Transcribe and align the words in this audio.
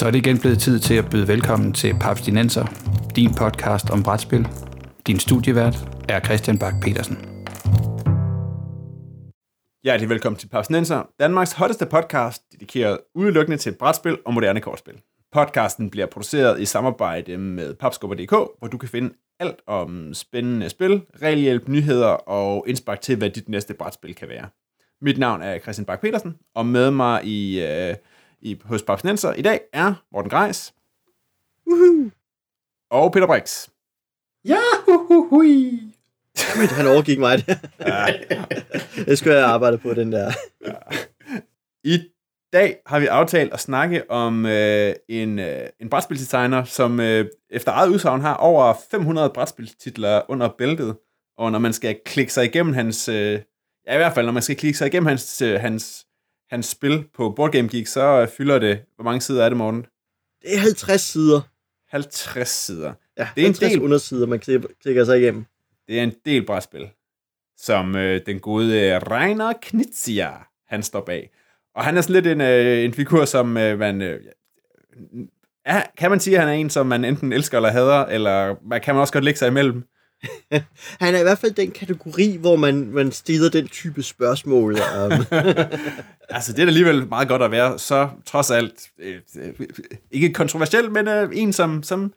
Så 0.00 0.06
er 0.06 0.10
det 0.10 0.18
igen 0.18 0.38
blevet 0.38 0.58
tid 0.58 0.78
til 0.78 0.94
at 0.94 1.10
byde 1.10 1.28
velkommen 1.28 1.72
til 1.72 1.94
Papstinenser, 2.00 2.64
din 3.16 3.34
podcast 3.34 3.90
om 3.90 4.02
brætspil. 4.02 4.48
Din 5.06 5.18
studievært 5.18 5.76
er 6.08 6.20
Christian 6.20 6.58
Bak 6.58 6.74
petersen 6.82 7.16
Hjertelig 9.84 10.08
velkommen 10.08 10.38
til 10.38 10.48
Papstinenser, 10.48 11.02
Danmarks 11.18 11.52
hotteste 11.52 11.86
podcast, 11.86 12.42
dedikeret 12.52 12.98
udelukkende 13.14 13.56
til 13.56 13.74
brætspil 13.78 14.18
og 14.26 14.34
moderne 14.34 14.60
kortspil. 14.60 14.94
Podcasten 15.32 15.90
bliver 15.90 16.06
produceret 16.06 16.60
i 16.60 16.64
samarbejde 16.64 17.38
med 17.38 17.74
papskubber.dk, 17.74 18.30
hvor 18.30 18.68
du 18.72 18.78
kan 18.78 18.88
finde 18.88 19.14
alt 19.40 19.60
om 19.66 20.14
spændende 20.14 20.68
spil, 20.68 21.02
regelhjælp, 21.22 21.68
nyheder 21.68 22.08
og 22.08 22.64
indspark 22.68 23.00
til, 23.00 23.16
hvad 23.16 23.30
dit 23.30 23.48
næste 23.48 23.74
brætspil 23.74 24.14
kan 24.14 24.28
være. 24.28 24.48
Mit 25.02 25.18
navn 25.18 25.42
er 25.42 25.58
Christian 25.58 25.86
Bak 25.86 26.00
petersen 26.00 26.36
og 26.54 26.66
med 26.66 26.90
mig 26.90 27.24
i, 27.24 27.64
øh, 27.64 27.94
i, 28.40 28.60
hos 28.64 28.82
Papstinenser 28.82 29.32
i 29.32 29.42
dag 29.42 29.60
er 29.72 29.94
Morten 30.12 30.30
Greis. 30.30 30.74
Woohoo! 31.66 32.10
Og 32.90 33.12
Peter 33.12 33.26
Brix. 33.26 33.68
Ja, 34.44 34.60
huhuhui. 34.88 35.82
Jamen, 36.54 36.68
han 36.68 36.86
overgik 36.86 37.18
mig 37.18 37.38
det. 37.38 37.58
Ja. 37.80 38.06
det 39.06 39.18
skulle 39.18 39.36
jeg 39.36 39.46
arbejde 39.46 39.78
på, 39.78 39.94
den 39.94 40.12
der. 40.12 40.32
Ja. 40.66 40.72
I 41.84 42.00
dag 42.52 42.76
har 42.86 43.00
vi 43.00 43.06
aftalt 43.06 43.52
at 43.52 43.60
snakke 43.60 44.10
om 44.10 44.46
øh, 44.46 44.94
en, 45.08 45.38
øh, 45.38 45.68
en 45.80 45.90
brætspilsdesigner, 45.90 46.64
som 46.64 47.00
øh, 47.00 47.26
efter 47.50 47.72
eget 47.72 47.88
udsagn 47.88 48.20
har 48.20 48.34
over 48.34 48.74
500 48.90 49.30
brætspilstitler 49.34 50.22
under 50.28 50.48
bæltet. 50.58 50.96
Og 51.38 51.52
når 51.52 51.58
man 51.58 51.72
skal 51.72 52.00
klikke 52.04 52.32
sig 52.32 52.44
igennem 52.44 52.74
hans... 52.74 53.08
Øh, 53.08 53.40
ja, 53.86 53.94
i 53.94 53.96
hvert 53.96 54.14
fald, 54.14 54.26
når 54.26 54.32
man 54.32 54.42
skal 54.42 54.56
klikke 54.56 54.78
sig 54.78 54.86
igennem 54.86 55.06
hans, 55.06 55.42
øh, 55.42 55.60
hans, 55.60 56.06
hans 56.50 56.66
spil 56.66 57.04
på 57.14 57.30
Board 57.30 57.52
Game 57.52 57.68
Geek, 57.68 57.86
så 57.86 58.20
øh, 58.20 58.28
fylder 58.28 58.58
det... 58.58 58.80
Hvor 58.94 59.04
mange 59.04 59.20
sider 59.20 59.44
er 59.44 59.48
det, 59.48 59.58
morgen? 59.58 59.86
Det 60.42 60.54
er 60.54 60.58
50 60.58 61.00
sider. 61.00 61.40
50 61.88 62.48
sider. 62.48 62.92
Ja, 63.18 63.28
det 63.36 63.42
er 63.42 63.46
en 63.46 63.54
del 63.54 63.82
undersider, 63.82 64.26
man 64.26 64.38
klikker 64.82 65.04
sig 65.04 65.20
igennem. 65.20 65.44
Det 65.88 65.98
er 65.98 66.02
en 66.02 66.14
del 66.24 66.46
brætspil, 66.46 66.88
som 67.56 67.96
øh, 67.96 68.20
den 68.26 68.40
gode 68.40 68.98
Reiner 68.98 69.52
Knizia, 69.62 70.30
han 70.68 70.82
står 70.82 71.00
bag. 71.00 71.30
Og 71.74 71.84
han 71.84 71.96
er 71.96 72.00
sådan 72.00 72.14
lidt 72.14 72.26
en, 72.26 72.40
øh, 72.40 72.84
en 72.84 72.94
figur, 72.94 73.24
som 73.24 73.56
øh, 73.56 73.78
man... 73.78 74.02
Øh, 74.02 74.20
ja, 75.66 75.82
kan 75.98 76.10
man 76.10 76.20
sige, 76.20 76.36
at 76.36 76.40
han 76.42 76.48
er 76.48 76.52
en, 76.52 76.70
som 76.70 76.86
man 76.86 77.04
enten 77.04 77.32
elsker 77.32 77.58
eller 77.58 77.70
hader, 77.70 78.04
eller 78.06 78.56
man 78.68 78.80
kan 78.80 78.94
man 78.94 79.00
også 79.00 79.12
godt 79.12 79.24
lægge 79.24 79.38
sig 79.38 79.48
imellem? 79.48 79.84
han 81.00 81.14
er 81.14 81.18
i 81.18 81.22
hvert 81.22 81.38
fald 81.38 81.52
den 81.52 81.70
kategori, 81.70 82.36
hvor 82.36 82.56
man, 82.56 82.86
man 82.90 83.12
stiller 83.12 83.50
den 83.50 83.68
type 83.68 84.02
spørgsmål. 84.02 84.72
Um. 84.72 85.12
altså, 86.36 86.52
det 86.52 86.62
er 86.62 86.66
alligevel 86.66 87.08
meget 87.08 87.28
godt 87.28 87.42
at 87.42 87.50
være 87.50 87.78
så 87.78 88.08
trods 88.26 88.50
alt, 88.50 88.90
øh, 88.98 89.20
øh, 89.36 89.68
ikke 90.10 90.32
kontroversiel, 90.32 90.90
men 90.90 91.08
øh, 91.08 91.28
en, 91.32 91.52
som, 91.52 91.82
som 91.82 92.12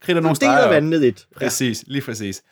kridter 0.00 0.20
nogle 0.20 0.36
streger. 0.36 0.56
Det 0.56 0.64
er 0.64 0.68
vandet 0.68 1.00
lidt. 1.00 1.26
Præcis, 1.36 1.84
lige 1.86 2.02
præcis. 2.02 2.42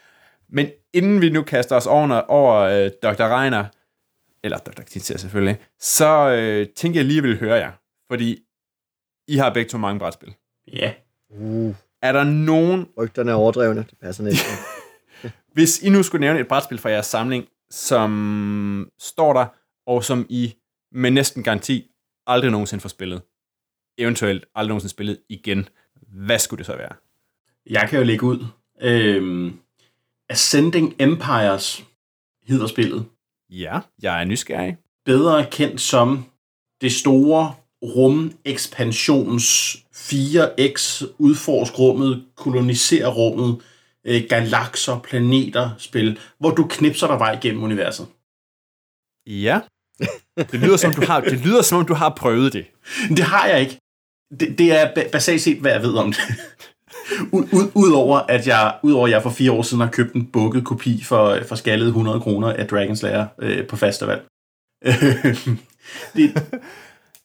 Men 0.48 0.70
inden 0.92 1.20
vi 1.20 1.30
nu 1.30 1.42
kaster 1.42 1.76
os 1.76 1.86
over, 1.86 2.20
over 2.20 2.56
øh, 2.56 2.90
Dr. 3.02 3.22
Reiner, 3.22 3.64
eller 4.44 4.58
Dr. 4.58 4.82
Knizia 4.82 5.16
selvfølgelig, 5.16 5.58
så 5.80 6.30
øh, 6.30 6.66
tænker 6.76 7.00
jeg 7.00 7.04
lige, 7.04 7.18
at 7.18 7.24
jeg 7.24 7.30
vil 7.30 7.40
høre 7.40 7.56
jer. 7.56 7.72
Fordi 8.10 8.38
I 9.28 9.36
har 9.36 9.54
begge 9.54 9.68
to 9.68 9.78
mange 9.78 9.98
brætspil. 9.98 10.34
Ja. 10.72 10.92
Uh. 11.30 11.74
Er 12.02 12.12
der 12.12 12.24
nogen... 12.24 12.86
Rygterne 12.98 13.30
er 13.30 13.34
overdrevne, 13.34 13.80
det 13.90 13.98
passer 14.02 14.24
næsten. 14.24 14.52
Hvis 15.54 15.82
I 15.82 15.88
nu 15.88 16.02
skulle 16.02 16.20
nævne 16.20 16.40
et 16.40 16.48
brætspil 16.48 16.78
fra 16.78 16.90
jeres 16.90 17.06
samling, 17.06 17.46
som 17.70 18.90
står 18.98 19.32
der, 19.32 19.46
og 19.86 20.04
som 20.04 20.26
I 20.28 20.54
med 20.92 21.10
næsten 21.10 21.42
garanti 21.42 21.90
aldrig 22.26 22.50
nogensinde 22.50 22.82
får 22.82 22.88
spillet, 22.88 23.22
eventuelt 23.98 24.46
aldrig 24.54 24.68
nogensinde 24.68 24.90
spillet 24.90 25.20
igen, 25.28 25.68
hvad 26.08 26.38
skulle 26.38 26.58
det 26.58 26.66
så 26.66 26.76
være? 26.76 26.92
Jeg 27.66 27.88
kan 27.88 27.98
jo 27.98 28.04
lægge 28.04 28.26
ud. 28.26 28.46
Øhm, 28.80 29.58
Ascending 30.28 30.94
Empires 30.98 31.84
hedder 32.42 32.66
spillet. 32.66 33.06
Ja, 33.50 33.80
jeg 34.02 34.20
er 34.20 34.24
nysgerrig. 34.24 34.76
Bedre 35.04 35.46
kendt 35.50 35.80
som 35.80 36.24
det 36.80 36.92
store 36.92 37.54
rum-ekspansions 37.82 39.76
4X, 39.94 41.04
udforsk 41.18 41.78
rummet, 41.78 42.24
koloniser 42.36 43.08
rummet, 43.08 43.60
øh, 44.04 44.22
galakser, 44.28 44.98
planeter 44.98 45.70
spil, 45.78 46.18
hvor 46.38 46.50
du 46.50 46.66
knipser 46.70 47.06
dig 47.06 47.18
vej 47.18 47.38
gennem 47.42 47.62
universet. 47.62 48.06
Ja. 49.26 49.60
Det 50.36 50.60
lyder, 50.60 50.76
som, 50.76 50.92
du 50.92 51.06
har, 51.06 51.20
det 51.20 51.40
lyder 51.40 51.62
som 51.62 51.78
om, 51.78 51.86
du 51.86 51.94
har 51.94 52.14
prøvet 52.16 52.52
det. 52.52 52.66
Det 53.16 53.24
har 53.24 53.46
jeg 53.46 53.60
ikke. 53.60 53.78
Det, 54.40 54.58
det 54.58 54.72
er 54.72 55.10
basalt 55.12 55.40
set, 55.40 55.58
hvad 55.58 55.72
jeg 55.72 55.82
ved 55.82 55.94
om 55.94 56.12
det. 56.12 56.20
Udover 57.74 58.18
at 58.18 58.46
jeg, 58.46 58.78
udover 58.82 59.06
at 59.06 59.12
jeg 59.12 59.22
for 59.22 59.30
fire 59.30 59.52
år 59.52 59.62
siden 59.62 59.80
har 59.80 59.90
købt 59.90 60.14
en 60.14 60.26
bukket 60.26 60.64
kopi 60.64 61.04
for, 61.04 61.38
for 61.48 61.54
skaldet 61.54 61.86
100 61.86 62.20
kroner 62.20 62.52
af 62.52 62.66
Dragon 62.66 62.96
Slayer 62.96 63.26
øh, 63.38 63.66
på 63.66 63.76
festival. 63.76 64.20
det, 66.16 66.34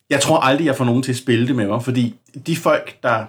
jeg 0.09 0.21
tror 0.21 0.37
aldrig, 0.37 0.65
jeg 0.65 0.75
får 0.75 0.85
nogen 0.85 1.03
til 1.03 1.11
at 1.11 1.17
spille 1.17 1.47
det 1.47 1.55
med 1.55 1.67
mig, 1.67 1.83
fordi 1.83 2.15
de 2.47 2.55
folk, 2.55 3.03
der 3.03 3.25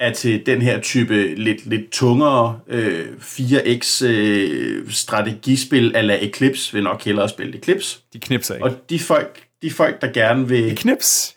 er 0.00 0.12
til 0.12 0.46
den 0.46 0.62
her 0.62 0.80
type 0.80 1.34
lidt, 1.34 1.66
lidt 1.66 1.90
tungere 1.90 2.60
øh, 2.68 3.06
4X 3.20 4.04
øh, 4.04 4.90
strategispil 4.90 5.96
ala 5.96 6.24
Eclipse, 6.24 6.72
vil 6.72 6.82
nok 6.82 7.04
hellere 7.04 7.28
spille 7.28 7.56
Eclipse. 7.56 7.98
De 8.12 8.18
knipser 8.18 8.54
ikke. 8.54 8.64
Og 8.64 8.90
de 8.90 8.98
folk, 8.98 9.42
de 9.62 9.70
folk 9.70 10.00
der 10.00 10.12
gerne 10.12 10.48
vil... 10.48 10.70
De 10.70 10.76
knips! 10.76 11.36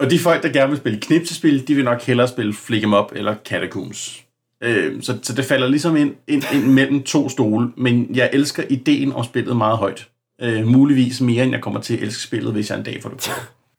Og 0.00 0.10
de 0.10 0.18
folk, 0.18 0.42
der 0.42 0.48
gerne 0.48 0.70
vil 0.70 0.78
spille 0.78 1.00
knipsespil, 1.00 1.68
de 1.68 1.74
vil 1.74 1.84
nok 1.84 2.02
hellere 2.02 2.28
spille 2.28 2.54
Flick 2.54 2.84
em 2.84 2.94
Up 2.94 3.12
eller 3.12 3.34
Catacombs. 3.44 4.22
Øh, 4.62 5.02
så, 5.02 5.18
så 5.22 5.32
det 5.32 5.44
falder 5.44 5.68
ligesom 5.68 5.96
ind, 5.96 6.14
ind, 6.28 6.42
ind 6.54 6.64
mellem 6.64 7.02
to 7.02 7.28
stole, 7.28 7.72
men 7.76 8.10
jeg 8.14 8.30
elsker 8.32 8.62
ideen 8.70 9.12
om 9.12 9.24
spillet 9.24 9.56
meget 9.56 9.78
højt. 9.78 10.08
Øh, 10.42 10.66
muligvis 10.66 11.20
mere, 11.20 11.44
end 11.44 11.52
jeg 11.52 11.62
kommer 11.62 11.80
til 11.80 11.96
at 11.96 12.02
elske 12.02 12.22
spillet, 12.22 12.52
hvis 12.52 12.70
jeg 12.70 12.78
en 12.78 12.84
dag 12.84 13.02
får 13.02 13.08
det 13.08 13.18
på. 13.18 13.30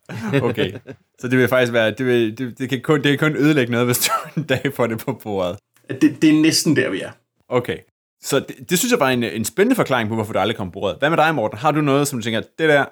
okay, 0.48 0.72
så 1.18 1.28
det 1.28 1.38
vil 1.38 1.48
faktisk 1.48 1.72
være, 1.72 1.90
det, 1.90 2.06
vil, 2.06 2.38
det, 2.38 2.58
det, 2.58 2.68
kan 2.68 2.80
kun, 2.80 3.02
det 3.02 3.18
kan 3.18 3.30
kun 3.30 3.38
ødelægge 3.38 3.72
noget, 3.72 3.86
hvis 3.86 3.98
du 3.98 4.10
en 4.36 4.42
dag 4.42 4.72
får 4.74 4.86
det 4.86 4.98
på 4.98 5.12
bordet. 5.12 5.58
Det, 5.88 6.22
det 6.22 6.30
er 6.30 6.42
næsten 6.42 6.76
der, 6.76 6.90
vi 6.90 7.00
er. 7.00 7.10
Okay, 7.48 7.78
så 8.22 8.40
det, 8.40 8.70
det 8.70 8.78
synes 8.78 8.90
jeg 8.90 8.98
bare 8.98 9.08
er 9.08 9.16
en, 9.16 9.24
en 9.24 9.44
spændende 9.44 9.76
forklaring 9.76 10.08
på, 10.08 10.14
hvorfor 10.14 10.32
du 10.32 10.38
aldrig 10.38 10.56
kom 10.56 10.70
på 10.70 10.72
bordet. 10.72 10.98
Hvad 10.98 11.10
med 11.10 11.18
dig, 11.18 11.34
Morten? 11.34 11.58
Har 11.58 11.70
du 11.70 11.80
noget, 11.80 12.08
som 12.08 12.18
du 12.18 12.22
tænker, 12.22 12.40
det 12.40 12.68
der, 12.68 12.84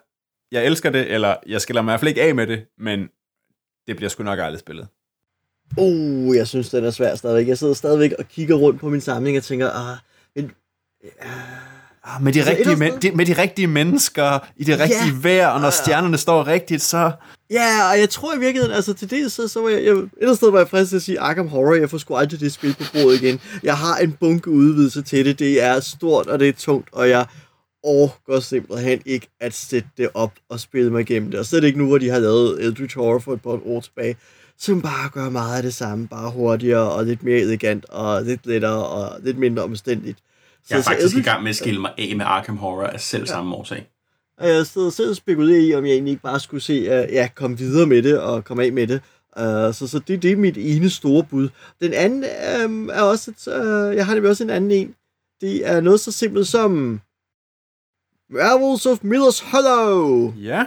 jeg 0.52 0.66
elsker 0.66 0.90
det, 0.90 1.10
eller 1.10 1.36
jeg 1.46 1.60
skal 1.60 1.74
lade 1.74 1.84
mig 1.84 1.90
i 1.90 1.92
hvert 1.92 2.00
fald 2.00 2.08
ikke 2.08 2.22
af 2.22 2.34
med 2.34 2.46
det, 2.46 2.64
men 2.78 3.08
det 3.86 3.96
bliver 3.96 4.08
sgu 4.08 4.22
nok 4.22 4.38
aldrig 4.38 4.60
spillet. 4.60 4.88
Uh, 5.78 6.36
jeg 6.36 6.48
synes, 6.48 6.70
den 6.70 6.84
er 6.84 6.90
svær 6.90 7.14
stadigvæk. 7.14 7.48
Jeg 7.48 7.58
sidder 7.58 7.74
stadigvæk 7.74 8.12
og 8.18 8.28
kigger 8.28 8.54
rundt 8.54 8.80
på 8.80 8.88
min 8.88 9.00
samling 9.00 9.36
og 9.36 9.42
tænker, 9.42 9.70
ah, 9.70 9.96
men, 10.36 10.52
uh, 11.04 11.71
ah, 12.04 12.22
med, 12.22 12.32
de 12.32 12.38
altså, 12.38 12.54
rigtige, 12.56 12.76
men, 12.76 12.92
de, 13.02 13.10
med 13.10 13.26
de 13.26 13.32
rigtige 13.32 13.66
mennesker, 13.66 14.38
i 14.56 14.64
det 14.64 14.80
rigtige 14.80 15.12
yeah. 15.12 15.24
vejr, 15.24 15.46
og 15.46 15.60
når 15.60 15.70
stjernerne 15.70 16.18
står 16.18 16.46
rigtigt, 16.46 16.82
så... 16.82 17.12
Ja, 17.50 17.90
og 17.90 17.98
jeg 17.98 18.10
tror 18.10 18.34
i 18.34 18.38
virkeligheden, 18.38 18.76
altså 18.76 18.94
til 18.94 19.10
det, 19.10 19.32
så, 19.32 19.48
så 19.48 19.60
var 19.60 19.68
jeg, 19.68 19.84
jeg 19.84 20.28
et 20.30 20.36
sted 20.36 20.50
var 20.50 20.58
jeg 20.58 20.68
frisk 20.68 20.88
til 20.88 20.96
at 20.96 21.02
sige 21.02 21.20
Arkham 21.20 21.48
Horror, 21.48 21.74
jeg 21.74 21.90
får 21.90 21.98
sgu 21.98 22.16
aldrig 22.16 22.40
det 22.40 22.52
spil 22.52 22.74
på 22.74 22.84
bordet 22.92 23.22
igen. 23.22 23.40
Jeg 23.62 23.76
har 23.76 23.96
en 23.96 24.12
bunke 24.12 24.50
udvidelse 24.50 25.02
til 25.02 25.24
det, 25.24 25.38
det 25.38 25.62
er 25.62 25.80
stort, 25.80 26.26
og 26.26 26.40
det 26.40 26.48
er 26.48 26.52
tungt, 26.52 26.88
og 26.92 27.08
jeg 27.08 27.26
overgår 27.82 28.40
simpelthen 28.40 29.02
ikke 29.06 29.28
at 29.40 29.54
sætte 29.54 29.88
det 29.96 30.08
op 30.14 30.32
og 30.48 30.60
spille 30.60 30.90
mig 30.90 31.00
igennem 31.00 31.30
det. 31.30 31.40
Og 31.40 31.46
slet 31.46 31.64
ikke 31.64 31.78
nu, 31.78 31.86
hvor 31.86 31.98
de 31.98 32.08
har 32.10 32.18
lavet 32.18 32.64
Eldritch 32.64 32.96
Horror 32.96 33.18
for 33.18 33.32
et 33.32 33.42
par 33.42 33.66
år 33.66 33.80
tilbage, 33.80 34.16
som 34.58 34.82
bare 34.82 35.10
gør 35.12 35.30
meget 35.30 35.56
af 35.56 35.62
det 35.62 35.74
samme, 35.74 36.08
bare 36.08 36.30
hurtigere 36.30 36.90
og 36.90 37.04
lidt 37.04 37.22
mere 37.22 37.38
elegant 37.38 37.84
og 37.84 38.22
lidt 38.22 38.46
lettere 38.46 38.86
og 38.86 39.20
lidt 39.22 39.38
mindre 39.38 39.62
omstændigt. 39.62 40.18
Så, 40.64 40.74
jeg 40.74 40.78
er 40.78 40.82
faktisk 40.82 41.04
Eldritch... 41.06 41.18
i 41.18 41.30
gang 41.30 41.42
med 41.42 41.50
at 41.50 41.56
skille 41.56 41.80
mig 41.80 41.92
af 41.98 42.16
med 42.16 42.24
Arkham 42.28 42.56
Horror 42.56 42.86
af 42.86 43.00
selv 43.00 43.22
ja. 43.22 43.26
samme 43.26 43.54
årsag. 43.54 43.88
Og 44.38 44.48
jeg 44.48 44.66
sidder 44.66 44.90
selv 44.90 45.10
og 45.10 45.16
spekulerer 45.16 45.60
i, 45.60 45.74
om 45.74 45.84
jeg 45.84 45.92
egentlig 45.92 46.10
ikke 46.10 46.22
bare 46.22 46.40
skulle 46.40 46.62
se, 46.62 46.90
at 46.90 47.12
ja, 47.12 47.28
komme 47.34 47.58
videre 47.58 47.86
med 47.86 48.02
det 48.02 48.20
og 48.20 48.44
komme 48.44 48.64
af 48.64 48.72
med 48.72 48.86
det. 48.86 49.00
Uh, 49.36 49.74
så, 49.74 49.86
så 49.86 49.98
det, 49.98 50.22
det 50.22 50.32
er 50.32 50.36
mit 50.36 50.56
ene 50.56 50.90
store 50.90 51.24
bud. 51.24 51.48
Den 51.80 51.92
anden 51.92 52.24
um, 52.64 52.88
er 52.88 53.02
også, 53.02 53.30
et, 53.30 53.46
uh, 53.46 53.96
jeg 53.96 54.06
har 54.06 54.14
nemlig 54.14 54.30
også 54.30 54.44
en 54.44 54.50
anden 54.50 54.70
en. 54.70 54.94
Det 55.40 55.66
er 55.66 55.80
noget 55.80 56.00
så 56.00 56.12
simpelt 56.12 56.46
som 56.46 57.00
Werewolves 58.34 58.86
of 58.86 58.98
Miller's 58.98 59.50
Hollow. 59.50 60.34
Ja. 60.40 60.66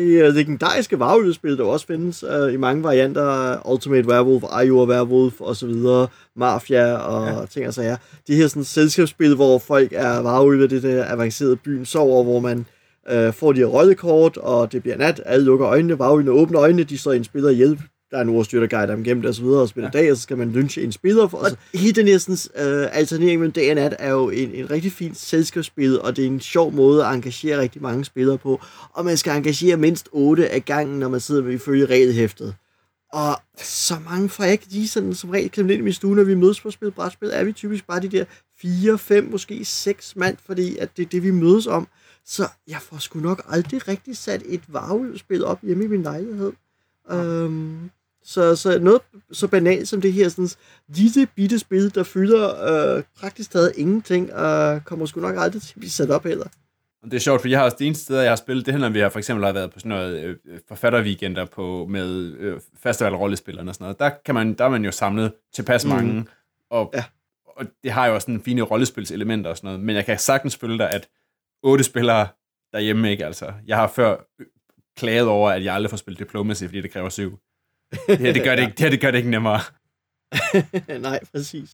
Det 0.00 0.20
er 0.20 0.30
legendariske 0.30 0.98
varulvespil, 0.98 1.58
der 1.58 1.64
også 1.64 1.86
findes 1.86 2.24
uh, 2.24 2.54
i 2.54 2.56
mange 2.56 2.82
varianter. 2.82 3.70
Ultimate 3.70 4.08
Werewolf, 4.08 4.44
Ayur 4.50 4.86
Werewolf 4.86 5.40
og 5.40 5.56
så 5.56 5.66
videre. 5.66 6.08
Mafia 6.36 6.96
og 6.96 7.26
ja. 7.26 7.46
ting 7.46 7.66
og 7.66 7.74
sager. 7.74 7.96
De 8.28 8.34
her 8.34 8.46
sådan 8.48 8.64
selskabsspil, 8.64 9.34
hvor 9.34 9.58
folk 9.58 9.92
er 9.92 10.22
varulve, 10.22 10.68
det 10.68 10.82
der 10.82 11.12
avancerede 11.12 11.56
byen 11.56 11.86
sover, 11.86 12.24
hvor 12.24 12.40
man 12.40 12.66
uh, 13.12 13.34
får 13.34 13.52
de 13.52 13.58
her 13.58 13.66
rollekort, 13.66 14.36
og 14.36 14.72
det 14.72 14.82
bliver 14.82 14.96
nat. 14.96 15.22
Alle 15.26 15.44
lukker 15.44 15.68
øjnene, 15.68 15.98
varulvene 15.98 16.30
åbner 16.30 16.60
øjnene, 16.60 16.82
de 16.82 16.98
står 16.98 17.12
i 17.12 17.16
en 17.16 17.24
spiller 17.24 17.50
hjælp 17.50 17.80
der 18.10 18.16
er 18.16 18.22
en 18.22 18.28
ordstyr, 18.28 18.60
der 18.60 18.66
guider 18.66 18.94
dem 18.94 19.04
gennem 19.04 19.22
det 19.22 19.28
og 19.28 19.34
så 19.34 19.42
videre, 19.42 19.60
og 19.60 19.68
spiller 19.68 19.90
ja. 19.94 19.98
dag, 19.98 20.10
og 20.10 20.16
så 20.16 20.22
skal 20.22 20.38
man 20.38 20.52
lynche 20.52 20.82
en 20.82 20.92
spiller 20.92 21.28
for. 21.28 21.38
Og 21.38 21.50
hele 21.74 21.92
den 21.92 22.06
her 22.06 22.48
øh, 22.56 22.88
alternering 22.98 23.40
mellem 23.40 23.52
dag 23.52 23.70
og 23.70 23.74
nat 23.74 23.96
er 23.98 24.10
jo 24.10 24.30
en, 24.30 24.54
en 24.54 24.70
rigtig 24.70 24.92
fin 24.92 25.14
selskabsspil, 25.14 26.00
og 26.00 26.16
det 26.16 26.22
er 26.22 26.26
en 26.26 26.40
sjov 26.40 26.72
måde 26.72 27.06
at 27.06 27.14
engagere 27.14 27.60
rigtig 27.60 27.82
mange 27.82 28.04
spillere 28.04 28.38
på. 28.38 28.60
Og 28.92 29.04
man 29.04 29.16
skal 29.16 29.36
engagere 29.36 29.76
mindst 29.76 30.08
8 30.12 30.48
af 30.48 30.64
gangen, 30.64 30.98
når 30.98 31.08
man 31.08 31.20
sidder 31.20 31.42
med 31.42 31.52
ifølge 31.52 31.86
regelhæftet. 31.86 32.54
Og 33.12 33.36
så 33.62 33.94
mange 34.10 34.28
får 34.28 34.44
jeg 34.44 34.52
ikke 34.52 34.66
lige 34.70 34.88
sådan 34.88 35.14
som 35.14 35.30
regel 35.30 35.50
klemt 35.50 35.70
ind 35.70 35.80
i 35.80 35.82
min 35.82 35.92
stue, 35.92 36.16
når 36.16 36.24
vi 36.24 36.34
mødes 36.34 36.60
på 36.60 36.68
at 36.68 36.74
spille 36.74 36.92
brætspil, 36.92 37.30
er 37.32 37.44
vi 37.44 37.52
typisk 37.52 37.86
bare 37.86 38.00
de 38.00 38.08
der 38.08 38.24
fire, 38.60 38.98
fem, 38.98 39.28
måske 39.30 39.64
seks 39.64 40.16
mand, 40.16 40.36
fordi 40.46 40.76
at 40.76 40.96
det 40.96 41.04
er 41.04 41.08
det, 41.08 41.22
vi 41.22 41.30
mødes 41.30 41.66
om. 41.66 41.88
Så 42.24 42.48
jeg 42.68 42.78
får 42.82 42.98
sgu 42.98 43.20
nok 43.20 43.42
aldrig 43.48 43.88
rigtig 43.88 44.16
sat 44.16 44.42
et 44.46 44.62
varvespil 44.68 45.44
op 45.44 45.58
hjemme 45.62 45.84
i 45.84 45.86
min 45.86 46.02
lejlighed. 46.02 46.52
Um, 47.12 47.90
så, 48.22 48.56
så 48.56 48.78
noget 48.78 49.00
så 49.32 49.48
banalt 49.48 49.88
som 49.88 50.00
det 50.00 50.12
her 50.12 50.28
sådan, 50.28 50.48
lille 50.88 51.26
bitte 51.26 51.58
spil, 51.58 51.94
der 51.94 52.02
fylder 52.02 52.64
øh, 52.96 53.02
praktisk 53.20 53.50
taget 53.50 53.72
ingenting, 53.76 54.32
og 54.32 54.74
øh, 54.74 54.80
kommer 54.80 55.06
sgu 55.06 55.20
nok 55.20 55.36
aldrig 55.38 55.62
til 55.62 55.72
at 55.74 55.78
blive 55.80 55.90
sat 55.90 56.10
op 56.10 56.24
heller. 56.24 56.46
Det 57.04 57.14
er 57.14 57.18
sjovt, 57.18 57.40
for 57.40 57.48
jeg 57.48 57.58
har 57.58 57.64
også 57.64 57.76
det 57.78 57.86
eneste 57.86 58.04
sted, 58.04 58.20
jeg 58.20 58.30
har 58.30 58.36
spillet, 58.36 58.66
det 58.66 58.74
er, 58.74 58.78
når 58.78 58.88
vi 58.88 58.98
har 58.98 59.08
for 59.08 59.18
eksempel 59.18 59.44
har 59.44 59.52
været 59.52 59.70
på 59.70 59.78
sådan 59.78 59.88
noget 59.88 60.20
øh, 60.20 60.36
forfatterweekender 60.68 61.44
på, 61.44 61.86
med 61.90 62.34
øh, 62.38 62.60
festival 62.82 63.14
rollespillerne 63.14 63.70
og 63.70 63.74
sådan 63.74 63.84
noget. 63.84 63.98
Der, 63.98 64.10
kan 64.24 64.34
man, 64.34 64.54
der 64.54 64.64
er 64.64 64.68
man 64.68 64.84
jo 64.84 64.90
samlet 64.90 65.32
tilpas 65.54 65.84
mm. 65.84 65.90
mange, 65.90 66.26
og, 66.70 66.90
ja. 66.94 67.04
og 67.46 67.66
det 67.82 67.92
har 67.92 68.06
jo 68.06 68.14
også 68.14 68.30
en 68.30 68.42
fine 68.42 68.62
rollespilselementer 68.62 69.50
og 69.50 69.56
sådan 69.56 69.68
noget. 69.68 69.80
Men 69.80 69.96
jeg 69.96 70.06
kan 70.06 70.18
sagtens 70.18 70.56
følge 70.56 70.78
dig, 70.78 70.90
at 70.90 71.08
otte 71.62 71.84
spillere 71.84 72.28
derhjemme 72.72 73.10
ikke, 73.10 73.26
altså. 73.26 73.52
Jeg 73.66 73.76
har 73.76 73.86
før 73.86 74.16
klaget 74.96 75.28
over, 75.28 75.50
at 75.50 75.64
jeg 75.64 75.74
aldrig 75.74 75.90
får 75.90 75.96
spillet 75.96 76.18
Diplomacy, 76.18 76.64
fordi 76.64 76.80
det 76.80 76.90
kræver 76.92 77.08
syv. 77.08 77.38
Det 78.06 78.18
her, 78.18 78.32
det 78.32 78.44
gør 78.44 78.56
det 78.56 78.62
ikke, 78.62 78.72
det 78.72 78.80
her, 78.80 78.90
det 78.90 79.00
gør 79.00 79.10
det 79.10 79.18
ikke 79.18 79.30
nemmere. 79.30 79.60
Nej, 81.08 81.20
præcis. 81.32 81.70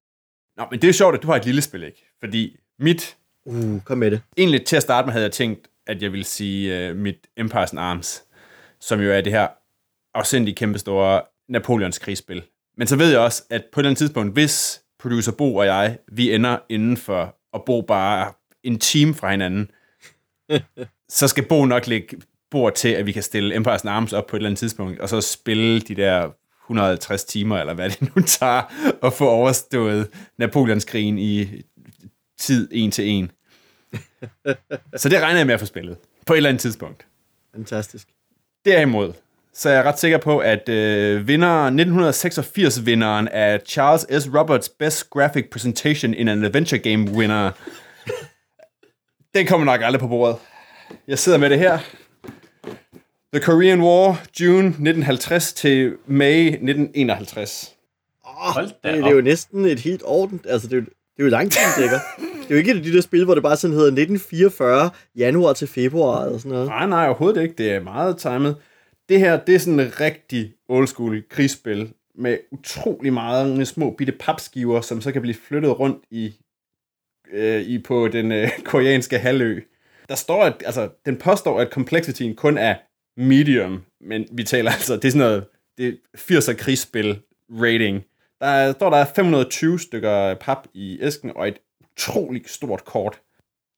Nå, 0.57 0.67
men 0.71 0.83
det 0.83 0.89
er 0.89 0.93
sjovt, 0.93 1.15
at 1.15 1.23
du 1.23 1.27
har 1.27 1.37
et 1.37 1.45
lille 1.45 1.63
spil, 1.63 1.83
ikke? 1.83 2.11
Fordi 2.21 2.57
mit... 2.79 3.17
Uh, 3.45 3.81
kom 3.85 3.99
med 3.99 4.11
det. 4.11 4.23
Egentlig 4.37 4.65
til 4.65 4.77
at 4.77 4.83
starte 4.83 5.07
med 5.07 5.13
havde 5.13 5.25
jeg 5.25 5.33
tænkt, 5.33 5.69
at 5.87 6.03
jeg 6.03 6.13
ville 6.13 6.25
sige 6.25 6.91
uh, 6.91 6.97
mit 6.97 7.27
Empire's 7.41 7.79
Arms, 7.79 8.25
som 8.81 9.01
jo 9.01 9.13
er 9.13 9.21
det 9.21 9.33
her 9.33 9.49
afsindige 10.15 10.55
kæmpestore 10.55 11.23
Napoleons 11.49 11.99
krigsspil. 11.99 12.43
Men 12.77 12.87
så 12.87 12.97
ved 12.97 13.11
jeg 13.11 13.21
også, 13.21 13.43
at 13.51 13.65
på 13.73 13.81
et 13.81 13.83
eller 13.83 13.91
andet 13.91 13.99
tidspunkt, 13.99 14.33
hvis 14.33 14.83
producer 14.99 15.33
Bo 15.33 15.57
og 15.57 15.67
jeg, 15.67 15.99
vi 16.13 16.35
ender 16.35 16.59
inden 16.69 16.97
for 16.97 17.37
at 17.55 17.65
bo 17.65 17.81
bare 17.81 18.33
en 18.63 18.79
time 18.79 19.15
fra 19.15 19.31
hinanden, 19.31 19.71
så 21.19 21.29
skal 21.29 21.47
Bo 21.49 21.65
nok 21.65 21.87
lægge 21.87 22.17
bord 22.51 22.75
til, 22.75 22.89
at 22.89 23.07
vi 23.07 23.13
kan 23.13 23.23
stille 23.23 23.57
Empire's 23.57 23.89
Arms 23.89 24.13
op 24.13 24.27
på 24.27 24.37
et 24.37 24.39
eller 24.39 24.49
andet 24.49 24.59
tidspunkt, 24.59 25.01
og 25.01 25.09
så 25.09 25.21
spille 25.21 25.81
de 25.81 25.95
der 25.95 26.31
150 26.67 27.25
timer, 27.25 27.59
eller 27.59 27.75
hvad 27.75 27.91
det 27.91 28.17
nu 28.17 28.23
tager, 28.23 28.63
og 29.03 29.13
få 29.13 29.29
overstået 29.29 30.09
Napoleonskrigen 30.39 31.19
i 31.19 31.63
tid 32.39 32.69
en 32.73 32.91
til 32.91 33.09
en. 33.09 33.31
så 34.97 35.09
det 35.09 35.21
regner 35.21 35.39
jeg 35.39 35.47
med 35.47 35.55
at 35.55 35.61
få 35.61 35.67
spillet, 35.67 35.97
på 36.27 36.33
et 36.33 36.37
eller 36.37 36.51
andet 36.51 36.61
tidspunkt. 36.61 37.07
Fantastisk. 37.55 38.09
Derimod, 38.65 39.13
så 39.55 39.69
er 39.69 39.75
jeg 39.75 39.85
ret 39.85 39.99
sikker 39.99 40.19
på, 40.19 40.39
at 40.39 40.69
øh, 40.69 41.29
vinder 41.29 41.71
1986-vinderen 41.71 43.29
af 43.29 43.61
Charles 43.67 44.23
S. 44.23 44.29
Roberts 44.35 44.69
Best 44.69 45.11
Graphic 45.11 45.45
Presentation 45.51 46.15
in 46.15 46.29
an 46.29 46.45
Adventure 46.45 46.79
Game 46.79 47.11
winner, 47.11 47.51
den 49.35 49.47
kommer 49.47 49.65
nok 49.65 49.81
aldrig 49.83 50.01
på 50.01 50.09
bordet. 50.09 50.37
Jeg 51.09 51.19
sidder 51.19 51.39
med 51.39 51.51
det 51.51 51.59
her. 51.59 51.79
The 53.37 53.45
Korean 53.45 53.81
War, 53.81 54.23
June 54.41 54.67
1950 54.67 55.53
til 55.53 55.97
May 56.07 56.47
1951. 56.47 57.77
Oh, 58.25 58.31
Hold 58.33 58.71
da 58.85 58.93
det, 58.93 59.05
det 59.05 59.11
er 59.11 59.15
jo 59.15 59.21
næsten 59.21 59.65
et 59.65 59.81
helt 59.81 60.03
orden. 60.05 60.41
Altså, 60.49 60.69
det 60.69 60.73
er 60.73 60.81
jo, 60.81 60.85
det 60.85 61.19
er 61.19 61.25
jo 61.25 61.29
lang 61.29 61.53
tid, 61.53 61.61
sikkert. 61.79 62.01
Det 62.19 62.45
er 62.45 62.51
jo 62.51 62.57
ikke 62.57 62.71
et 62.71 62.77
af 62.77 62.83
de 62.83 62.93
der 62.93 63.01
spil, 63.01 63.25
hvor 63.25 63.35
det 63.35 63.43
bare 63.43 63.57
sådan 63.57 63.75
hedder 63.75 63.87
1944, 63.87 64.91
januar 65.17 65.53
til 65.53 65.69
februar 65.69 66.25
eller 66.25 66.39
sådan 66.39 66.53
noget. 66.53 66.67
Nej, 66.67 66.87
nej, 66.87 67.07
overhovedet 67.07 67.43
ikke. 67.43 67.55
Det 67.59 67.73
er 67.73 67.81
meget 67.81 68.19
timet. 68.19 68.57
Det 69.09 69.19
her, 69.19 69.41
det 69.41 69.55
er 69.55 69.59
sådan 69.59 69.81
en 69.81 70.01
rigtig 70.01 70.55
old 70.69 70.87
school 70.87 71.23
krigsspil 71.31 71.93
med 72.15 72.39
utrolig 72.53 73.13
meget 73.13 73.69
små 73.69 73.91
bitte 73.91 74.13
papskiver, 74.13 74.81
som 74.81 75.01
så 75.01 75.13
kan 75.13 75.23
blive 75.23 75.37
flyttet 75.49 75.79
rundt 75.79 76.05
i, 76.11 76.35
øh, 77.33 77.63
i 77.63 77.79
på 77.79 78.09
den 78.09 78.33
øh, 78.33 78.49
koreanske 78.65 79.19
halvø. 79.19 79.61
Der 80.09 80.15
står, 80.15 80.45
at 80.45 80.63
altså, 80.67 80.89
den 81.07 81.17
påstår, 81.17 81.61
at 81.61 81.69
complexityen 81.69 82.37
kun 82.37 82.59
er 82.59 82.75
medium, 83.17 83.85
men 84.01 84.27
vi 84.33 84.45
taler 84.45 84.71
altså, 84.71 84.97
det 84.97 85.05
er 85.05 85.11
sådan 85.11 85.27
noget, 85.27 85.47
det 85.79 85.89
er 85.89 85.93
80'er 86.19 86.55
krigsspil 86.55 87.21
rating. 87.51 88.05
Der 88.41 88.73
står 88.73 88.91
der 88.91 88.97
er 88.97 89.05
520 89.17 89.79
stykker 89.79 90.35
pap 90.35 90.67
i 90.75 90.99
æsken, 91.01 91.33
og 91.37 91.49
et 91.49 91.59
utroligt 91.81 92.51
stort 92.51 92.85
kort. 92.85 93.21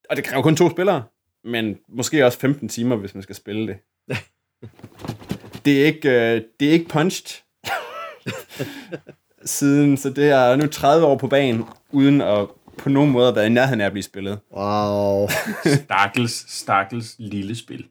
Og 0.09 0.15
det 0.15 0.23
kræver 0.23 0.43
kun 0.43 0.55
to 0.55 0.69
spillere, 0.69 1.03
men 1.43 1.77
måske 1.89 2.25
også 2.25 2.39
15 2.39 2.69
timer, 2.69 2.95
hvis 2.95 3.13
man 3.13 3.23
skal 3.23 3.35
spille 3.35 3.67
det. 3.67 3.77
det 5.65 5.81
er 5.81 5.85
ikke, 5.85 6.09
øh, 6.09 6.41
det 6.59 6.67
er 6.67 6.71
ikke 6.71 6.89
punched 6.89 7.43
siden, 9.45 9.97
så 9.97 10.09
det 10.09 10.29
er 10.29 10.55
nu 10.55 10.67
30 10.67 11.05
år 11.05 11.17
på 11.17 11.27
banen, 11.27 11.65
uden 11.91 12.21
at 12.21 12.47
på 12.77 12.89
nogen 12.89 13.11
måde 13.11 13.35
være 13.35 13.45
i 13.45 13.49
nærheden 13.49 13.81
af 13.81 13.85
at 13.85 13.91
blive 13.91 14.03
spillet. 14.03 14.39
Wow. 14.51 15.27
stakkels, 15.65 16.51
stakkels 16.53 17.15
lille 17.19 17.55
spil. 17.55 17.87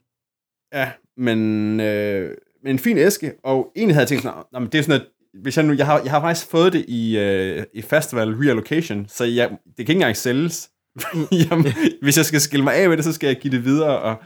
Ja, 0.73 0.91
men, 1.19 1.81
øh, 1.81 2.31
men 2.63 2.73
en 2.73 2.79
fin 2.79 2.99
æske, 2.99 3.33
og 3.45 3.73
egentlig 3.77 3.95
havde 3.95 4.03
jeg 4.03 4.09
tænkt 4.09 4.23
sådan, 4.23 4.45
nah, 4.53 4.63
det 4.63 4.75
er 4.75 4.83
sådan 4.83 4.99
noget, 4.99 5.09
hvis 5.43 5.57
jeg 5.57 5.65
nu, 5.65 5.73
jeg 5.73 5.87
har, 5.87 6.01
jeg 6.03 6.11
har 6.11 6.21
faktisk 6.21 6.51
fået 6.51 6.73
det 6.73 6.85
i, 6.89 7.19
øh, 7.19 7.65
i 7.75 7.83
festival 7.83 8.29
reallocation, 8.29 9.07
så 9.09 9.25
jeg, 9.25 9.51
det 9.51 9.77
kan 9.77 9.81
ikke 9.81 9.93
engang 9.93 10.17
sælges. 10.17 10.71
Jamen, 11.51 11.73
hvis 12.03 12.17
jeg 12.17 12.25
skal 12.25 12.41
skille 12.41 12.65
mig 12.65 12.75
af 12.75 12.89
med 12.89 12.97
det, 12.97 13.05
så 13.05 13.13
skal 13.13 13.27
jeg 13.27 13.37
give 13.37 13.53
det 13.53 13.65
videre, 13.65 13.99
og 13.99 14.17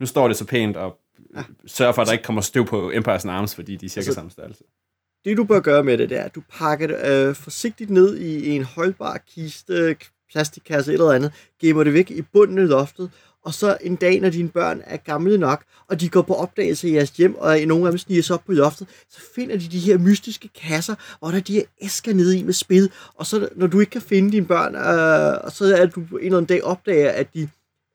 nu 0.00 0.06
står 0.06 0.28
det 0.28 0.36
så 0.36 0.46
pænt, 0.46 0.76
og 0.76 0.96
ja. 1.36 1.42
sørge 1.66 1.94
for, 1.94 2.02
at 2.02 2.06
der 2.06 2.12
ikke 2.12 2.24
kommer 2.24 2.42
støv 2.42 2.66
på 2.66 2.90
Empire's 2.90 3.28
Arms, 3.28 3.54
fordi 3.54 3.76
de 3.76 3.86
er 3.86 3.90
cirka 3.90 4.00
altså, 4.00 4.12
samme 4.12 4.30
størrelse. 4.30 4.64
Det 5.24 5.36
du 5.36 5.44
bør 5.44 5.60
gøre 5.60 5.84
med 5.84 5.98
det, 5.98 6.10
det 6.10 6.18
er, 6.18 6.22
at 6.22 6.34
du 6.34 6.42
pakker 6.58 6.86
det 6.86 7.28
øh, 7.28 7.34
forsigtigt 7.34 7.90
ned 7.90 8.16
i 8.16 8.50
en 8.50 8.64
holdbar 8.64 9.18
kiste, 9.34 9.96
plastikkasse 10.32 10.92
eller 10.92 11.10
andet, 11.10 11.32
gemmer 11.60 11.84
det 11.84 11.94
væk 11.94 12.10
i 12.10 12.22
bunden 12.22 12.58
af 12.58 12.68
loftet, 12.68 13.10
og 13.44 13.54
så 13.54 13.76
en 13.80 13.96
dag, 13.96 14.20
når 14.20 14.30
dine 14.30 14.48
børn 14.48 14.82
er 14.86 14.96
gamle 14.96 15.38
nok, 15.38 15.64
og 15.88 16.00
de 16.00 16.08
går 16.08 16.22
på 16.22 16.34
opdagelse 16.34 16.88
i 16.88 16.94
jeres 16.94 17.10
hjem, 17.10 17.34
og 17.34 17.60
nogle 17.60 17.86
af 17.86 17.92
dem 17.92 17.98
sniger 17.98 18.22
sig 18.22 18.34
op 18.34 18.44
på 18.46 18.52
loftet, 18.52 18.88
så 19.10 19.20
finder 19.34 19.58
de 19.58 19.68
de 19.68 19.78
her 19.78 19.98
mystiske 19.98 20.48
kasser, 20.48 20.94
hvor 21.18 21.28
der 21.28 21.36
er 21.36 21.40
de 21.40 21.52
her 21.52 21.62
æsker 21.82 22.14
nede 22.14 22.38
i 22.38 22.42
med 22.42 22.52
spil, 22.52 22.90
og 23.14 23.26
så 23.26 23.48
når 23.56 23.66
du 23.66 23.80
ikke 23.80 23.90
kan 23.90 24.02
finde 24.02 24.32
dine 24.32 24.46
børn, 24.46 24.74
øh, 24.74 25.44
og 25.44 25.52
så 25.52 25.76
er 25.76 25.86
du 25.86 26.00
en 26.00 26.06
eller 26.22 26.36
anden 26.36 26.44
dag 26.44 26.64
opdager, 26.64 27.10
at 27.10 27.34
de 27.34 27.48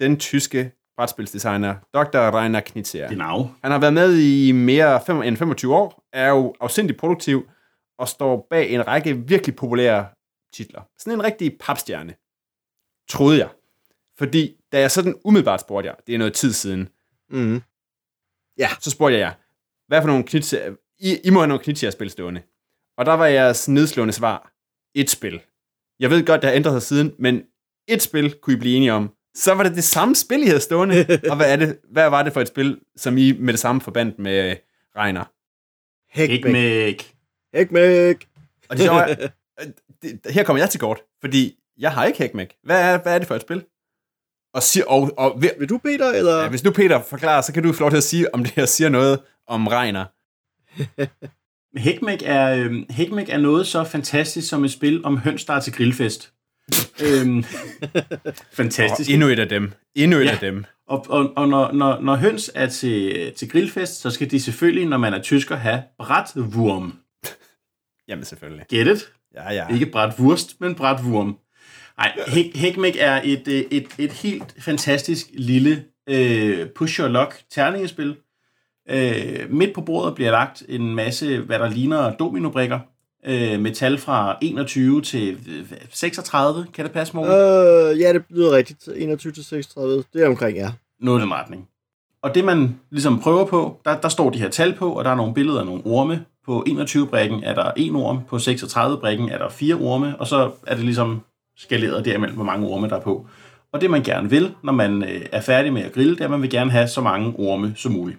den 0.00 0.16
tyske 0.16 0.72
brætspilsdesigner, 0.96 1.74
Dr. 1.94 2.18
Rainer 2.18 2.60
Knizia. 2.60 3.08
Genau. 3.08 3.48
Han 3.62 3.72
har 3.72 3.78
været 3.78 3.94
med 3.94 4.18
i 4.18 4.52
mere 4.52 5.00
fem, 5.06 5.22
end 5.22 5.36
25 5.36 5.74
år, 5.74 6.04
er 6.12 6.28
jo 6.28 6.54
afsindig 6.60 6.96
produktiv, 6.96 7.48
og 7.98 8.08
står 8.08 8.46
bag 8.50 8.70
en 8.70 8.86
række 8.86 9.16
virkelig 9.16 9.56
populære 9.56 10.06
titler. 10.54 10.80
Sådan 10.98 11.12
en 11.12 11.24
rigtig 11.24 11.56
papstjerne. 11.60 12.14
Troede 13.08 13.38
jeg. 13.38 13.48
Fordi 14.22 14.56
da 14.72 14.80
jeg 14.80 14.90
sådan 14.90 15.14
umiddelbart 15.24 15.60
spurgte 15.60 15.88
jer, 15.88 15.94
det 16.06 16.14
er 16.14 16.18
noget 16.18 16.34
tid 16.34 16.52
siden, 16.52 16.88
Mm. 17.30 17.62
så 18.80 18.90
spurgte 18.90 19.18
jeg 19.18 19.20
jer, 19.20 19.32
hvad 19.88 20.00
for 20.02 20.06
nogle 20.08 20.24
knitser, 20.24 20.74
I, 20.98 21.18
I 21.24 21.30
må 21.30 21.40
have 21.40 21.48
nogle 21.48 21.62
knitser-spil 21.62 22.10
stående. 22.10 22.42
Og 22.98 23.06
der 23.06 23.12
var 23.12 23.26
jeres 23.26 23.68
nedslående 23.68 24.12
svar, 24.14 24.52
et 24.94 25.10
spil. 25.10 25.40
Jeg 26.00 26.10
ved 26.10 26.26
godt, 26.26 26.42
det 26.42 26.50
har 26.50 26.56
ændret 26.56 26.82
sig 26.82 26.88
siden, 26.88 27.14
men 27.18 27.42
et 27.88 28.02
spil 28.02 28.34
kunne 28.34 28.56
I 28.56 28.58
blive 28.58 28.76
enige 28.76 28.92
om. 28.92 29.10
Så 29.34 29.54
var 29.54 29.62
det 29.62 29.74
det 29.74 29.84
samme 29.84 30.14
spil, 30.16 30.42
I 30.42 30.46
havde 30.46 30.60
stående. 30.60 31.06
og 31.30 31.36
hvad, 31.36 31.52
er 31.52 31.56
det, 31.56 31.78
hvad 31.90 32.10
var 32.10 32.22
det 32.22 32.32
for 32.32 32.40
et 32.40 32.48
spil, 32.48 32.80
som 32.96 33.18
I 33.18 33.32
med 33.32 33.52
det 33.52 33.60
samme 33.60 33.80
forbandt 33.80 34.18
med 34.18 34.56
Regner? 34.96 35.24
Ikke 36.20 36.34
Hækmæk. 36.34 37.14
Hækmæk. 37.54 38.28
Og 38.68 38.76
det 38.76 38.84
sjove 38.84 39.00
er, 39.00 39.16
øh, 39.60 39.66
det, 40.02 40.20
her 40.32 40.44
kommer 40.44 40.62
jeg 40.62 40.70
til 40.70 40.80
kort, 40.80 41.02
fordi 41.20 41.58
jeg 41.78 41.92
har 41.92 42.04
ikke 42.04 42.18
Hackmæk. 42.18 42.56
Hvad 42.62 42.80
er, 42.94 43.02
hvad 43.02 43.14
er 43.14 43.18
det 43.18 43.28
for 43.28 43.34
et 43.34 43.42
spil? 43.42 43.64
Og, 44.54 44.62
siger, 44.62 44.84
og, 44.84 45.10
og 45.18 45.42
ved, 45.42 45.50
Vil 45.58 45.68
du, 45.68 45.78
Peter, 45.78 46.10
eller? 46.10 46.42
ja, 46.42 46.48
hvis 46.48 46.64
nu 46.64 46.70
Peter 46.70 47.02
forklarer, 47.02 47.42
så 47.42 47.52
kan 47.52 47.62
du 47.62 47.72
få 47.72 47.80
lov 47.80 47.90
til 47.90 47.96
at 47.96 48.02
sige, 48.04 48.34
om 48.34 48.44
det 48.44 48.52
her 48.52 48.66
siger 48.66 48.88
noget 48.88 49.18
om 49.48 49.66
Regner. 49.66 50.04
Hækmæk 51.78 52.22
er, 52.36 52.54
øh, 52.54 52.82
Hækmæk 52.90 53.28
er 53.28 53.38
noget 53.38 53.66
så 53.66 53.84
fantastisk 53.84 54.48
som 54.48 54.64
et 54.64 54.70
spil 54.72 55.04
om 55.04 55.18
høns, 55.18 55.44
der 55.44 55.52
er 55.54 55.60
til 55.60 55.72
grillfest. 55.72 56.32
øhm, 57.06 57.44
Og 57.94 58.34
fantastisk. 58.52 59.10
endnu 59.10 59.28
et 59.28 59.38
af 59.38 59.48
dem. 59.48 59.72
Endnu 59.94 60.18
et 60.18 60.24
Ja. 60.24 60.30
af 60.30 60.38
dem. 60.38 60.64
Og, 60.88 61.06
og, 61.08 61.32
og 61.36 61.48
når, 61.48 61.72
når, 61.72 62.00
når 62.00 62.16
høns 62.16 62.50
er 62.54 62.66
til, 62.66 63.32
til 63.36 63.50
grillfest, 63.50 64.00
så 64.00 64.10
skal 64.10 64.30
de 64.30 64.40
selvfølgelig, 64.40 64.86
når 64.86 64.96
man 64.96 65.14
er 65.14 65.22
tysker, 65.22 65.56
have 65.56 65.82
bratwurm. 65.98 66.98
Jamen 68.08 68.24
selvfølgelig. 68.24 68.66
Get 68.70 68.86
it? 68.96 69.12
Ja, 69.34 69.52
ja. 69.52 69.66
Ikke 69.74 69.86
bratwurst, 69.86 70.60
men 70.60 70.74
bratwurm. 70.74 71.36
Nej, 71.98 72.12
Hæk- 72.26 72.58
Hækmæk 72.58 72.96
er 72.98 73.20
et, 73.24 73.48
øh, 73.48 73.64
et, 73.70 73.86
et 73.98 74.12
helt 74.12 74.54
fantastisk 74.58 75.26
lille 75.32 75.84
øh, 76.08 76.68
push 76.68 77.00
your 77.00 77.08
luck 77.08 77.40
terningespil. 77.50 78.16
Øh, 78.90 79.50
midt 79.50 79.74
på 79.74 79.80
bordet 79.80 80.14
bliver 80.14 80.30
lagt 80.30 80.62
en 80.68 80.94
masse, 80.94 81.38
hvad 81.38 81.58
der 81.58 81.68
ligner 81.70 82.16
dominobrikker, 82.16 82.78
øh, 83.26 83.60
med 83.60 83.74
tal 83.74 83.98
fra 83.98 84.38
21 84.42 85.02
til 85.02 85.38
øh, 85.48 85.78
36, 85.90 86.66
kan 86.74 86.84
det 86.84 86.92
passe, 86.92 87.16
Morten? 87.16 87.32
Øh, 87.32 88.00
ja, 88.00 88.12
det 88.12 88.22
lyder 88.30 88.52
rigtigt. 88.56 88.88
21 88.96 89.32
til 89.32 89.44
36. 89.44 90.04
Det 90.12 90.22
er 90.22 90.28
omkring, 90.28 90.56
ja. 90.56 90.70
noget 91.00 91.20
i 91.20 91.22
den 91.22 91.32
retning. 91.32 91.68
Og 92.22 92.34
det 92.34 92.44
man 92.44 92.80
ligesom 92.90 93.20
prøver 93.20 93.44
på, 93.46 93.80
der, 93.84 94.00
der 94.00 94.08
står 94.08 94.30
de 94.30 94.38
her 94.38 94.48
tal 94.48 94.74
på, 94.74 94.92
og 94.92 95.04
der 95.04 95.10
er 95.10 95.14
nogle 95.14 95.34
billeder 95.34 95.60
af 95.60 95.66
nogle 95.66 95.82
orme. 95.84 96.24
På 96.46 96.64
21-brækken 96.68 97.44
er 97.44 97.54
der 97.54 97.70
en 97.76 97.96
orm, 97.96 98.18
på 98.28 98.36
36-brækken 98.36 99.28
er 99.28 99.38
der 99.38 99.48
fire 99.48 99.74
orme, 99.74 100.20
og 100.20 100.26
så 100.26 100.50
er 100.66 100.74
det 100.74 100.84
ligesom 100.84 101.20
skaleret 101.56 102.04
derimellem, 102.04 102.36
hvor 102.36 102.44
mange 102.44 102.66
orme 102.66 102.88
der 102.88 102.96
er 102.96 103.00
på. 103.00 103.26
Og 103.72 103.80
det 103.80 103.90
man 103.90 104.02
gerne 104.02 104.30
vil, 104.30 104.54
når 104.62 104.72
man 104.72 105.02
øh, 105.02 105.26
er 105.32 105.40
færdig 105.40 105.72
med 105.72 105.82
at 105.82 105.92
grille, 105.92 106.12
det 106.12 106.20
er, 106.20 106.24
at 106.24 106.30
man 106.30 106.42
vil 106.42 106.50
gerne 106.50 106.70
have 106.70 106.88
så 106.88 107.00
mange 107.00 107.34
orme 107.36 107.72
som 107.76 107.92
muligt. 107.92 108.18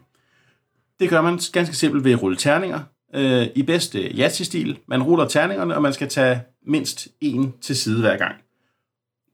Det 0.99 1.09
gør 1.09 1.21
man 1.21 1.39
ganske 1.53 1.75
simpelt 1.75 2.03
ved 2.03 2.11
at 2.11 2.21
rulle 2.21 2.37
terninger 2.37 2.79
øh, 3.15 3.47
i 3.55 3.63
bedste 3.63 3.99
Yahtzee-stil. 3.99 4.79
Man 4.87 5.03
ruller 5.03 5.27
terningerne, 5.27 5.75
og 5.75 5.81
man 5.81 5.93
skal 5.93 6.09
tage 6.09 6.41
mindst 6.65 7.07
en 7.21 7.53
til 7.61 7.75
side 7.75 8.01
hver 8.01 8.17
gang. 8.17 8.35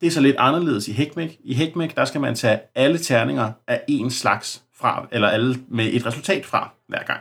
Det 0.02 0.08
er 0.08 0.12
så 0.12 0.22
lidt 0.22 0.36
anderledes 0.40 0.88
i 0.88 0.94
Hækmæk. 0.94 1.38
I 1.44 1.54
Hækmæk, 1.54 1.96
der 1.96 2.06
skal 2.06 2.22
man 2.22 2.36
tage 2.36 2.60
alle 2.76 2.98
terninger 2.98 3.52
af 3.68 3.82
én 3.92 4.10
slags 4.10 4.64
fra, 4.76 5.08
eller 5.12 5.28
alle 5.28 5.56
med 5.68 5.94
et 5.94 6.06
resultat 6.06 6.46
fra 6.46 6.74
hver 6.88 7.04
gang. 7.04 7.20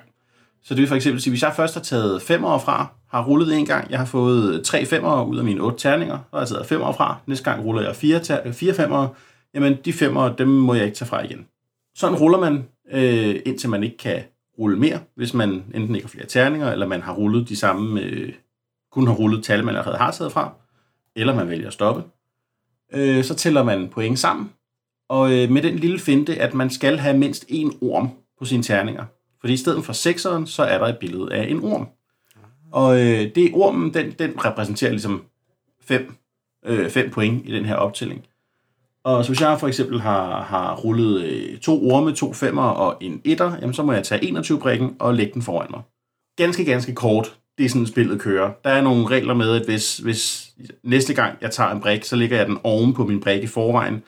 Så 0.68 0.74
det 0.74 0.80
vil 0.80 0.88
for 0.88 0.94
eksempel 0.94 1.22
sige, 1.22 1.30
hvis 1.30 1.42
jeg 1.42 1.52
først 1.56 1.74
har 1.74 1.80
taget 1.80 2.22
femmer 2.22 2.58
fra, 2.58 2.86
har 3.10 3.24
rullet 3.24 3.58
en 3.58 3.66
gang, 3.66 3.90
jeg 3.90 3.98
har 3.98 4.06
fået 4.06 4.64
tre 4.64 4.86
femmer 4.86 5.24
ud 5.24 5.38
af 5.38 5.44
mine 5.44 5.60
otte 5.60 5.78
terninger, 5.78 6.14
og 6.14 6.24
har 6.32 6.56
jeg 6.58 6.66
taget 6.68 6.82
år 6.82 6.92
fra, 6.92 7.16
næste 7.26 7.44
gang 7.44 7.64
ruller 7.64 7.82
jeg 7.82 7.96
fire, 7.96 8.20
ter- 8.20 8.40
øh, 8.44 8.52
fire 8.52 8.74
femmer, 8.74 9.08
jamen 9.54 9.76
de 9.84 9.92
femmer, 9.92 10.36
dem 10.36 10.48
må 10.48 10.74
jeg 10.74 10.84
ikke 10.84 10.96
tage 10.96 11.08
fra 11.08 11.24
igen. 11.24 11.46
Sådan 11.94 12.18
ruller 12.18 12.38
man, 12.38 12.64
øh, 12.92 13.36
indtil 13.46 13.70
man 13.70 13.82
ikke 13.82 13.96
kan 13.96 14.22
rulle 14.58 14.78
mere, 14.78 15.00
hvis 15.14 15.34
man 15.34 15.50
enten 15.74 15.94
ikke 15.94 16.06
har 16.06 16.10
flere 16.10 16.26
terninger, 16.26 16.72
eller 16.72 16.86
man 16.86 17.02
har 17.02 17.12
rullet 17.12 17.48
de 17.48 17.56
samme, 17.56 18.00
øh, 18.00 18.32
kun 18.92 19.06
har 19.06 19.14
rullet 19.14 19.44
tal, 19.44 19.64
man 19.64 19.76
allerede 19.76 19.98
har 19.98 20.10
taget 20.10 20.32
fra, 20.32 20.52
eller 21.16 21.34
man 21.34 21.48
vælger 21.48 21.66
at 21.66 21.72
stoppe 21.72 22.02
øh, 22.92 23.24
så 23.24 23.34
tæller 23.34 23.62
man 23.62 23.88
point 23.88 24.18
sammen, 24.18 24.50
og 25.08 25.32
øh, 25.32 25.50
med 25.50 25.62
den 25.62 25.76
lille 25.76 25.98
finte, 25.98 26.36
at 26.36 26.54
man 26.54 26.70
skal 26.70 26.98
have 26.98 27.18
mindst 27.18 27.44
én 27.50 27.78
orm 27.80 28.10
på 28.38 28.44
sine 28.44 28.62
terninger. 28.62 29.04
Fordi 29.40 29.52
i 29.52 29.56
stedet 29.56 29.84
for 29.84 29.92
sekseren, 29.92 30.46
så 30.46 30.62
er 30.62 30.78
der 30.78 30.86
et 30.86 30.98
billede 30.98 31.32
af 31.32 31.50
en 31.50 31.64
orm. 31.64 31.88
Og 32.72 33.00
øh, 33.00 33.34
det 33.34 33.50
ormen, 33.54 33.94
den, 33.94 34.10
den 34.10 34.44
repræsenterer 34.44 34.90
ligesom 34.90 35.24
fem, 35.82 36.14
øh, 36.66 36.90
fem 36.90 37.10
point 37.10 37.48
i 37.48 37.52
den 37.52 37.64
her 37.64 37.74
optælling. 37.74 38.24
Og 39.04 39.24
så 39.24 39.30
hvis 39.30 39.40
jeg 39.40 39.60
for 39.60 39.68
eksempel 39.68 40.00
har, 40.00 40.42
har 40.42 40.76
rullet 40.76 41.24
øh, 41.24 41.58
to 41.58 41.90
orme, 41.90 42.12
to 42.12 42.32
femmer 42.32 42.62
og 42.62 42.96
en 43.00 43.20
etter, 43.24 43.56
jamen 43.60 43.74
så 43.74 43.82
må 43.82 43.92
jeg 43.92 44.04
tage 44.04 44.20
21-brikken 44.20 44.96
og 44.98 45.14
lægge 45.14 45.34
den 45.34 45.42
foran 45.42 45.66
mig. 45.70 45.80
Ganske, 46.36 46.64
ganske 46.64 46.94
kort. 46.94 47.36
Det 47.58 47.64
er 47.64 47.68
sådan, 47.68 47.86
spillet 47.86 48.20
kører. 48.20 48.52
Der 48.64 48.70
er 48.70 48.82
nogle 48.82 49.06
regler 49.06 49.34
med, 49.34 49.60
at 49.60 49.66
hvis, 49.66 49.98
hvis 49.98 50.50
næste 50.82 51.14
gang 51.14 51.38
jeg 51.40 51.50
tager 51.50 51.70
en 51.70 51.80
brik, 51.80 52.04
så 52.04 52.16
lægger 52.16 52.36
jeg 52.36 52.46
den 52.46 52.58
oven 52.64 52.94
på 52.94 53.04
min 53.04 53.20
brik 53.20 53.42
i 53.42 53.46
forvejen. 53.46 54.02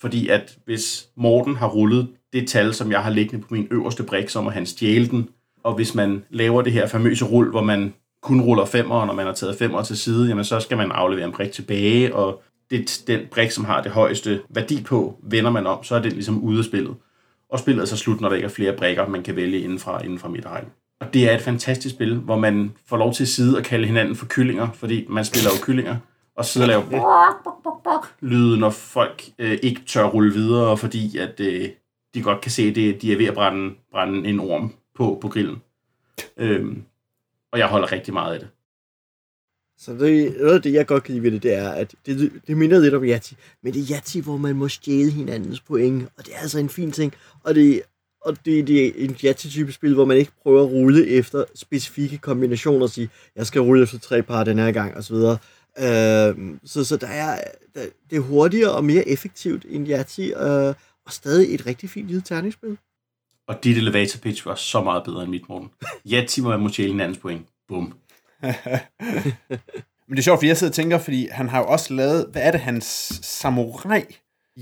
Fordi 0.00 0.28
at 0.28 0.58
hvis 0.64 1.08
Morten 1.16 1.56
har 1.56 1.68
rullet 1.68 2.08
det 2.34 2.48
tal, 2.48 2.74
som 2.74 2.92
jeg 2.92 3.02
har 3.02 3.10
liggende 3.10 3.44
på 3.44 3.54
min 3.54 3.68
øverste 3.70 4.02
brik, 4.02 4.28
så 4.28 4.40
må 4.40 4.50
han 4.50 4.66
stjæle 4.66 5.08
den. 5.08 5.28
Og 5.62 5.74
hvis 5.74 5.94
man 5.94 6.24
laver 6.30 6.62
det 6.62 6.72
her 6.72 6.86
famøse 6.86 7.24
rull, 7.24 7.50
hvor 7.50 7.62
man 7.62 7.94
kun 8.22 8.40
ruller 8.40 8.64
femmer, 8.64 8.94
og 8.94 9.06
når 9.06 9.14
man 9.14 9.26
har 9.26 9.32
taget 9.32 9.58
femmer 9.58 9.82
til 9.82 9.98
side, 9.98 10.28
jamen 10.28 10.44
så 10.44 10.60
skal 10.60 10.76
man 10.76 10.92
aflevere 10.92 11.24
en 11.24 11.32
brik 11.32 11.52
tilbage, 11.52 12.14
og 12.14 12.42
det, 12.70 13.02
den 13.06 13.20
brik, 13.30 13.50
som 13.50 13.64
har 13.64 13.82
det 13.82 13.92
højeste 13.92 14.40
værdi 14.48 14.82
på, 14.82 15.18
vender 15.22 15.50
man 15.50 15.66
om, 15.66 15.84
så 15.84 15.94
er 15.94 16.02
den 16.02 16.12
ligesom 16.12 16.42
ude 16.42 16.58
af 16.58 16.64
spillet. 16.64 16.94
Og 17.50 17.58
spillet 17.58 17.82
er 17.82 17.86
så 17.86 17.96
slut, 17.96 18.20
når 18.20 18.28
der 18.28 18.36
ikke 18.36 18.46
er 18.46 18.50
flere 18.50 18.76
brikker, 18.76 19.08
man 19.08 19.22
kan 19.22 19.36
vælge 19.36 19.60
inden 19.60 19.78
fra, 19.78 20.04
inden 20.04 20.18
fra 20.18 20.28
midterregn. 20.28 20.66
Og 21.00 21.14
det 21.14 21.30
er 21.30 21.34
et 21.34 21.40
fantastisk 21.40 21.94
spil, 21.94 22.14
hvor 22.14 22.38
man 22.38 22.72
får 22.88 22.96
lov 22.96 23.12
til 23.12 23.24
at 23.24 23.28
sidde 23.28 23.56
og 23.56 23.64
kalde 23.64 23.86
hinanden 23.86 24.16
for 24.16 24.26
kyllinger, 24.26 24.68
fordi 24.74 25.06
man 25.08 25.24
spiller 25.24 25.50
jo 25.50 25.64
kyllinger, 25.64 25.96
og 26.36 26.44
sidder 26.44 26.66
og 26.66 26.68
laver 26.68 26.82
bok, 26.82 27.44
bok, 27.44 27.62
bok, 27.64 27.82
bok, 27.84 28.14
lyde, 28.20 28.60
når 28.60 28.70
folk 28.70 29.22
øh, 29.38 29.58
ikke 29.62 29.80
tør 29.86 30.04
rulle 30.04 30.32
videre, 30.32 30.76
fordi 30.76 31.18
at 31.18 31.40
øh, 31.40 31.68
de 32.14 32.22
godt 32.22 32.40
kan 32.40 32.50
se, 32.50 32.62
at 32.62 32.74
det, 32.74 33.02
de 33.02 33.12
er 33.12 33.16
ved 33.16 33.26
at 33.26 33.34
brænde, 33.34 33.74
brænde 33.90 34.28
en 34.28 34.40
orm 34.40 34.74
på, 34.94 35.18
på 35.20 35.28
grillen. 35.28 35.62
Øhm, 36.36 36.82
og 37.52 37.58
jeg 37.58 37.66
holder 37.66 37.92
rigtig 37.92 38.14
meget 38.14 38.34
af 38.34 38.40
det. 38.40 38.48
Så 39.78 39.92
det, 39.92 40.36
noget 40.38 40.54
af 40.54 40.62
det, 40.62 40.72
jeg 40.72 40.86
godt 40.86 41.02
kan 41.02 41.14
lide 41.14 41.22
ved 41.22 41.30
det, 41.30 41.42
det 41.42 41.54
er, 41.54 41.70
at 41.70 41.94
det, 42.06 42.32
det 42.46 42.56
minder 42.56 42.80
lidt 42.80 42.94
om 42.94 43.04
Yati, 43.04 43.36
Men 43.62 43.74
det 43.74 43.82
er 43.82 43.96
Yati, 43.96 44.20
hvor 44.20 44.36
man 44.36 44.56
må 44.56 44.68
stjæle 44.68 45.10
hinandens 45.10 45.60
point, 45.60 46.08
og 46.16 46.26
det 46.26 46.34
er 46.34 46.38
altså 46.38 46.58
en 46.58 46.68
fin 46.68 46.92
ting. 46.92 47.14
Og 47.42 47.54
det, 47.54 47.82
og 48.20 48.36
det, 48.44 48.66
det 48.66 48.86
er 48.86 48.92
en 48.96 49.16
Yati-type 49.24 49.72
spil, 49.72 49.94
hvor 49.94 50.04
man 50.04 50.16
ikke 50.16 50.32
prøver 50.42 50.62
at 50.62 50.70
rulle 50.70 51.06
efter 51.06 51.44
specifikke 51.54 52.18
kombinationer 52.18 52.82
og 52.82 52.90
sige, 52.90 53.08
jeg 53.36 53.46
skal 53.46 53.60
rulle 53.60 53.82
efter 53.82 53.98
tre 53.98 54.22
par 54.22 54.44
den 54.44 54.58
her 54.58 54.72
gang, 54.72 54.96
osv. 54.96 55.14
Øh, 55.14 56.58
så, 56.64 56.84
så 56.84 56.96
der 56.96 57.06
er, 57.06 57.40
der, 57.74 57.80
det 58.10 58.16
er 58.16 58.20
hurtigere 58.20 58.72
og 58.72 58.84
mere 58.84 59.08
effektivt 59.08 59.66
end 59.68 59.88
Yati, 59.88 60.32
øh, 60.32 60.74
og 61.06 61.12
stadig 61.12 61.54
et 61.54 61.66
rigtig 61.66 61.90
fint 61.90 62.06
lille 62.06 62.22
terningsspil. 62.22 62.78
Og 63.48 63.64
dit 63.64 63.76
elevator 63.76 64.18
pitch 64.20 64.46
var 64.46 64.54
så 64.54 64.82
meget 64.82 65.04
bedre 65.04 65.22
end 65.22 65.30
mit, 65.30 65.48
Morten. 65.48 65.70
Ja, 66.04 66.24
timer 66.28 66.50
jeg 66.50 66.60
må 66.60 66.68
stjæle 66.68 66.90
hinandens 66.90 67.18
point. 67.18 67.46
Bum. 67.68 67.98
Men 70.08 70.16
det 70.16 70.18
er 70.18 70.22
sjovt, 70.22 70.38
fordi 70.38 70.48
jeg 70.48 70.56
sidder 70.56 70.70
og 70.70 70.74
tænker, 70.74 70.98
fordi 70.98 71.28
han 71.30 71.48
har 71.48 71.58
jo 71.58 71.66
også 71.66 71.94
lavet, 71.94 72.28
hvad 72.32 72.42
er 72.42 72.50
det, 72.50 72.60
hans 72.60 72.84
samurai 73.22 74.02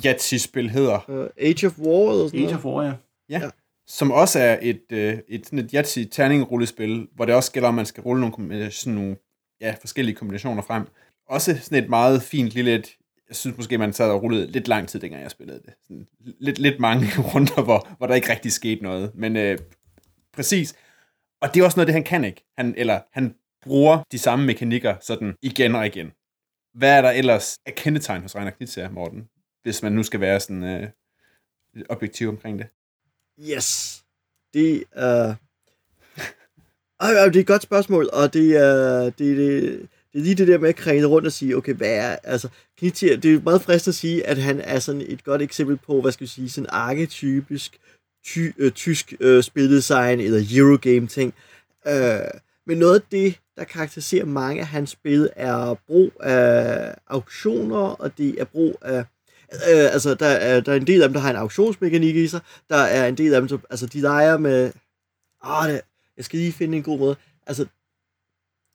Yahtzee-spil 0.05 0.71
hedder, 0.71 1.01
Uh, 1.09 1.27
Age 1.47 1.67
of 1.67 1.79
War 1.79 2.11
eller 2.13 2.27
sådan 2.27 2.41
Age 2.41 2.53
noget. 2.53 2.57
of 2.59 2.65
War, 2.65 2.83
ja. 2.85 2.93
ja. 3.29 3.51
som 3.87 4.11
også 4.11 4.39
er 4.39 4.59
et, 4.63 4.83
øh, 4.93 5.19
et, 5.29 5.47
sådan 5.47 5.59
et 5.59 5.71
Yahtzee 5.75 6.05
terning-rullespil, 6.05 7.09
hvor 7.15 7.25
det 7.25 7.35
også 7.35 7.53
gælder, 7.53 7.69
om 7.69 7.75
man 7.75 7.87
skal 7.87 8.03
rulle 8.03 8.21
nogle, 8.21 8.35
kombina- 8.35 8.71
sådan 8.71 8.95
nogle 8.95 9.17
ja, 9.61 9.75
forskellige 9.81 10.17
kombinationer 10.17 10.63
frem. 10.63 10.87
Også 11.29 11.59
sådan 11.63 11.85
et 11.85 11.91
meget 11.91 12.23
fint 12.23 12.49
lille, 12.49 12.75
et, 12.75 12.97
jeg 13.29 13.37
synes 13.37 13.57
måske, 13.57 13.79
man 13.79 13.93
sad 13.93 14.11
og 14.11 14.23
rullede 14.23 14.47
lidt 14.47 14.69
lang 14.69 14.88
tid, 14.88 15.00
dengang 15.00 15.23
jeg 15.23 15.31
spillede 15.31 15.61
det. 15.64 15.75
Sådan 15.83 16.07
lidt, 16.41 16.59
lidt 16.59 16.81
mange 16.81 17.07
runder, 17.35 17.62
hvor, 17.62 17.88
hvor 17.99 18.07
der 18.07 18.14
ikke 18.14 18.31
rigtig 18.31 18.52
skete 18.52 18.83
noget. 18.83 19.11
Men 19.14 19.37
øh, 19.37 19.59
præcis. 20.33 20.75
Og 21.41 21.55
det 21.55 21.61
er 21.61 21.64
også 21.64 21.76
noget, 21.76 21.87
det 21.87 21.95
han 21.95 22.05
kan 22.05 22.25
ikke. 22.25 22.45
Han, 22.59 22.75
eller 22.76 23.00
han 23.12 23.35
bruger 23.62 24.02
de 24.12 24.19
samme 24.19 24.47
mekanikker 24.47 24.97
sådan 25.00 25.35
igen 25.43 25.75
og 25.75 25.87
igen. 25.87 26.12
Hvad 26.75 26.97
er 26.97 27.02
der 27.02 27.11
ellers 27.11 27.59
af 27.67 27.75
kendetegn 27.75 28.23
hos 28.23 28.37
Reiner 28.37 28.50
Knizia, 28.50 28.88
Morten? 28.88 29.29
Hvis 29.62 29.83
man 29.83 29.93
nu 29.93 30.02
skal 30.02 30.21
være 30.21 30.41
sådan 30.41 30.64
øh, 30.64 30.88
lidt 31.75 31.87
objektiv 31.88 32.29
omkring 32.29 32.59
det. 32.59 32.67
Yes. 33.41 34.02
Det 34.55 34.85
er... 34.93 35.35
Øh... 37.02 37.09
ej, 37.09 37.25
det 37.25 37.37
er 37.37 37.41
et 37.41 37.47
godt 37.47 37.62
spørgsmål, 37.62 38.11
og 38.12 38.33
det 38.33 38.57
er, 38.57 39.05
det, 39.05 39.37
det, 39.37 39.88
det 40.12 40.19
er 40.19 40.23
lige 40.23 40.35
det 40.35 40.49
der 40.49 40.59
med 40.59 40.69
at 40.69 40.76
kræne 40.76 41.07
rundt 41.07 41.26
og 41.26 41.33
sige, 41.33 41.57
okay, 41.57 41.75
hvad 41.75 41.95
er, 41.97 42.16
altså, 42.23 42.49
Knitier, 42.78 43.16
det 43.16 43.35
er 43.35 43.40
meget 43.42 43.62
frist 43.62 43.88
at 43.88 43.95
sige, 43.95 44.26
at 44.26 44.38
han 44.38 44.61
er 44.61 44.78
sådan 44.78 45.04
et 45.09 45.25
godt 45.25 45.42
eksempel 45.42 45.76
på, 45.76 46.00
hvad 46.00 46.12
skal 46.12 46.25
vi 46.25 46.31
sige, 46.31 46.50
sådan 46.50 46.71
arketypisk 46.71 47.78
ty, 48.25 48.50
øh, 48.59 48.73
tysk 48.73 49.14
øh, 49.21 49.42
spildesign 49.42 50.21
eller 50.21 50.45
Eurogame 50.57 51.07
ting. 51.07 51.35
Øh, 51.87 52.21
men 52.66 52.78
noget 52.78 52.95
af 52.95 53.07
det, 53.11 53.38
der 53.57 53.64
karakteriserer 53.64 54.25
mange 54.25 54.61
af 54.61 54.66
hans 54.66 54.90
spil, 54.90 55.31
er 55.37 55.75
brug 55.87 56.12
af 56.21 56.95
auktioner, 57.07 57.76
og 57.78 58.19
det 58.19 58.40
er 58.40 58.45
brug 58.45 58.78
af 58.83 59.04
Øh, 59.54 59.92
altså, 59.92 60.14
der 60.14 60.26
er, 60.26 60.61
der 60.61 60.73
er 60.73 60.76
en 60.76 60.87
del 60.87 61.02
af 61.02 61.09
dem, 61.09 61.12
der 61.12 61.21
har 61.21 61.31
en 61.31 61.37
auktionsmekanik 61.37 62.16
i 62.16 62.28
sig. 62.28 62.40
Der 62.69 62.76
er 62.76 63.07
en 63.09 63.16
del 63.16 63.35
af 63.35 63.40
dem, 63.40 63.49
der, 63.49 63.59
altså, 63.71 63.87
de 63.87 64.00
leger 64.00 64.38
med... 64.38 64.73
Åh, 65.47 65.69
det, 65.69 65.81
jeg 66.16 66.25
skal 66.25 66.38
lige 66.38 66.52
finde 66.52 66.76
en 66.76 66.83
god 66.83 66.99
måde. 66.99 67.16
Altså, 67.47 67.66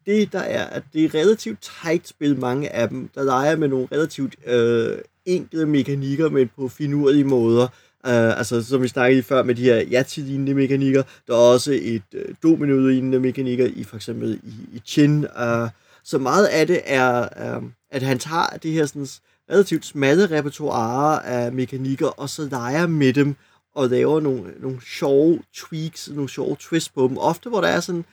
det 0.07 0.33
der 0.33 0.39
er, 0.39 0.63
at 0.63 0.83
det 0.93 1.05
er 1.05 1.15
relativt 1.15 1.69
tight 1.83 2.07
spil, 2.07 2.39
mange 2.39 2.69
af 2.69 2.89
dem, 2.89 3.09
der 3.15 3.23
leger 3.23 3.55
med 3.55 3.67
nogle 3.67 3.87
relativt 3.91 4.35
øh, 4.45 4.97
enkle 5.25 5.65
mekanikker, 5.65 6.29
men 6.29 6.49
på 6.55 6.67
finurlige 6.67 7.23
måder. 7.23 7.67
Uh, 8.03 8.37
altså, 8.37 8.63
som 8.63 8.81
vi 8.81 8.87
snakkede 8.87 9.23
før 9.23 9.43
med 9.43 9.55
de 9.55 9.63
her 9.63 9.83
Yahtzee-lignende 9.91 10.53
mekanikker, 10.53 11.03
der 11.27 11.33
er 11.33 11.37
også 11.37 11.79
et 11.81 12.03
uh, 12.13 12.21
domino-lignende 12.43 13.19
mekanikker 13.19 13.65
i 13.65 13.83
for 13.83 13.95
eksempel 13.95 14.39
i, 14.43 14.75
i 14.77 14.81
Chin. 14.85 15.17
Uh, 15.19 15.69
så 16.03 16.17
meget 16.17 16.45
af 16.45 16.67
det 16.67 16.81
er, 16.85 17.27
uh, 17.57 17.63
at 17.91 18.01
han 18.01 18.19
tager 18.19 18.57
det 18.63 18.71
her 18.71 18.85
sådan, 18.85 19.07
relativt 19.51 19.85
smalle 19.85 20.37
repertoire 20.37 21.25
af 21.25 21.51
mekanikker, 21.51 22.07
og 22.07 22.29
så 22.29 22.47
leger 22.51 22.87
med 22.87 23.13
dem 23.13 23.35
og 23.75 23.89
laver 23.89 24.19
nogle, 24.19 24.53
nogle 24.59 24.79
sjove 24.85 25.39
tweaks, 25.55 26.09
nogle 26.09 26.29
sjove 26.29 26.57
twists 26.59 26.89
på 26.89 27.07
dem. 27.07 27.17
Ofte, 27.17 27.49
hvor 27.49 27.61
der 27.61 27.67
er 27.67 27.79
sådan 27.79 28.05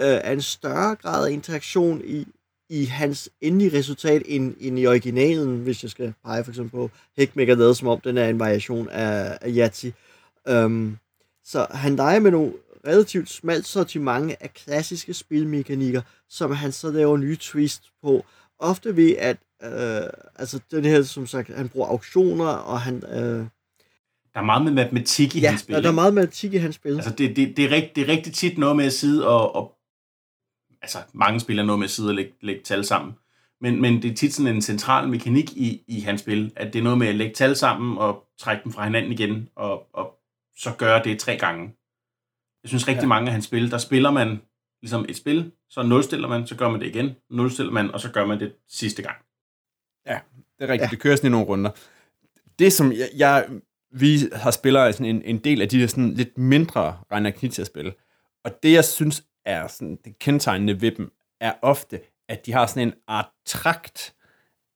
uh, 0.00 0.32
en 0.32 0.42
større 0.42 0.94
grad 0.94 1.26
af 1.26 1.32
interaktion 1.32 2.02
i, 2.04 2.26
i 2.70 2.84
hans 2.84 3.30
endelige 3.40 3.78
resultat 3.78 4.22
end, 4.26 4.54
end 4.60 4.78
i 4.78 4.86
originalen, 4.86 5.60
hvis 5.60 5.82
jeg 5.82 5.90
skal 5.90 6.14
pege 6.24 6.44
for 6.44 6.50
eksempel 6.50 6.70
på 6.70 6.90
Heckmaker 7.16 7.54
lavet 7.54 7.76
som 7.76 7.88
om 7.88 8.00
den 8.00 8.18
er 8.18 8.28
en 8.28 8.38
variation 8.38 8.88
af, 8.88 9.38
af 9.40 9.50
Yahtzee. 9.50 9.92
Um, 10.50 10.98
så 11.44 11.66
han 11.70 11.96
leger 11.96 12.20
med 12.20 12.30
nogle 12.30 12.52
relativt 12.86 13.30
smalt 13.30 13.66
sortiment 13.66 14.34
af 14.40 14.54
klassiske 14.54 15.14
spilmekanikker, 15.14 16.02
som 16.28 16.50
han 16.50 16.72
så 16.72 16.90
laver 16.90 17.16
nye 17.16 17.36
twist 17.36 17.82
på. 18.02 18.24
Ofte 18.58 18.96
ved, 18.96 19.16
at 19.18 19.36
øh, 19.64 20.10
altså 20.36 20.60
den 20.70 20.84
her, 20.84 21.02
som 21.02 21.26
sagt, 21.26 21.54
han 21.54 21.68
bruger 21.68 21.88
auktioner, 21.88 22.46
og 22.46 22.80
han... 22.80 23.02
Øh, 23.06 23.46
der 24.34 24.40
er 24.40 24.44
meget 24.44 24.64
med 24.64 24.72
matematik 24.72 25.36
i 25.36 25.40
ja, 25.40 25.48
hans 25.48 25.60
spil. 25.60 25.74
Ja, 25.74 25.80
der 25.80 25.88
er 25.88 25.92
meget 25.92 26.14
matematik 26.14 26.54
i 26.54 26.56
hans 26.56 26.74
spil. 26.74 26.94
Altså, 26.94 27.10
det, 27.10 27.36
det, 27.36 27.56
det, 27.56 27.64
er 27.64 27.70
rigt, 27.70 27.96
det 27.96 28.02
er 28.02 28.08
rigtig 28.08 28.34
tit 28.34 28.58
noget 28.58 28.76
med 28.76 28.84
at 28.84 28.92
sidde 28.92 29.28
og, 29.28 29.54
og 29.54 29.72
altså, 30.82 30.98
mange 31.12 31.40
spiller 31.40 31.62
noget 31.62 31.78
med 31.78 31.84
at 31.84 31.90
sidde 31.90 32.10
og 32.10 32.14
lægge, 32.14 32.32
lægge 32.40 32.62
tal 32.62 32.84
sammen. 32.84 33.14
Men, 33.60 33.80
men 33.80 34.02
det 34.02 34.10
er 34.10 34.14
tit 34.14 34.34
sådan 34.34 34.54
en 34.54 34.62
central 34.62 35.08
mekanik 35.08 35.52
i, 35.52 35.84
i 35.88 36.00
hans 36.00 36.20
spil, 36.20 36.52
at 36.56 36.72
det 36.72 36.78
er 36.78 36.82
noget 36.82 36.98
med 36.98 37.06
at 37.06 37.14
lægge 37.14 37.34
tal 37.34 37.56
sammen 37.56 37.98
og 37.98 38.24
trække 38.38 38.64
dem 38.64 38.72
fra 38.72 38.84
hinanden 38.84 39.12
igen, 39.12 39.48
og, 39.56 39.96
og 39.96 40.18
så 40.56 40.74
gøre 40.78 41.04
det 41.04 41.18
tre 41.18 41.36
gange. 41.36 41.74
Jeg 42.62 42.68
synes 42.68 42.88
rigtig 42.88 43.02
ja. 43.02 43.08
mange 43.08 43.26
af 43.26 43.32
hans 43.32 43.44
spil, 43.44 43.70
der 43.70 43.78
spiller 43.78 44.10
man 44.10 44.40
ligesom 44.82 45.06
et 45.08 45.16
spil, 45.16 45.52
så 45.68 45.82
nulstiller 45.82 46.28
man, 46.28 46.46
så 46.46 46.56
gør 46.56 46.68
man 46.68 46.80
det 46.80 46.86
igen, 46.86 47.10
nulstiller 47.30 47.72
man, 47.72 47.90
og 47.90 48.00
så 48.00 48.12
gør 48.12 48.26
man 48.26 48.40
det 48.40 48.52
sidste 48.68 49.02
gang. 49.02 49.16
Ja, 50.06 50.18
det 50.58 50.64
er 50.64 50.72
rigtigt. 50.72 50.82
Ja. 50.82 50.90
Det 50.90 51.00
kører 51.00 51.16
sådan 51.16 51.28
i 51.28 51.30
nogle 51.30 51.46
runder. 51.46 51.70
Det, 52.58 52.72
som 52.72 52.92
jeg, 52.92 53.08
jeg 53.16 53.48
vi 53.92 54.18
har 54.32 54.50
spiller 54.50 54.92
sådan 54.92 55.06
en, 55.06 55.22
en 55.22 55.38
del 55.38 55.62
af 55.62 55.68
de 55.68 55.80
der 55.80 55.86
sådan 55.86 56.14
lidt 56.14 56.38
mindre 56.38 56.98
Reiner 57.12 57.30
Knizia-spil, 57.30 57.92
og 58.44 58.62
det, 58.62 58.72
jeg 58.72 58.84
synes 58.84 59.24
er 59.44 59.66
sådan 59.66 59.98
det 60.04 60.18
kendetegnende 60.18 60.80
ved 60.80 60.90
dem, 60.90 61.12
er 61.40 61.52
ofte, 61.62 62.00
at 62.28 62.46
de 62.46 62.52
har 62.52 62.66
sådan 62.66 62.88
en 62.88 62.94
art 63.06 63.28
trakt, 63.46 64.14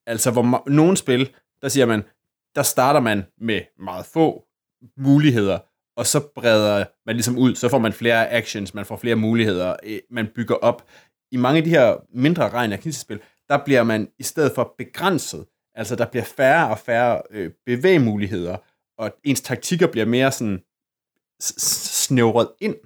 altså 0.06 0.30
hvor 0.30 0.70
nogle 0.70 0.96
spil, 0.96 1.34
der 1.62 1.68
siger 1.68 1.86
man, 1.86 2.04
der 2.54 2.62
starter 2.62 3.00
man 3.00 3.24
med 3.38 3.60
meget 3.78 4.06
få 4.06 4.44
muligheder, 4.96 5.58
og 5.96 6.06
så 6.06 6.28
breder 6.34 6.84
man 7.06 7.16
ligesom 7.16 7.38
ud, 7.38 7.54
så 7.54 7.68
får 7.68 7.78
man 7.78 7.92
flere 7.92 8.30
actions, 8.30 8.74
man 8.74 8.86
får 8.86 8.96
flere 8.96 9.16
muligheder, 9.16 9.76
øh, 9.82 9.98
man 10.10 10.28
bygger 10.34 10.54
op. 10.54 10.88
I 11.30 11.36
mange 11.36 11.58
af 11.58 11.64
de 11.64 11.70
her 11.70 11.96
mindre 12.10 12.48
regn 12.48 12.92
spil 12.92 13.20
der 13.48 13.64
bliver 13.64 13.82
man 13.82 14.12
i 14.18 14.22
stedet 14.22 14.52
for 14.54 14.74
begrænset, 14.78 15.46
altså 15.74 15.96
der 15.96 16.06
bliver 16.06 16.24
færre 16.24 16.70
og 16.70 16.78
færre 16.78 17.22
øh, 17.30 17.50
bevægemuligheder, 17.66 18.56
og 18.98 19.16
ens 19.24 19.40
taktikker 19.40 19.86
bliver 19.86 20.06
mere 20.06 20.32
sådan 20.32 20.62
snævret 21.40 22.48
ind. 22.60 22.76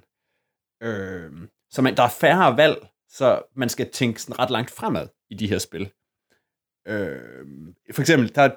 Øh, 0.83 1.31
så 1.71 1.81
man, 1.81 1.97
der 1.97 2.03
er 2.03 2.09
færre 2.09 2.57
valg, 2.57 2.87
så 3.09 3.41
man 3.55 3.69
skal 3.69 3.89
tænke 3.89 4.21
sådan 4.21 4.39
ret 4.39 4.49
langt 4.49 4.71
fremad 4.71 5.07
i 5.29 5.35
de 5.35 5.47
her 5.47 5.57
spil. 5.57 5.91
Øh, 6.87 7.19
for 7.91 8.01
eksempel, 8.01 8.35
der 8.35 8.41
er 8.41 8.51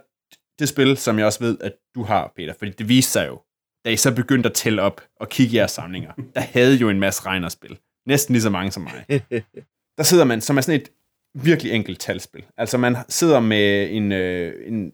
det 0.59 0.69
spil, 0.69 0.97
som 0.97 1.19
jeg 1.19 1.27
også 1.27 1.41
ved, 1.41 1.59
at 1.61 1.73
du 1.95 2.03
har, 2.03 2.33
Peter, 2.37 2.55
fordi 2.59 2.71
det 2.71 2.89
viste 2.89 3.13
sig 3.13 3.27
jo, 3.27 3.41
da 3.85 3.91
I 3.91 3.97
så 3.97 4.15
begyndte 4.15 4.49
at 4.49 4.55
tælle 4.55 4.83
op 4.83 5.01
og 5.21 5.29
kigge 5.29 5.53
i 5.53 5.57
jeres 5.57 5.71
samlinger, 5.71 6.13
der 6.35 6.41
havde 6.41 6.77
jo 6.77 6.89
en 6.89 7.01
masse 7.01 7.27
regnerspil. 7.27 7.79
Næsten 8.07 8.33
lige 8.33 8.43
så 8.43 8.51
mange 8.51 8.73
som 8.73 8.83
mig. 8.83 9.05
Der 9.99 10.03
sidder 10.03 10.25
man, 10.25 10.41
som 10.41 10.57
er 10.57 10.61
sådan 10.61 10.81
et 10.81 10.91
virkelig 11.35 11.73
enkelt 11.73 12.01
talspil. 12.01 12.45
Altså 12.57 12.79
man 12.79 12.97
sidder 13.09 13.41
med 13.41 13.91
en, 13.91 14.13
øh, 14.13 14.69
en 14.69 14.93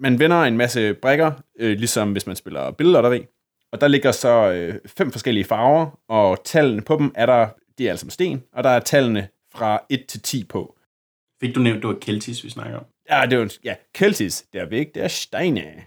man 0.00 0.18
vender 0.18 0.42
en 0.42 0.56
masse 0.56 0.94
brækker, 0.94 1.32
øh, 1.58 1.78
ligesom 1.78 2.12
hvis 2.12 2.26
man 2.26 2.36
spiller 2.36 2.70
billedlotteri, 2.70 3.26
og 3.72 3.80
der 3.80 3.88
ligger 3.88 4.12
så 4.12 4.52
øh, 4.52 4.74
fem 4.86 5.12
forskellige 5.12 5.44
farver, 5.44 6.00
og 6.08 6.44
tallene 6.44 6.82
på 6.82 6.96
dem 6.96 7.12
er 7.14 7.26
der, 7.26 7.48
det 7.78 7.86
er 7.86 7.90
altså 7.90 8.06
sten, 8.10 8.42
og 8.52 8.64
der 8.64 8.70
er 8.70 8.80
tallene 8.80 9.28
fra 9.52 9.80
1 9.90 10.06
til 10.08 10.22
10 10.22 10.44
på. 10.44 10.76
Fik 11.40 11.54
du 11.54 11.60
nævnt, 11.60 11.82
det 11.82 11.88
var 11.88 11.96
Keltis, 12.00 12.44
vi 12.44 12.50
snakker 12.50 12.78
om? 12.78 12.84
Ja, 13.10 13.26
det 13.30 13.38
var, 13.38 13.54
ja, 13.64 13.74
Keltis, 13.94 14.44
det 14.52 14.60
er 14.60 14.66
vigtigt, 14.66 14.94
det 14.94 15.02
er 15.02 15.08
steine. 15.08 15.84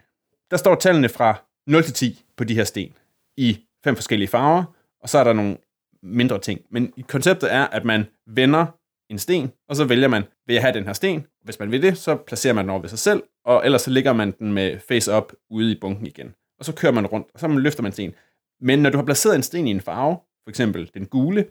Der 0.51 0.57
står 0.57 0.75
tallene 0.75 1.09
fra 1.09 1.35
0 1.67 1.83
til 1.83 1.93
10 1.93 2.25
på 2.37 2.43
de 2.43 2.55
her 2.55 2.63
sten, 2.63 2.93
i 3.37 3.59
fem 3.83 3.95
forskellige 3.95 4.27
farver, 4.27 4.63
og 5.01 5.09
så 5.09 5.17
er 5.17 5.23
der 5.23 5.33
nogle 5.33 5.57
mindre 6.03 6.39
ting. 6.39 6.61
Men 6.69 6.93
konceptet 7.07 7.53
er, 7.53 7.67
at 7.67 7.85
man 7.85 8.05
vender 8.27 8.65
en 9.09 9.19
sten, 9.19 9.51
og 9.69 9.75
så 9.75 9.85
vælger 9.85 10.07
man, 10.07 10.23
vil 10.47 10.53
jeg 10.53 10.63
have 10.63 10.73
den 10.73 10.85
her 10.85 10.93
sten? 10.93 11.25
Hvis 11.43 11.59
man 11.59 11.71
vil 11.71 11.81
det, 11.81 11.97
så 11.97 12.15
placerer 12.15 12.53
man 12.53 12.63
den 12.63 12.69
over 12.69 12.81
ved 12.81 12.89
sig 12.89 12.99
selv, 12.99 13.23
og 13.45 13.65
ellers 13.65 13.81
så 13.81 13.91
ligger 13.91 14.13
man 14.13 14.31
den 14.31 14.53
med 14.53 14.79
face 14.79 15.17
up 15.17 15.33
ude 15.49 15.71
i 15.71 15.79
bunken 15.81 16.07
igen. 16.07 16.33
Og 16.61 16.65
så 16.65 16.73
kører 16.73 16.91
man 16.91 17.05
rundt, 17.05 17.27
og 17.33 17.39
så 17.39 17.47
løfter 17.47 17.83
man 17.83 17.91
sten. 17.91 18.13
Men 18.59 18.79
når 18.79 18.89
du 18.89 18.97
har 18.97 19.05
placeret 19.05 19.35
en 19.35 19.43
sten 19.43 19.67
i 19.67 19.71
en 19.71 19.81
farve, 19.81 20.17
for 20.43 20.49
eksempel 20.49 20.91
den 20.93 21.05
gule, 21.05 21.45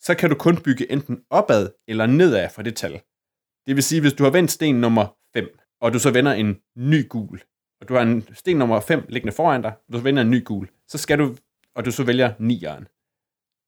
så 0.00 0.14
kan 0.14 0.30
du 0.30 0.36
kun 0.36 0.56
bygge 0.56 0.92
enten 0.92 1.20
opad 1.30 1.68
eller 1.88 2.06
nedad 2.06 2.48
fra 2.50 2.62
det 2.62 2.76
tal. 2.76 3.00
Det 3.66 3.76
vil 3.76 3.82
sige, 3.82 4.00
hvis 4.00 4.12
du 4.12 4.24
har 4.24 4.30
vendt 4.30 4.50
sten 4.50 4.74
nummer 4.74 5.16
5, 5.32 5.58
og 5.80 5.92
du 5.92 5.98
så 5.98 6.10
vender 6.10 6.32
en 6.32 6.56
ny 6.76 7.08
gul, 7.08 7.42
og 7.80 7.88
du 7.88 7.94
har 7.94 8.02
en 8.02 8.28
sten 8.34 8.56
nummer 8.56 8.80
5 8.80 9.06
liggende 9.08 9.32
foran 9.32 9.62
dig, 9.62 9.72
og 9.88 9.92
du 9.92 9.98
vender 9.98 10.22
en 10.22 10.30
ny 10.30 10.44
gul, 10.44 10.68
så 10.88 10.98
skal 10.98 11.18
du, 11.18 11.36
og 11.74 11.84
du 11.84 11.90
så 11.90 12.04
vælger 12.04 12.32
9'eren, 12.32 12.84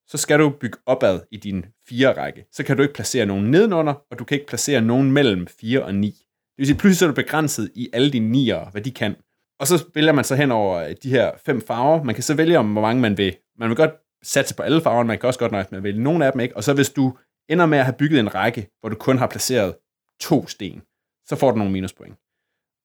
så 0.09 0.18
skal 0.18 0.38
du 0.38 0.51
bygge 0.51 0.79
opad 0.87 1.20
i 1.31 1.37
din 1.37 1.66
fire 1.88 2.12
række. 2.12 2.46
Så 2.53 2.64
kan 2.64 2.77
du 2.77 2.83
ikke 2.83 2.94
placere 2.94 3.27
nogen 3.27 3.51
nedenunder, 3.51 3.94
og 4.11 4.18
du 4.18 4.25
kan 4.25 4.35
ikke 4.35 4.46
placere 4.46 4.81
nogen 4.81 5.12
mellem 5.12 5.46
4 5.46 5.85
og 5.85 5.94
9. 5.94 6.07
Det 6.07 6.16
vil 6.57 6.66
sige, 6.66 6.79
pludselig 6.79 6.99
så 6.99 7.05
er 7.05 7.09
du 7.09 7.14
begrænset 7.14 7.72
i 7.75 7.88
alle 7.92 8.11
dine 8.11 8.55
9'ere, 8.55 8.70
hvad 8.70 8.83
de 8.83 8.90
kan. 8.90 9.16
Og 9.61 9.66
så 9.66 9.85
vælger 9.95 10.12
man 10.12 10.25
så 10.25 10.35
hen 10.35 10.53
over 10.53 10.79
øh, 10.79 10.95
de 11.03 11.11
her 11.11 11.33
fem 11.47 11.61
farver. 11.61 12.03
Man 12.03 12.14
kan 12.14 12.25
så 12.25 12.35
vælge 12.35 12.59
om, 12.59 12.73
hvor 12.73 12.83
mange 12.83 13.03
man 13.03 13.19
vil. 13.19 13.37
Man 13.59 13.69
vil 13.69 13.77
godt 13.77 13.90
satse 14.23 14.57
på 14.57 14.62
alle 14.62 14.81
farverne, 14.81 15.07
man 15.07 15.19
kan 15.19 15.27
også 15.27 15.38
godt 15.38 15.53
nøjes 15.53 15.71
med 15.71 15.79
at 15.79 15.83
vælge 15.83 16.03
nogle 16.03 16.27
af 16.27 16.33
dem, 16.33 16.40
ikke? 16.40 16.57
Og 16.57 16.64
så 16.64 16.75
hvis 16.75 16.90
du 16.90 17.19
ender 17.49 17.66
med 17.66 17.79
at 17.79 17.85
have 17.85 17.97
bygget 17.99 18.21
en 18.21 18.35
række, 18.35 18.69
hvor 18.81 18.88
du 18.88 18.97
kun 18.97 19.19
har 19.19 19.27
placeret 19.27 19.77
to 20.21 20.47
sten, 20.47 20.83
så 21.27 21.37
får 21.37 21.51
du 21.51 21.59
nogle 21.59 21.73
minuspoint. 21.73 22.16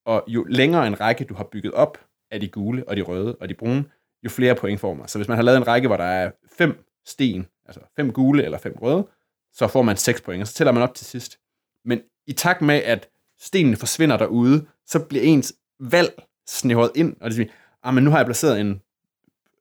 Og 0.06 0.24
jo 0.28 0.44
længere 0.44 0.88
en 0.88 1.02
række, 1.02 1.24
du 1.24 1.34
har 1.34 1.44
bygget 1.44 1.74
op 1.74 1.98
af 2.32 2.40
de 2.40 2.48
gule 2.48 2.90
og 2.90 2.98
de 2.98 3.02
røde 3.02 3.36
og 3.36 3.50
de 3.50 3.54
brune, 3.54 3.86
jo 4.24 4.30
flere 4.30 4.56
point 4.56 4.80
får 4.80 4.94
man. 4.94 5.08
Så 5.08 5.18
hvis 5.18 5.28
man 5.28 5.38
har 5.38 5.44
lavet 5.44 5.58
en 5.58 5.68
række, 5.68 5.88
hvor 5.88 5.98
der 5.98 6.04
er 6.04 6.32
fem 6.58 6.86
sten, 7.06 7.48
altså 7.66 7.82
fem 7.96 8.14
gule 8.14 8.44
eller 8.44 8.58
fem 8.58 8.76
røde, 8.82 9.08
så 9.54 9.68
får 9.68 9.82
man 9.82 9.98
6 9.98 10.22
point, 10.22 10.42
og 10.42 10.48
så 10.48 10.54
tæller 10.54 10.72
man 10.72 10.84
op 10.84 10.96
til 10.96 11.06
sidst. 11.06 11.40
Men 11.86 12.02
i 12.28 12.34
takt 12.34 12.62
med, 12.62 12.76
at 12.76 13.10
stenene 13.40 13.76
forsvinder 13.76 14.18
derude, 14.18 14.68
så 14.86 15.00
bliver 15.00 15.24
ens 15.24 15.54
valg 15.80 16.24
snævret 16.52 16.92
ind, 16.96 17.16
og 17.22 17.30
det 17.30 17.36
siger, 17.36 17.50
ah, 17.84 17.94
men 17.94 18.04
nu 18.04 18.10
har 18.10 18.18
jeg 18.18 18.26
placeret 18.26 18.60
en, 18.60 18.82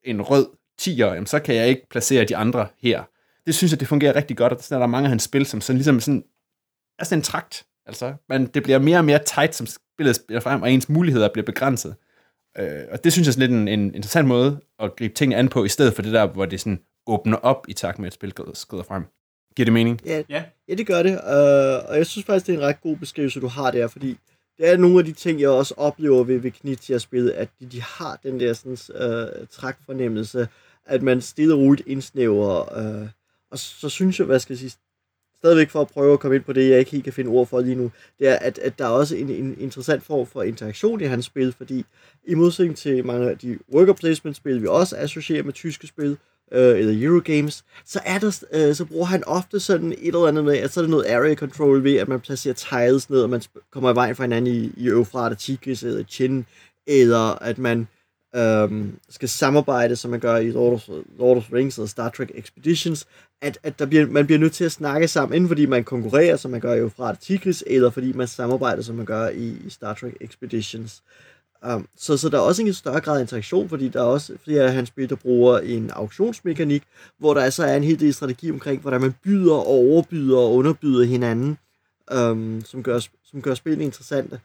en 0.04 0.22
rød 0.22 0.46
10'er, 0.82 1.04
jamen, 1.04 1.26
så 1.26 1.38
kan 1.38 1.54
jeg 1.54 1.68
ikke 1.68 1.88
placere 1.90 2.24
de 2.24 2.36
andre 2.36 2.66
her. 2.82 3.02
Det 3.46 3.54
synes 3.54 3.72
jeg, 3.72 3.80
det 3.80 3.88
fungerer 3.88 4.16
rigtig 4.16 4.36
godt, 4.36 4.52
og 4.52 4.58
der 4.68 4.78
er 4.78 4.86
mange 4.86 5.06
af 5.06 5.10
hans 5.10 5.22
spil, 5.22 5.46
som 5.46 5.60
sådan, 5.60 5.76
ligesom 5.76 6.00
sådan, 6.00 6.24
er 6.98 7.04
sådan 7.04 7.18
en 7.18 7.22
trakt. 7.22 7.66
Altså, 7.86 8.14
men 8.28 8.46
det 8.46 8.62
bliver 8.62 8.78
mere 8.78 8.98
og 8.98 9.04
mere 9.04 9.20
tight, 9.26 9.54
som 9.54 9.66
spillet 9.66 10.16
spiller 10.16 10.40
frem, 10.40 10.62
og 10.62 10.72
ens 10.72 10.88
muligheder 10.88 11.28
bliver 11.32 11.46
begrænset. 11.46 11.94
Øh, 12.58 12.82
og 12.92 13.04
det 13.04 13.12
synes 13.12 13.26
jeg 13.26 13.30
er 13.30 13.32
sådan 13.32 13.50
lidt 13.50 13.60
en, 13.60 13.80
en 13.80 13.94
interessant 13.94 14.28
måde 14.28 14.60
at 14.78 14.96
gribe 14.96 15.14
tingene 15.14 15.36
an 15.36 15.48
på, 15.48 15.64
i 15.64 15.68
stedet 15.68 15.94
for 15.94 16.02
det 16.02 16.12
der, 16.12 16.26
hvor 16.26 16.46
det 16.46 16.60
sådan 16.60 16.80
åbner 17.06 17.36
op 17.36 17.66
i 17.68 17.72
takt 17.72 17.98
med, 17.98 18.06
at 18.06 18.12
spil 18.12 18.34
skrider 18.54 18.84
frem. 18.84 19.04
Giver 19.56 19.64
det 19.64 19.72
mening? 19.72 20.00
Ja, 20.06 20.22
ja. 20.28 20.44
ja 20.68 20.74
det 20.74 20.86
gør 20.86 21.02
det. 21.02 21.12
Uh, 21.12 21.90
og 21.90 21.96
jeg 21.96 22.06
synes 22.06 22.26
faktisk, 22.26 22.46
det 22.46 22.54
er 22.54 22.58
en 22.58 22.64
ret 22.64 22.80
god 22.80 22.96
beskrivelse, 22.96 23.40
du 23.40 23.46
har 23.46 23.70
der, 23.70 23.88
fordi 23.88 24.18
det 24.60 24.68
er 24.68 24.76
nogle 24.76 24.98
af 24.98 25.04
de 25.04 25.12
ting, 25.12 25.40
jeg 25.40 25.48
også 25.48 25.74
oplever 25.76 26.24
ved, 26.24 26.38
ved 26.38 26.50
Knizia-spillet, 26.50 27.30
at 27.30 27.48
de, 27.60 27.66
de 27.66 27.82
har 27.82 28.20
den 28.22 28.40
der 28.40 28.52
sådan, 28.52 28.78
øh, 29.02 29.46
traktfornemmelse, 29.50 30.48
at 30.86 31.02
man 31.02 31.20
stille 31.20 31.54
og 31.54 31.60
roligt 31.60 31.88
indsnæver. 31.88 32.78
Øh, 32.78 33.08
og 33.50 33.58
så 33.58 33.88
synes 33.88 34.18
jeg, 34.18 34.26
hvad 34.26 34.38
skal 34.38 34.52
jeg 34.52 34.58
sige, 34.58 34.72
stadigvæk 35.38 35.70
for 35.70 35.80
at 35.80 35.88
prøve 35.88 36.12
at 36.12 36.20
komme 36.20 36.36
ind 36.36 36.44
på 36.44 36.52
det, 36.52 36.70
jeg 36.70 36.78
ikke 36.78 36.90
helt 36.90 37.04
kan 37.04 37.12
finde 37.12 37.30
ord 37.30 37.46
for 37.46 37.60
lige 37.60 37.74
nu, 37.74 37.90
det 38.18 38.28
er, 38.28 38.36
at, 38.36 38.58
at 38.58 38.78
der 38.78 38.84
er 38.84 38.88
også 38.88 39.16
en, 39.16 39.30
en 39.30 39.60
interessant 39.60 40.02
form 40.02 40.26
for 40.26 40.42
interaktion 40.42 41.00
i 41.00 41.04
hans 41.04 41.24
spil, 41.24 41.52
fordi 41.52 41.84
i 42.24 42.34
modsætning 42.34 42.76
til 42.76 43.06
mange 43.06 43.30
af 43.30 43.38
de 43.38 43.58
worker 43.74 43.92
placement 43.92 44.36
spil, 44.36 44.62
vi 44.62 44.66
også 44.66 44.96
associerer 44.96 45.42
med 45.42 45.52
tyske 45.52 45.86
spil, 45.86 46.18
øh, 46.52 46.78
eller 46.78 47.08
Eurogames, 47.08 47.64
så, 47.84 48.00
er 48.04 48.18
der, 48.18 48.44
øh, 48.52 48.74
så 48.74 48.84
bruger 48.84 49.06
han 49.06 49.24
ofte 49.24 49.60
sådan 49.60 49.92
et 49.92 49.98
eller 50.06 50.26
andet 50.26 50.44
med, 50.44 50.56
at 50.56 50.72
så 50.72 50.80
er 50.80 50.84
der 50.84 50.90
noget 50.90 51.06
area 51.06 51.34
control 51.34 51.84
ved, 51.84 51.96
at 51.96 52.08
man 52.08 52.20
placerer 52.20 52.54
tiles 52.54 53.10
ned, 53.10 53.22
og 53.22 53.30
man 53.30 53.42
kommer 53.72 53.92
i 53.92 53.94
vejen 53.94 54.16
for 54.16 54.22
hinanden 54.22 54.54
i, 54.54 54.72
i 54.76 54.86
Eufrat 54.88 55.32
og 55.32 55.38
Tigris 55.38 55.82
eller 55.82 56.04
Chin, 56.04 56.46
eller 56.86 57.42
at 57.42 57.58
man 57.58 57.86
øhm, 58.36 58.98
skal 59.08 59.28
samarbejde, 59.28 59.96
som 59.96 60.10
man 60.10 60.20
gør 60.20 60.36
i 60.36 60.50
Lord 60.50 60.72
of, 60.72 60.88
Lord 61.18 61.36
of 61.36 61.52
Rings 61.52 61.76
eller 61.76 61.88
Star 61.88 62.08
Trek 62.08 62.30
Expeditions, 62.34 63.06
at, 63.42 63.58
at 63.62 63.78
der 63.78 63.86
bliver, 63.86 64.06
man 64.06 64.26
bliver 64.26 64.38
nødt 64.38 64.52
til 64.52 64.64
at 64.64 64.72
snakke 64.72 65.08
sammen, 65.08 65.36
enten 65.36 65.48
fordi 65.48 65.66
man 65.66 65.84
konkurrerer, 65.84 66.36
som 66.36 66.50
man 66.50 66.60
gør 66.60 66.74
i 66.74 66.78
Eufrat 66.78 67.16
og 67.16 67.20
Tigris, 67.20 67.64
eller 67.66 67.90
fordi 67.90 68.12
man 68.12 68.26
samarbejder, 68.26 68.82
som 68.82 68.96
man 68.96 69.06
gør 69.06 69.28
i, 69.28 69.56
i 69.66 69.70
Star 69.70 69.94
Trek 69.94 70.16
Expeditions. 70.20 71.02
Um, 71.66 71.88
så, 71.96 72.16
så 72.16 72.28
der 72.28 72.38
er 72.38 72.42
også 72.42 72.62
en 72.62 72.72
større 72.72 73.00
grad 73.00 73.16
af 73.16 73.20
interaktion, 73.20 73.68
fordi 73.68 73.88
der 73.88 74.00
er 74.00 74.04
også 74.04 74.32
flere 74.44 74.62
af 74.62 74.72
hans 74.72 74.88
spil, 74.88 75.08
der 75.08 75.16
bruger 75.16 75.58
en 75.58 75.90
auktionsmekanik, 75.90 76.82
hvor 77.18 77.34
der 77.34 77.40
altså 77.40 77.64
er 77.64 77.76
en 77.76 77.84
hel 77.84 78.00
del 78.00 78.14
strategi 78.14 78.50
omkring, 78.50 78.80
hvordan 78.80 79.00
man 79.00 79.14
byder 79.24 79.54
og 79.54 79.66
overbyder 79.66 80.38
og 80.38 80.54
underbyder 80.54 81.04
hinanden, 81.04 81.58
um, 82.14 82.62
som, 82.64 82.82
gør, 82.82 82.98
som 83.24 83.42
gør 83.42 83.54
spillet 83.54 83.84
interessante. 83.84 84.40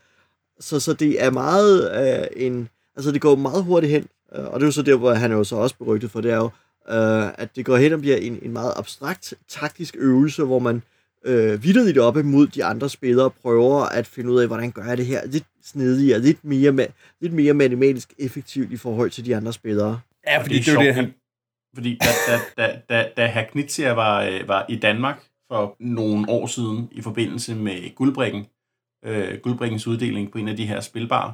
Så, 0.60 0.80
så 0.80 0.94
det 0.94 1.24
er 1.24 1.32
meget 1.32 1.90
uh, 2.32 2.44
en... 2.44 2.70
Altså 2.96 3.12
det 3.12 3.22
går 3.22 3.36
meget 3.36 3.64
hurtigt 3.64 3.94
hen, 3.94 4.08
uh, 4.38 4.46
og 4.46 4.60
det 4.60 4.62
er 4.62 4.68
jo 4.68 4.72
så 4.72 4.82
der, 4.82 4.96
hvor 4.96 5.14
han 5.14 5.32
er 5.32 5.36
jo 5.36 5.44
så 5.44 5.56
også 5.56 5.76
berygtet 5.78 6.12
for, 6.12 6.22
det 6.22 6.32
er 6.32 6.38
jo, 6.38 6.50
uh, 6.90 7.42
at 7.42 7.56
det 7.56 7.66
går 7.66 7.78
hen 7.78 7.94
og 7.94 8.00
bliver 8.00 8.18
en, 8.18 8.40
en 8.42 8.54
meget 8.54 8.74
abstrakt 8.76 9.34
taktisk 9.50 9.96
øvelse, 9.98 10.44
hvor 10.44 10.60
man 10.60 10.82
øh, 11.26 11.64
vidderligt 11.64 11.98
op 11.98 12.18
imod 12.18 12.48
de 12.48 12.64
andre 12.64 12.90
spillere, 12.90 13.32
prøver 13.32 13.82
at 13.84 14.08
finde 14.08 14.32
ud 14.32 14.40
af, 14.40 14.48
hvordan 14.48 14.72
gør 14.72 14.84
jeg 14.84 14.98
det 14.98 15.06
her 15.06 15.26
lidt 15.26 15.44
snedigere, 15.64 16.20
lidt 16.20 16.44
mere, 16.44 16.88
lidt 17.22 17.34
mere 17.34 17.54
matematisk 17.54 18.14
effektivt 18.20 18.72
i 18.72 18.78
forhold 18.78 19.10
til 19.10 19.26
de 19.26 19.36
andre 19.36 19.54
spillere. 19.54 20.00
Ja, 20.28 20.42
fordi 20.42 20.56
det, 20.56 20.66
det 20.66 20.72
er 20.72 20.82
jo 20.82 20.88
det, 20.88 20.96
han... 20.96 21.14
Fordi 21.76 22.00
da, 22.02 22.34
da, 22.34 22.40
da, 22.58 22.80
da, 22.90 23.10
da 23.18 23.28
herr 23.28 23.46
Knizia 23.52 23.94
var, 23.94 24.24
øh, 24.24 24.48
var 24.48 24.66
i 24.70 24.76
Danmark 24.76 25.24
for 25.48 25.76
nogle 25.80 26.30
år 26.30 26.48
siden 26.48 26.90
i 26.92 27.02
forbindelse 27.02 27.56
med 27.56 27.96
guldbrikken, 27.96 28.46
øh, 29.06 29.38
guldbrikkens 29.44 29.88
uddeling 29.88 30.32
på 30.32 30.38
en 30.38 30.48
af 30.48 30.58
de 30.58 30.66
her 30.66 30.82
spilbarer, 30.82 31.32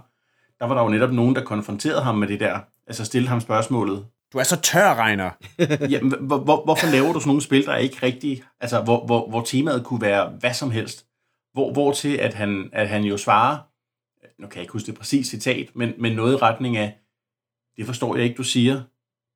der 0.59 0.65
var 0.65 0.75
der 0.75 0.83
jo 0.83 0.89
netop 0.89 1.11
nogen, 1.11 1.35
der 1.35 1.43
konfronterede 1.43 2.01
ham 2.01 2.15
med 2.15 2.27
det 2.27 2.39
der, 2.39 2.59
altså 2.87 3.05
stille 3.05 3.27
ham 3.27 3.39
spørgsmålet, 3.39 4.05
du 4.33 4.37
er 4.37 4.43
så 4.43 4.61
tør, 4.61 4.95
Regner. 4.95 5.31
ja, 5.93 5.99
hvor, 5.99 6.37
hvor, 6.37 6.63
hvorfor 6.63 6.91
laver 6.91 7.13
du 7.13 7.19
sådan 7.19 7.29
nogle 7.29 7.41
spil, 7.41 7.65
der 7.65 7.71
er 7.71 7.77
ikke 7.77 7.97
rigtig... 8.03 8.43
Altså, 8.59 8.81
hvor, 8.81 9.05
hvor, 9.05 9.29
hvor 9.29 9.41
temaet 9.41 9.85
kunne 9.85 10.01
være 10.01 10.29
hvad 10.39 10.53
som 10.53 10.71
helst? 10.71 11.05
Hvor, 11.53 11.73
hvor 11.73 11.91
til, 11.91 12.17
at 12.17 12.33
han, 12.33 12.69
at 12.73 12.89
han 12.89 13.03
jo 13.03 13.17
svarer... 13.17 13.57
Nu 14.41 14.47
kan 14.47 14.55
jeg 14.55 14.61
ikke 14.61 14.73
huske 14.73 14.87
det 14.87 14.97
præcis 14.97 15.27
citat, 15.27 15.75
men, 15.75 15.93
men 15.97 16.15
noget 16.15 16.33
i 16.33 16.35
retning 16.35 16.77
af... 16.77 16.97
Det 17.77 17.85
forstår 17.85 18.15
jeg 18.15 18.23
ikke, 18.23 18.37
du 18.37 18.43
siger. 18.43 18.81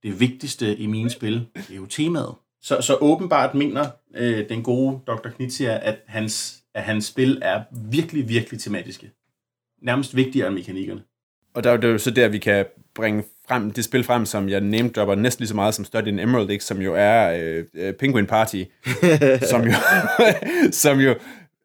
Det 0.03 0.19
vigtigste 0.19 0.77
i 0.77 0.87
mine 0.87 1.09
spil, 1.09 1.47
det 1.55 1.71
er 1.71 1.75
jo 1.75 1.85
temaet. 1.85 2.35
Så, 2.61 2.81
så 2.81 2.97
åbenbart 3.01 3.55
mener 3.55 3.89
øh, 4.15 4.49
den 4.49 4.63
gode 4.63 4.99
Dr. 5.07 5.29
Knizia, 5.29 5.79
at 5.81 5.99
hans, 6.07 6.63
at 6.73 6.83
hans 6.83 7.05
spil 7.05 7.39
er 7.41 7.63
virkelig, 7.71 8.29
virkelig 8.29 8.59
tematiske. 8.59 9.11
Nærmest 9.81 10.15
vigtigere 10.15 10.47
end 10.47 10.55
mekanikkerne. 10.55 11.03
Og 11.53 11.63
der 11.63 11.71
er 11.71 11.77
det 11.77 11.87
jo 11.93 11.97
så 11.97 12.11
der, 12.11 12.27
vi 12.27 12.37
kan 12.37 12.65
bringe 12.95 13.23
frem, 13.47 13.71
det 13.71 13.83
spil 13.85 14.03
frem, 14.03 14.25
som 14.25 14.49
jeg 14.49 14.61
name 14.61 14.89
dropper 14.89 15.15
næsten 15.15 15.41
lige 15.41 15.47
så 15.47 15.55
meget 15.55 15.73
som 15.73 15.85
Study 15.85 16.07
in 16.07 16.19
Emerald, 16.19 16.49
ikke? 16.49 16.63
som 16.63 16.81
jo 16.81 16.93
er 16.97 17.37
øh, 17.73 17.93
Penguin 17.93 18.27
Party, 18.27 18.63
som, 19.51 19.61
jo, 19.63 19.73
som 20.83 20.99
jo 20.99 21.15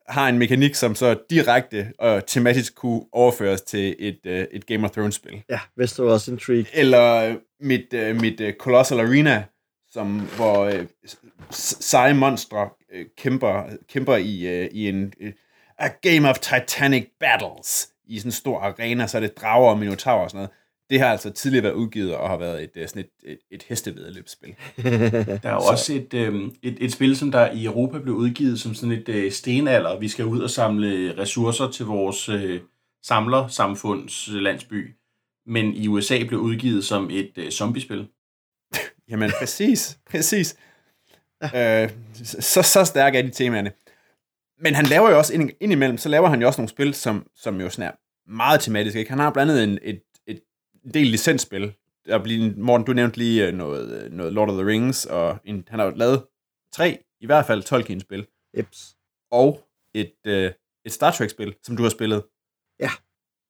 har 0.08 0.28
en 0.28 0.38
mekanik, 0.38 0.74
som 0.74 0.94
så 0.94 1.18
direkte 1.30 1.92
og 1.98 2.26
tematisk 2.26 2.74
kunne 2.74 3.00
overføres 3.12 3.60
til 3.60 3.96
et, 3.98 4.18
øh, 4.26 4.46
et 4.52 4.66
Game 4.66 4.84
of 4.84 4.90
Thrones-spil. 4.90 5.42
Ja, 5.48 5.60
Westeros 5.78 6.28
Intrigue. 6.28 6.66
Eller 6.72 7.36
mit, 7.60 7.94
øh, 7.94 8.20
mit 8.20 8.40
øh, 8.40 8.54
Colossal 8.54 9.00
Arena, 9.00 9.44
som, 9.90 10.20
hvor 10.36 10.64
øh, 10.64 10.86
seje 11.50 12.14
monstre 12.14 12.68
øh, 12.92 13.06
kæmper, 13.18 13.62
kæmper 13.92 14.16
i, 14.16 14.46
øh, 14.46 14.68
i 14.72 14.88
en 14.88 15.12
øh, 15.20 15.32
a 15.78 15.88
game 16.02 16.30
of 16.30 16.38
titanic 16.38 17.06
battles 17.20 17.88
i 18.06 18.18
sådan 18.18 18.28
en 18.28 18.32
stor 18.32 18.60
arena, 18.60 19.06
så 19.06 19.16
er 19.18 19.20
det 19.20 19.36
drager 19.36 19.70
og 19.70 19.78
minotaurer 19.78 20.24
og 20.24 20.30
sådan 20.30 20.38
noget 20.38 20.50
det 20.90 21.00
har 21.00 21.06
altså 21.06 21.30
tidligere 21.30 21.64
været 21.64 21.74
udgivet 21.74 22.14
og 22.14 22.28
har 22.28 22.36
været 22.36 22.62
et, 22.62 22.70
øh, 22.74 22.88
sådan 22.88 23.02
et, 23.02 23.30
et, 23.30 23.38
et 23.50 23.62
hestevedløbsspil. 23.62 24.54
der 24.82 25.38
er 25.42 25.52
jo 25.52 25.60
så. 25.60 25.68
også 25.70 25.94
et, 25.94 26.14
øh, 26.14 26.50
et, 26.62 26.76
et 26.80 26.92
spil, 26.92 27.16
som 27.16 27.32
der 27.32 27.50
i 27.50 27.64
Europa 27.64 27.98
blev 27.98 28.14
udgivet 28.14 28.60
som 28.60 28.74
sådan 28.74 28.92
et 28.92 29.08
øh, 29.08 29.32
stenalder. 29.32 29.98
Vi 29.98 30.08
skal 30.08 30.24
ud 30.24 30.40
og 30.40 30.50
samle 30.50 31.18
ressourcer 31.18 31.70
til 31.70 31.86
vores 31.86 32.28
øh, 32.28 32.60
samlersamfunds 33.02 34.28
landsby. 34.28 34.94
Men 35.46 35.74
i 35.74 35.88
USA 35.88 36.24
blev 36.28 36.40
udgivet 36.40 36.84
som 36.84 37.10
et 37.10 37.32
øh, 37.36 37.50
zombiespil. 37.50 38.08
Jamen 39.10 39.30
præcis, 39.38 39.98
præcis. 40.10 40.56
øh, 41.42 41.90
så, 42.40 42.62
så 42.62 42.84
stærke 42.84 43.18
er 43.18 43.22
de 43.22 43.30
temaerne. 43.30 43.72
Men 44.62 44.74
han 44.74 44.86
laver 44.86 45.10
jo 45.10 45.18
også 45.18 45.34
ind, 45.34 45.50
indimellem, 45.60 45.98
så 45.98 46.08
laver 46.08 46.28
han 46.28 46.40
jo 46.40 46.46
også 46.46 46.60
nogle 46.60 46.68
spil, 46.68 46.94
som, 46.94 47.26
som 47.36 47.60
jo 47.60 47.70
sådan 47.70 47.90
er 47.90 47.92
meget 48.32 48.60
tematiske. 48.60 48.98
Ikke? 48.98 49.10
Han 49.10 49.18
har 49.18 49.30
blandt 49.30 49.52
andet 49.52 49.64
en, 49.64 49.78
et 49.82 50.00
del 50.94 51.06
licensspil. 51.06 51.72
Der 52.06 52.18
bliver, 52.18 52.52
Morten, 52.56 52.86
du 52.86 52.92
nævnte 52.92 53.18
lige 53.18 53.46
øh, 53.46 53.54
noget, 53.54 54.04
øh, 54.04 54.12
noget 54.12 54.32
Lord 54.32 54.50
of 54.50 54.54
the 54.54 54.66
Rings, 54.66 55.06
og 55.06 55.38
en, 55.44 55.64
han 55.68 55.78
har 55.78 55.86
jo 55.86 55.92
lavet 55.96 56.22
tre, 56.72 56.98
i 57.20 57.26
hvert 57.26 57.46
fald 57.46 57.62
Tolkien-spil. 57.62 58.26
Eps. 58.54 58.96
Og 59.30 59.60
et, 59.94 60.12
øh, 60.26 60.50
et 60.86 60.92
Star 60.92 61.10
Trek-spil, 61.10 61.54
som 61.62 61.76
du 61.76 61.82
har 61.82 61.90
spillet. 61.90 62.22
Ja. 62.80 62.90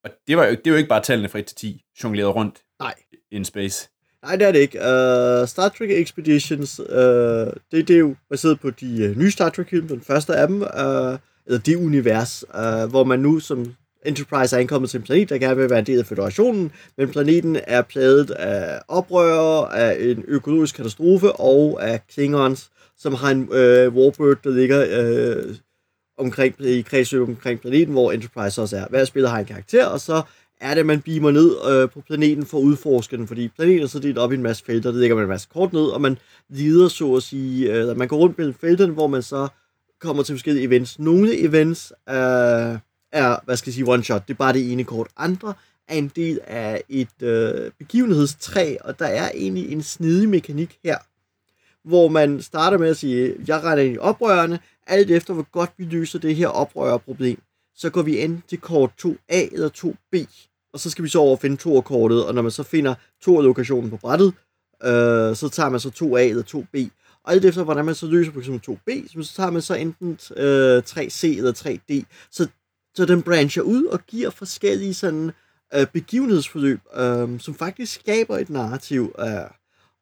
Og 0.04 0.10
det, 0.26 0.36
var 0.36 0.44
jo, 0.44 0.50
det 0.50 0.66
er 0.66 0.70
jo 0.70 0.76
ikke 0.76 0.88
bare 0.88 1.02
tallene 1.02 1.28
fra 1.28 1.38
1 1.38 1.46
til 1.46 1.56
10, 1.56 1.84
jongleret 2.04 2.34
rundt 2.34 2.62
Nej. 2.80 2.94
in 3.30 3.44
space. 3.44 3.90
Nej, 4.22 4.36
det 4.36 4.46
er 4.46 4.52
det 4.52 4.58
ikke. 4.58 4.78
Uh, 4.78 5.48
Star 5.48 5.68
Trek 5.68 5.90
Expeditions, 5.90 6.80
uh, 6.80 6.86
det, 6.86 7.88
det 7.88 7.90
er 7.90 7.98
jo 7.98 8.16
baseret 8.30 8.60
på 8.60 8.70
de 8.70 9.10
uh, 9.10 9.18
nye 9.18 9.30
Star 9.30 9.50
Trek-film, 9.50 9.88
den 9.88 10.00
første 10.00 10.34
af 10.34 10.48
dem, 10.48 10.62
uh, 10.62 11.18
eller 11.46 11.60
det 11.66 11.76
univers, 11.76 12.44
uh, 12.48 12.90
hvor 12.90 13.04
man 13.04 13.18
nu 13.18 13.40
som 13.40 13.74
Enterprise 14.06 14.56
er 14.56 14.60
ankommet 14.60 14.90
til 14.90 14.98
en 14.98 15.04
planet, 15.04 15.28
der 15.28 15.38
gerne 15.38 15.56
vil 15.56 15.70
være 15.70 15.78
en 15.78 15.86
del 15.86 15.98
af 15.98 16.06
federationen, 16.06 16.72
men 16.98 17.08
planeten 17.08 17.58
er 17.66 17.82
pladet 17.82 18.30
af 18.30 18.80
oprør, 18.88 19.64
af 19.64 19.96
en 20.00 20.24
økologisk 20.28 20.76
katastrofe 20.76 21.32
og 21.32 21.88
af 21.88 22.06
Klingons, 22.06 22.70
som 22.98 23.14
har 23.14 23.30
en 23.30 23.48
øh, 23.52 23.94
warbird, 23.94 24.36
der 24.44 24.50
ligger 24.50 24.86
øh, 24.90 25.54
omkring, 26.18 26.54
i 26.58 26.82
kredsløb 26.82 27.28
omkring 27.28 27.60
planeten, 27.60 27.92
hvor 27.92 28.12
Enterprise 28.12 28.62
også 28.62 28.76
er. 28.76 28.84
Hver 28.90 29.04
spiller 29.04 29.30
har 29.30 29.38
en 29.38 29.44
karakter, 29.44 29.86
og 29.86 30.00
så 30.00 30.22
er 30.60 30.74
det, 30.74 30.80
at 30.80 30.86
man 30.86 31.00
beamer 31.00 31.30
ned 31.30 31.56
øh, 31.70 31.90
på 31.90 32.00
planeten 32.00 32.46
for 32.46 32.58
at 32.58 32.62
udforske 32.62 33.16
den, 33.16 33.26
fordi 33.28 33.48
planeten 33.48 33.82
er 33.82 33.86
så 33.86 33.98
delt 33.98 34.18
op 34.18 34.32
i 34.32 34.34
en 34.34 34.42
masse 34.42 34.64
felter, 34.64 34.92
der 34.92 34.98
ligger 34.98 35.16
man 35.16 35.24
en 35.24 35.28
masse 35.28 35.48
kort 35.52 35.72
ned, 35.72 35.86
og 35.86 36.00
man 36.00 36.18
lider 36.48 36.88
så 36.88 37.14
at 37.14 37.22
sige, 37.22 37.72
øh, 37.72 37.96
man 37.96 38.08
går 38.08 38.16
rundt 38.16 38.38
mellem 38.38 38.54
felterne, 38.54 38.92
hvor 38.92 39.06
man 39.06 39.22
så 39.22 39.48
kommer 40.00 40.22
til 40.22 40.34
forskellige 40.34 40.66
events. 40.66 40.98
Nogle 40.98 41.38
events 41.38 41.92
er... 42.06 42.72
Øh, 42.72 42.78
er, 43.12 43.36
hvad 43.44 43.56
skal 43.56 43.70
jeg 43.70 43.74
sige, 43.74 43.88
one 43.88 44.04
shot. 44.04 44.28
Det 44.28 44.34
er 44.34 44.38
bare 44.38 44.52
det 44.52 44.72
ene 44.72 44.84
kort. 44.84 45.08
Andre 45.16 45.54
er 45.88 45.94
en 45.94 46.12
del 46.16 46.40
af 46.46 46.82
et 46.88 47.22
øh, 47.22 47.70
begivenhedstræ, 47.78 48.76
og 48.80 48.98
der 48.98 49.06
er 49.06 49.30
egentlig 49.34 49.72
en 49.72 49.82
snedig 49.82 50.28
mekanik 50.28 50.78
her, 50.84 50.98
hvor 51.88 52.08
man 52.08 52.42
starter 52.42 52.78
med 52.78 52.88
at 52.88 52.96
sige, 52.96 53.34
jeg 53.46 53.62
retter 53.62 53.84
ind 53.84 53.94
i 53.94 53.98
oprørerne, 53.98 54.58
alt 54.86 55.10
efter 55.10 55.34
hvor 55.34 55.46
godt 55.52 55.70
vi 55.76 55.84
løser 55.84 56.18
det 56.18 56.36
her 56.36 56.48
oprørerproblem. 56.48 57.42
Så 57.76 57.90
går 57.90 58.02
vi 58.02 58.16
ind 58.16 58.42
til 58.48 58.60
kort 58.60 58.90
2A 59.02 59.52
eller 59.52 59.68
2B, 59.68 60.26
og 60.72 60.80
så 60.80 60.90
skal 60.90 61.04
vi 61.04 61.08
så 61.08 61.18
over 61.18 61.30
og 61.30 61.40
finde 61.40 61.56
to 61.56 61.80
kortet, 61.80 62.26
og 62.26 62.34
når 62.34 62.42
man 62.42 62.50
så 62.50 62.62
finder 62.62 62.94
to 63.22 63.40
lokationen 63.40 63.90
på 63.90 63.96
brættet, 63.96 64.34
øh, 64.84 65.36
så 65.36 65.50
tager 65.52 65.68
man 65.68 65.80
så 65.80 65.88
2A 65.88 66.20
eller 66.20 66.42
2B. 66.42 66.88
Og 67.24 67.32
alt 67.32 67.44
efter, 67.44 67.64
hvordan 67.64 67.84
man 67.84 67.94
så 67.94 68.06
løser 68.06 68.32
for 68.32 68.38
eksempel 68.38 68.76
2B, 68.76 69.22
så 69.22 69.34
tager 69.36 69.50
man 69.50 69.62
så 69.62 69.74
enten 69.74 70.18
øh, 70.36 70.82
3C 70.86 71.26
eller 71.26 71.52
3D. 71.52 72.04
Så 72.30 72.48
så 72.94 73.04
den 73.04 73.22
brancher 73.22 73.62
ud 73.62 73.84
og 73.84 74.00
giver 74.06 74.30
forskellige 74.30 74.94
sådan 74.94 75.30
øh, 75.74 75.86
begivenhedsforløb, 75.86 76.80
øh, 76.96 77.40
som 77.40 77.54
faktisk 77.54 77.94
skaber 77.94 78.38
et 78.38 78.50
narrativ, 78.50 79.14
øh, 79.18 79.26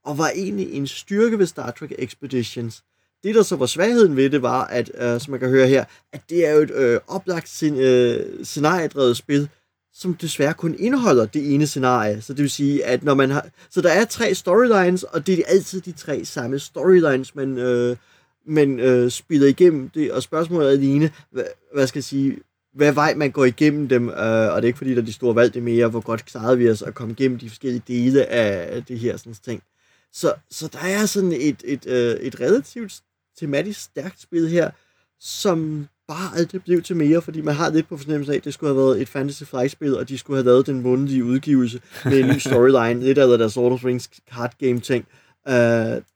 og 0.04 0.18
var 0.18 0.30
egentlig 0.34 0.72
en 0.72 0.86
styrke 0.86 1.38
ved 1.38 1.46
Star 1.46 1.70
Trek 1.70 1.92
Expeditions. 1.98 2.82
Det, 3.24 3.34
der 3.34 3.42
så 3.42 3.56
var 3.56 3.66
svagheden 3.66 4.16
ved 4.16 4.30
det, 4.30 4.42
var, 4.42 4.64
at, 4.64 4.90
øh, 4.98 5.20
som 5.20 5.30
man 5.30 5.40
kan 5.40 5.48
høre 5.48 5.66
her, 5.66 5.84
at 6.12 6.20
det 6.30 6.46
er 6.46 6.52
jo 6.52 6.60
et 6.60 6.70
øh, 6.70 7.00
oplagt 7.06 7.48
sin, 7.48 7.76
øh, 7.76 8.44
scenariedrevet 8.44 9.16
spil, 9.16 9.48
som 9.92 10.14
desværre 10.14 10.54
kun 10.54 10.76
indeholder 10.78 11.26
det 11.26 11.54
ene 11.54 11.66
scenarie. 11.66 12.22
Så 12.22 12.32
det 12.32 12.42
vil 12.42 12.50
sige, 12.50 12.84
at 12.84 13.04
når 13.04 13.14
man 13.14 13.30
har... 13.30 13.46
Så 13.70 13.80
der 13.80 13.90
er 13.90 14.04
tre 14.04 14.34
storylines, 14.34 15.02
og 15.02 15.26
det 15.26 15.38
er 15.38 15.42
altid 15.46 15.80
de 15.80 15.92
tre 15.92 16.24
samme 16.24 16.58
storylines, 16.58 17.34
man, 17.34 17.58
øh, 17.58 17.96
man 18.46 18.80
øh, 18.80 19.10
spiller 19.10 19.46
igennem 19.46 19.88
det. 19.88 20.12
Og 20.12 20.22
spørgsmålet 20.22 20.68
er 20.68 20.72
alene, 20.72 21.10
hvad, 21.30 21.44
hvad 21.74 21.86
skal 21.86 21.98
jeg 21.98 22.04
sige, 22.04 22.38
hvad 22.78 22.92
vej 22.92 23.14
man 23.14 23.30
går 23.30 23.44
igennem 23.44 23.88
dem, 23.88 24.08
øh, 24.08 24.14
og 24.14 24.56
det 24.56 24.62
er 24.62 24.66
ikke 24.66 24.78
fordi, 24.78 24.94
der 24.94 25.00
er 25.00 25.04
de 25.04 25.12
store 25.12 25.34
valg, 25.34 25.54
det 25.54 25.60
er 25.60 25.64
mere, 25.64 25.88
hvor 25.88 26.00
godt 26.00 26.24
klarede 26.24 26.58
vi 26.58 26.70
os 26.70 26.82
at 26.82 26.94
komme 26.94 27.12
igennem 27.12 27.38
de 27.38 27.48
forskellige 27.48 27.82
dele 27.88 28.26
af 28.26 28.84
det 28.84 28.98
her 28.98 29.16
sådan 29.16 29.34
ting. 29.44 29.62
Så, 30.12 30.34
så 30.50 30.68
der 30.72 30.78
er 30.78 31.06
sådan 31.06 31.32
et, 31.32 31.62
et, 31.64 31.86
øh, 31.86 32.14
et 32.14 32.40
relativt 32.40 33.00
tematisk 33.38 33.80
stærkt 33.80 34.20
spil 34.20 34.48
her, 34.48 34.70
som 35.20 35.86
bare 36.08 36.38
aldrig 36.38 36.62
blev 36.62 36.82
til 36.82 36.96
mere, 36.96 37.22
fordi 37.22 37.40
man 37.40 37.54
har 37.54 37.70
lidt 37.70 37.88
på 37.88 37.96
fornemmelse 37.96 38.32
af, 38.32 38.36
at 38.36 38.44
det 38.44 38.54
skulle 38.54 38.74
have 38.74 38.86
været 38.86 39.02
et 39.02 39.08
Fantasy 39.08 39.42
Flight-spil, 39.42 39.96
og 39.96 40.08
de 40.08 40.18
skulle 40.18 40.36
have 40.36 40.46
lavet 40.46 40.66
den 40.66 40.82
månedlige 40.82 41.24
udgivelse 41.24 41.80
med 42.04 42.20
en 42.20 42.26
ny 42.26 42.38
storyline, 42.48 43.04
lidt 43.04 43.18
af 43.18 43.38
deres 43.38 43.56
Lord 43.56 43.72
of 43.72 43.84
Rings 43.84 44.10
card 44.34 44.52
game 44.58 44.80
ting. 44.80 45.06
Uh, 45.48 45.54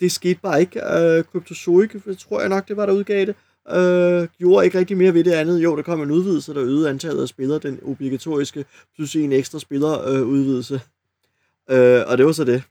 det 0.01 0.13
skete 0.13 0.41
bare 0.43 0.61
ikke. 0.61 0.81
Uh, 0.81 1.25
Cryptozoic, 1.25 1.91
tror 2.19 2.41
jeg 2.41 2.49
nok, 2.49 2.69
det 2.69 2.77
var, 2.77 2.87
der 2.87 2.93
udgav 2.93 3.27
det, 3.27 3.35
uh, 3.71 4.29
gjorde 4.39 4.65
ikke 4.65 4.79
rigtig 4.79 4.97
mere 4.97 5.15
ved 5.15 5.25
det 5.25 5.33
andet. 5.33 5.63
Jo, 5.63 5.77
der 5.77 5.83
kom 5.83 6.03
en 6.03 6.11
udvidelse, 6.11 6.55
der 6.55 6.63
øgede 6.63 6.91
antallet 6.91 7.23
af 7.23 7.29
spillere, 7.29 7.59
den 7.59 7.81
obligatoriske, 7.83 8.65
plus 8.95 9.17
en 9.17 9.33
ekstra 9.33 9.59
spiller 9.59 10.21
uh, 10.21 10.29
udvidelse. 10.29 10.75
Uh, 11.73 12.11
og 12.11 12.19
det 12.19 12.27
var 12.27 12.33
så 12.33 12.45
det. 12.45 12.63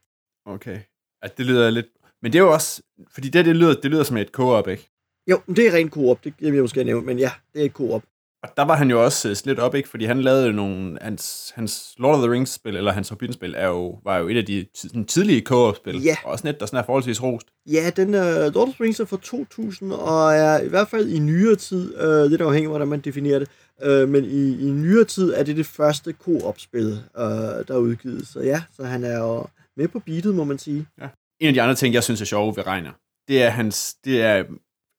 Okay. 0.46 0.80
At 1.22 1.38
det 1.38 1.46
lyder 1.46 1.70
lidt... 1.70 1.88
Men 2.22 2.34
det 2.34 2.40
er 2.40 2.44
jo 2.44 2.54
også... 2.54 2.82
Fordi 3.14 3.30
det, 3.30 3.46
det 3.46 3.56
lyder, 3.56 3.74
det 3.74 3.92
lyder 3.92 4.04
som 4.04 4.18
et 4.18 4.28
co-op, 4.28 4.68
ikke? 4.68 4.90
Jo, 5.28 5.42
det 5.48 5.68
er 5.68 5.74
rent 5.74 5.92
koop, 5.92 6.24
det 6.24 6.34
vil 6.40 6.54
jeg 6.54 6.62
måske 6.62 6.84
nævne, 6.84 7.06
men 7.06 7.20
ja, 7.20 7.32
det 7.54 7.62
er 7.62 7.66
et 7.66 7.74
koop. 7.74 8.04
Og 8.44 8.50
der 8.58 8.64
var 8.64 8.76
han 8.76 8.90
jo 8.90 9.04
også 9.04 9.30
uh, 9.30 9.36
lidt 9.46 9.60
op, 9.60 9.76
ikke? 9.76 9.90
Fordi 9.90 10.06
han 10.06 10.22
lavede 10.22 10.46
jo 10.46 10.52
nogle... 10.52 10.98
Hans, 11.02 11.52
hans 11.56 11.94
Lord 11.98 12.16
of 12.16 12.22
the 12.22 12.32
Rings-spil, 12.32 12.76
eller 12.76 12.92
hans 12.92 13.10
Hobbit-spil, 13.10 13.56
er 13.58 13.68
jo, 13.68 14.00
var 14.04 14.18
jo 14.18 14.28
et 14.28 14.38
af 14.38 14.46
de 14.46 14.66
sådan, 14.76 15.06
tidlige 15.06 15.42
co-op-spil. 15.42 16.02
Ja. 16.04 16.16
Og 16.24 16.32
også 16.32 16.48
net, 16.48 16.60
der 16.60 16.66
sådan 16.66 16.80
er 16.80 16.84
forholdsvis 16.84 17.24
rost. 17.24 17.48
Ja, 17.72 17.90
den 17.96 18.08
uh, 18.08 18.54
Lord 18.54 18.68
of 18.68 18.74
the 18.74 18.84
Rings 18.84 19.00
er 19.00 19.06
fra 19.06 19.18
2000, 19.24 19.94
og 19.94 20.34
er 20.34 20.62
i 20.62 20.68
hvert 20.68 20.88
fald 20.88 21.10
i 21.10 21.20
nyere 21.20 21.56
tid, 21.56 21.96
uh, 21.96 22.32
lidt 22.32 22.42
afhængig 22.42 22.66
af, 22.66 22.72
hvordan 22.72 22.88
man 22.88 23.00
definerer 23.00 23.40
det, 23.40 23.50
uh, 23.86 24.10
men 24.10 24.26
i, 24.26 24.68
i 24.68 24.72
nyere 24.72 25.04
tid 25.04 25.34
er 25.34 25.44
det 25.44 25.58
det 25.58 25.66
første 25.66 26.14
co-op-spil, 26.14 26.92
uh, 27.18 27.24
der 27.24 27.74
er 27.74 27.78
udgivet. 27.78 28.28
Så 28.28 28.40
ja, 28.40 28.62
så 28.76 28.84
han 28.84 29.04
er 29.04 29.18
jo 29.18 29.46
med 29.78 29.88
på 29.88 30.00
beatet, 30.00 30.36
må 30.36 30.44
man 30.44 30.58
sige. 30.58 30.86
Ja. 31.02 31.08
En 31.40 31.48
af 31.48 31.54
de 31.54 31.62
andre 31.62 31.76
ting, 31.76 31.94
jeg 31.94 32.04
synes 32.04 32.22
er 32.22 32.26
sjove 32.26 32.56
ved 32.58 32.68
Reiner, 32.68 32.92
det 33.28 33.44
er 33.44 33.50
hans... 33.50 33.96
Det 34.06 34.22
er 34.22 34.44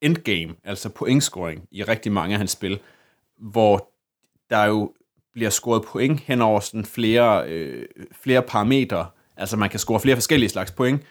endgame, 0.02 0.55
altså 0.64 0.88
pointscoring 0.88 1.68
i 1.72 1.83
rigtig 1.83 2.12
mange 2.12 2.33
af 2.33 2.38
hans 2.38 2.50
spil, 2.50 2.78
hvor 3.42 3.92
der 4.50 4.64
jo 4.64 4.92
bliver 5.33 5.50
scoret 5.50 5.85
point 5.85 6.20
hen 6.20 6.42
over 6.42 6.61
sådan 6.61 6.85
flere, 6.85 7.48
øh, 7.48 7.87
flere 8.22 8.42
parametre. 8.42 9.07
Altså 9.37 9.57
man 9.57 9.70
kan 9.70 9.78
score 9.78 10.00
flere 10.00 10.16
forskellige 10.16 10.50
slags 10.50 10.70
point. 10.70 11.02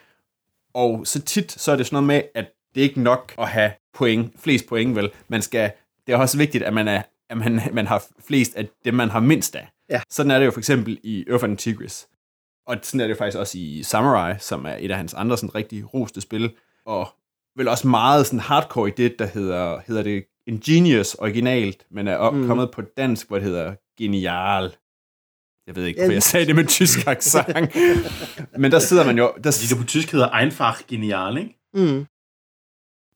Og 0.74 1.08
så 1.08 1.22
tit, 1.22 1.52
så 1.52 1.72
er 1.72 1.76
det 1.76 1.86
sådan 1.86 1.96
noget 1.96 2.08
med, 2.08 2.22
at 2.36 2.46
det 2.76 2.82
er 2.82 2.84
ikke 2.84 3.02
nok 3.02 3.34
at 3.38 3.48
have 3.48 3.72
point, 3.94 4.34
flest 4.40 4.68
point 4.68 4.96
vel. 4.96 5.12
Man 5.28 5.42
skal, 5.42 5.72
det 6.08 6.14
er 6.14 6.18
også 6.18 6.38
vigtigt, 6.38 6.64
at 6.64 6.74
man, 6.74 6.88
er, 6.88 7.02
at 7.30 7.38
man, 7.38 7.62
man 7.74 7.88
har 7.88 8.06
flest 8.28 8.56
af 8.56 8.68
det, 8.86 8.94
man 8.94 9.10
har 9.10 9.20
mindst 9.20 9.56
af. 9.56 9.68
Ja. 9.90 10.02
Sådan 10.10 10.32
er 10.32 10.40
det 10.40 10.46
jo 10.46 10.52
for 10.52 10.60
eksempel 10.60 11.00
i 11.04 11.26
and 11.44 11.58
Tigris. 11.58 12.08
Og 12.68 12.78
sådan 12.82 13.02
er 13.02 13.06
det 13.06 13.14
jo 13.14 13.18
faktisk 13.18 13.38
også 13.38 13.58
i 13.58 13.84
Samurai, 13.84 14.34
som 14.40 14.66
er 14.66 14.76
et 14.80 14.92
af 14.92 14.98
hans 14.98 15.14
andre 15.14 15.38
sådan 15.38 15.56
rigtig 15.56 15.94
roste 15.94 16.22
spil. 16.22 16.54
Og 16.86 17.08
vel 17.56 17.68
også 17.68 17.88
meget 17.88 18.26
sådan 18.26 18.40
hardcore 18.40 18.90
i 18.90 18.94
det, 18.98 19.20
der 19.20 19.26
hedder, 19.26 19.82
hedder 19.88 20.04
det 20.04 20.24
Ingenious 20.52 21.14
originalt, 21.14 21.86
men 21.92 22.08
er 22.08 22.16
op, 22.16 22.34
mm. 22.34 22.48
kommet 22.48 22.72
på 22.72 22.82
dansk, 22.82 23.28
hvor 23.28 23.38
det 23.38 23.46
hedder 23.46 23.76
Genial. 24.00 24.76
Jeg 25.68 25.76
ved 25.76 25.86
ikke, 25.86 26.00
hvorfor 26.00 26.14
jeg 26.14 26.24
sagde 26.24 26.46
det 26.46 26.56
med 26.56 26.66
tysk 26.66 27.08
accent. 27.08 27.76
men 28.58 28.72
der 28.72 28.80
sidder 28.80 29.06
man 29.06 29.18
jo... 29.18 29.34
Der, 29.44 29.52
Fordi 29.52 29.68
det 29.70 29.78
på 29.78 29.88
tysk 29.88 30.12
hedder 30.12 30.30
Einfach 30.30 30.88
Genial, 30.88 31.38
ikke? 31.38 31.58
Mm. 31.74 32.06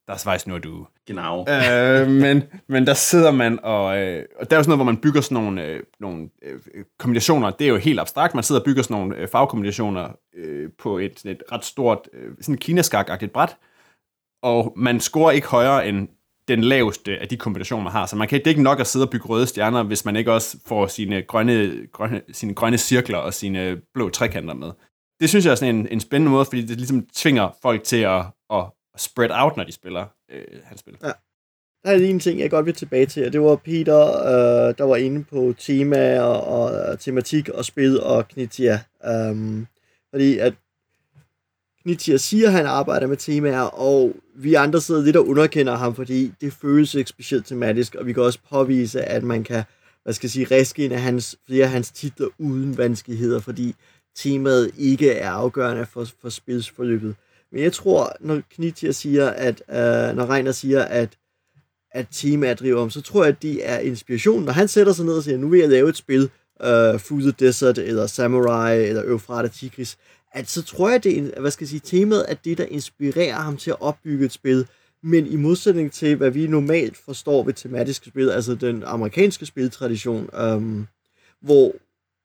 der 0.08 0.14
er 0.14 0.18
svejs 0.18 0.48
nu, 0.48 0.58
du. 0.58 0.88
Genau. 1.08 1.46
øh, 1.50 2.08
men, 2.08 2.44
men 2.68 2.88
der 2.88 2.94
sidder 2.94 3.32
man, 3.32 3.60
og, 3.64 3.98
øh, 3.98 4.26
og 4.40 4.50
der 4.50 4.56
er 4.56 4.60
jo 4.60 4.64
sådan 4.64 4.70
noget, 4.70 4.78
hvor 4.78 4.92
man 4.92 5.02
bygger 5.02 5.22
sådan 5.22 5.44
nogle, 5.44 5.64
øh, 5.64 5.84
nogle 6.00 6.30
øh, 6.42 6.60
kombinationer. 7.00 7.52
Det 7.52 7.66
er 7.66 7.70
jo 7.70 7.78
helt 7.78 8.00
abstrakt. 8.00 8.34
Man 8.34 8.44
sidder 8.44 8.62
og 8.62 8.66
bygger 8.66 8.84
sådan 8.84 8.98
nogle 8.98 9.18
øh, 9.18 9.28
farvekombinationer 9.28 10.10
øh, 10.36 10.70
på 10.80 10.98
et, 10.98 11.26
et 11.26 11.44
ret 11.52 11.66
stort, 11.66 12.10
øh, 12.14 12.32
sådan 12.42 12.58
kinaskak-agtigt 12.58 13.32
bræt. 13.34 13.58
Og 14.42 14.74
man 14.76 15.00
scorer 15.00 15.32
ikke 15.32 15.48
højere 15.48 15.88
end 15.88 16.08
den 16.48 16.64
laveste 16.64 17.18
af 17.18 17.28
de 17.28 17.38
kombinationer, 17.38 17.84
man 17.84 17.92
har. 17.92 18.06
Så 18.06 18.16
man 18.16 18.28
kan, 18.28 18.40
det 18.40 18.48
er 18.48 18.52
ikke 18.52 18.64
nok 18.64 18.80
at 18.80 18.88
sidde 18.88 19.06
og 19.06 19.10
bygge 19.10 19.28
røde 19.28 19.48
stjerner, 19.48 19.84
hvis 19.84 20.06
man 20.06 20.16
ikke 20.16 20.32
også 20.32 20.58
får 20.66 20.88
sine 20.88 21.22
grønne, 21.22 21.88
grønne, 21.94 22.22
sine 22.32 22.54
grønne 22.54 22.78
cirkler 22.78 23.18
og 23.18 23.34
sine 23.34 23.82
blå 23.94 24.10
trekanter 24.10 24.54
med. 24.54 24.72
Det 25.20 25.30
synes 25.30 25.46
jeg 25.46 25.52
er 25.52 25.56
sådan 25.56 25.76
en, 25.76 25.88
en 25.92 26.00
spændende 26.00 26.32
måde, 26.32 26.46
fordi 26.46 26.62
det 26.62 26.78
ligesom 26.78 27.08
tvinger 27.14 27.58
folk 27.62 27.84
til 27.84 27.98
at, 28.02 28.26
at 28.54 28.64
spread 28.98 29.30
out, 29.32 29.58
når 29.58 29.64
de 29.64 29.72
spiller 29.72 30.06
øh, 30.32 30.44
hans 30.64 30.80
spil. 30.80 30.98
Der 31.84 31.92
er 31.92 31.98
lige 31.98 32.10
en 32.10 32.20
ting, 32.20 32.40
jeg 32.40 32.50
godt 32.50 32.66
vil 32.66 32.74
tilbage 32.74 33.06
til, 33.06 33.26
og 33.26 33.34
det 33.34 33.42
var 33.42 33.56
Peter, 33.56 34.00
øh, 34.08 34.78
der 34.78 34.84
var 34.84 34.96
inde 34.96 35.24
på 35.24 35.54
tema 35.60 36.20
og, 36.20 36.44
og 36.44 36.74
øh, 36.74 36.98
tematik 36.98 37.50
og 37.50 37.66
spil 37.66 38.02
og 38.02 38.28
Knitia. 38.28 38.80
Øhm, 39.06 39.68
fordi 40.14 40.38
at 40.38 40.54
Knitia 41.82 42.18
siger, 42.18 42.48
at 42.48 42.54
han 42.54 42.66
arbejder 42.66 43.08
med 43.08 43.18
temaer, 43.18 43.62
og 43.62 44.16
vi 44.36 44.54
andre 44.54 44.82
sidder 44.82 45.04
lidt 45.04 45.16
og 45.16 45.28
underkender 45.28 45.76
ham, 45.76 45.96
fordi 45.96 46.32
det 46.42 46.54
føles 46.54 46.96
ikke 46.96 47.10
specielt 47.10 47.46
tematisk, 47.46 47.96
og 47.96 48.06
vi 48.06 48.14
kan 48.14 48.24
også 48.24 48.40
påvise, 48.50 49.02
at 49.02 49.24
man 49.24 49.44
kan, 49.44 49.64
hvad 50.04 50.14
skal 50.14 50.28
jeg 50.28 50.32
sige, 50.32 50.48
riske 50.52 50.86
en 50.86 50.92
af 50.92 51.02
hans, 51.02 51.36
flere 51.48 51.64
af 51.64 51.72
hans 51.72 51.92
titler 51.92 52.28
uden 52.40 52.78
vanskeligheder, 52.78 53.40
fordi 53.40 53.76
temaet 54.16 54.72
ikke 54.78 55.12
er 55.12 55.32
afgørende 55.32 55.86
for, 55.86 56.08
for 56.22 56.30
spilsforløbet. 56.30 57.16
Men 57.52 57.64
jeg 57.64 57.74
tror, 57.74 58.16
når 58.20 58.42
Knittia 58.52 58.92
siger, 58.92 59.30
at, 59.30 59.64
øh, 59.70 60.16
når 60.16 60.30
Reiner 60.30 60.52
siger, 60.52 60.84
at 60.84 61.18
at 61.96 62.08
temaet 62.12 62.60
driver 62.60 62.82
om, 62.82 62.90
så 62.90 63.02
tror 63.02 63.24
jeg, 63.24 63.36
at 63.36 63.42
de 63.42 63.62
er 63.62 63.80
inspiration. 63.80 64.44
Når 64.44 64.52
han 64.52 64.68
sætter 64.68 64.94
sig 64.94 65.06
ned 65.06 65.14
og 65.14 65.24
siger, 65.24 65.38
nu 65.38 65.50
vil 65.50 65.60
jeg 65.60 65.70
lave 65.70 65.90
et 65.90 65.98
spil, 65.98 66.30
øh, 66.62 67.00
Through 67.00 67.22
the 67.22 67.32
Desert, 67.32 67.78
eller 67.78 68.08
Samurai, 68.08 68.84
eller 68.84 69.04
Euphrata 69.04 69.48
Tigris, 69.48 69.98
at 70.36 70.50
så 70.50 70.64
tror 70.64 70.90
jeg, 70.90 71.04
det 71.04 71.18
er, 71.18 71.42
hvad 71.42 71.52
skal 71.52 71.66
jeg 71.66 71.70
sige, 71.70 71.82
temaet 72.00 72.26
er 72.28 72.34
det, 72.34 72.58
der 72.58 72.66
inspirerer 72.66 73.36
ham 73.36 73.58
til 73.58 73.70
at 73.72 73.78
opbygge 73.80 74.26
et 74.26 74.32
spil. 74.32 74.68
Men 75.04 75.28
i 75.28 75.36
modsætning 75.36 75.92
til, 75.92 76.16
hvad 76.16 76.30
vi 76.30 76.48
normalt 76.48 76.98
forstår 76.98 77.44
ved 77.44 77.54
tematiske 77.54 78.10
spil, 78.10 78.30
altså 78.30 78.56
den 78.56 78.84
amerikanske 78.84 79.46
spiltradition, 79.46 80.30
øhm, 80.40 80.88
hvor, 81.42 81.74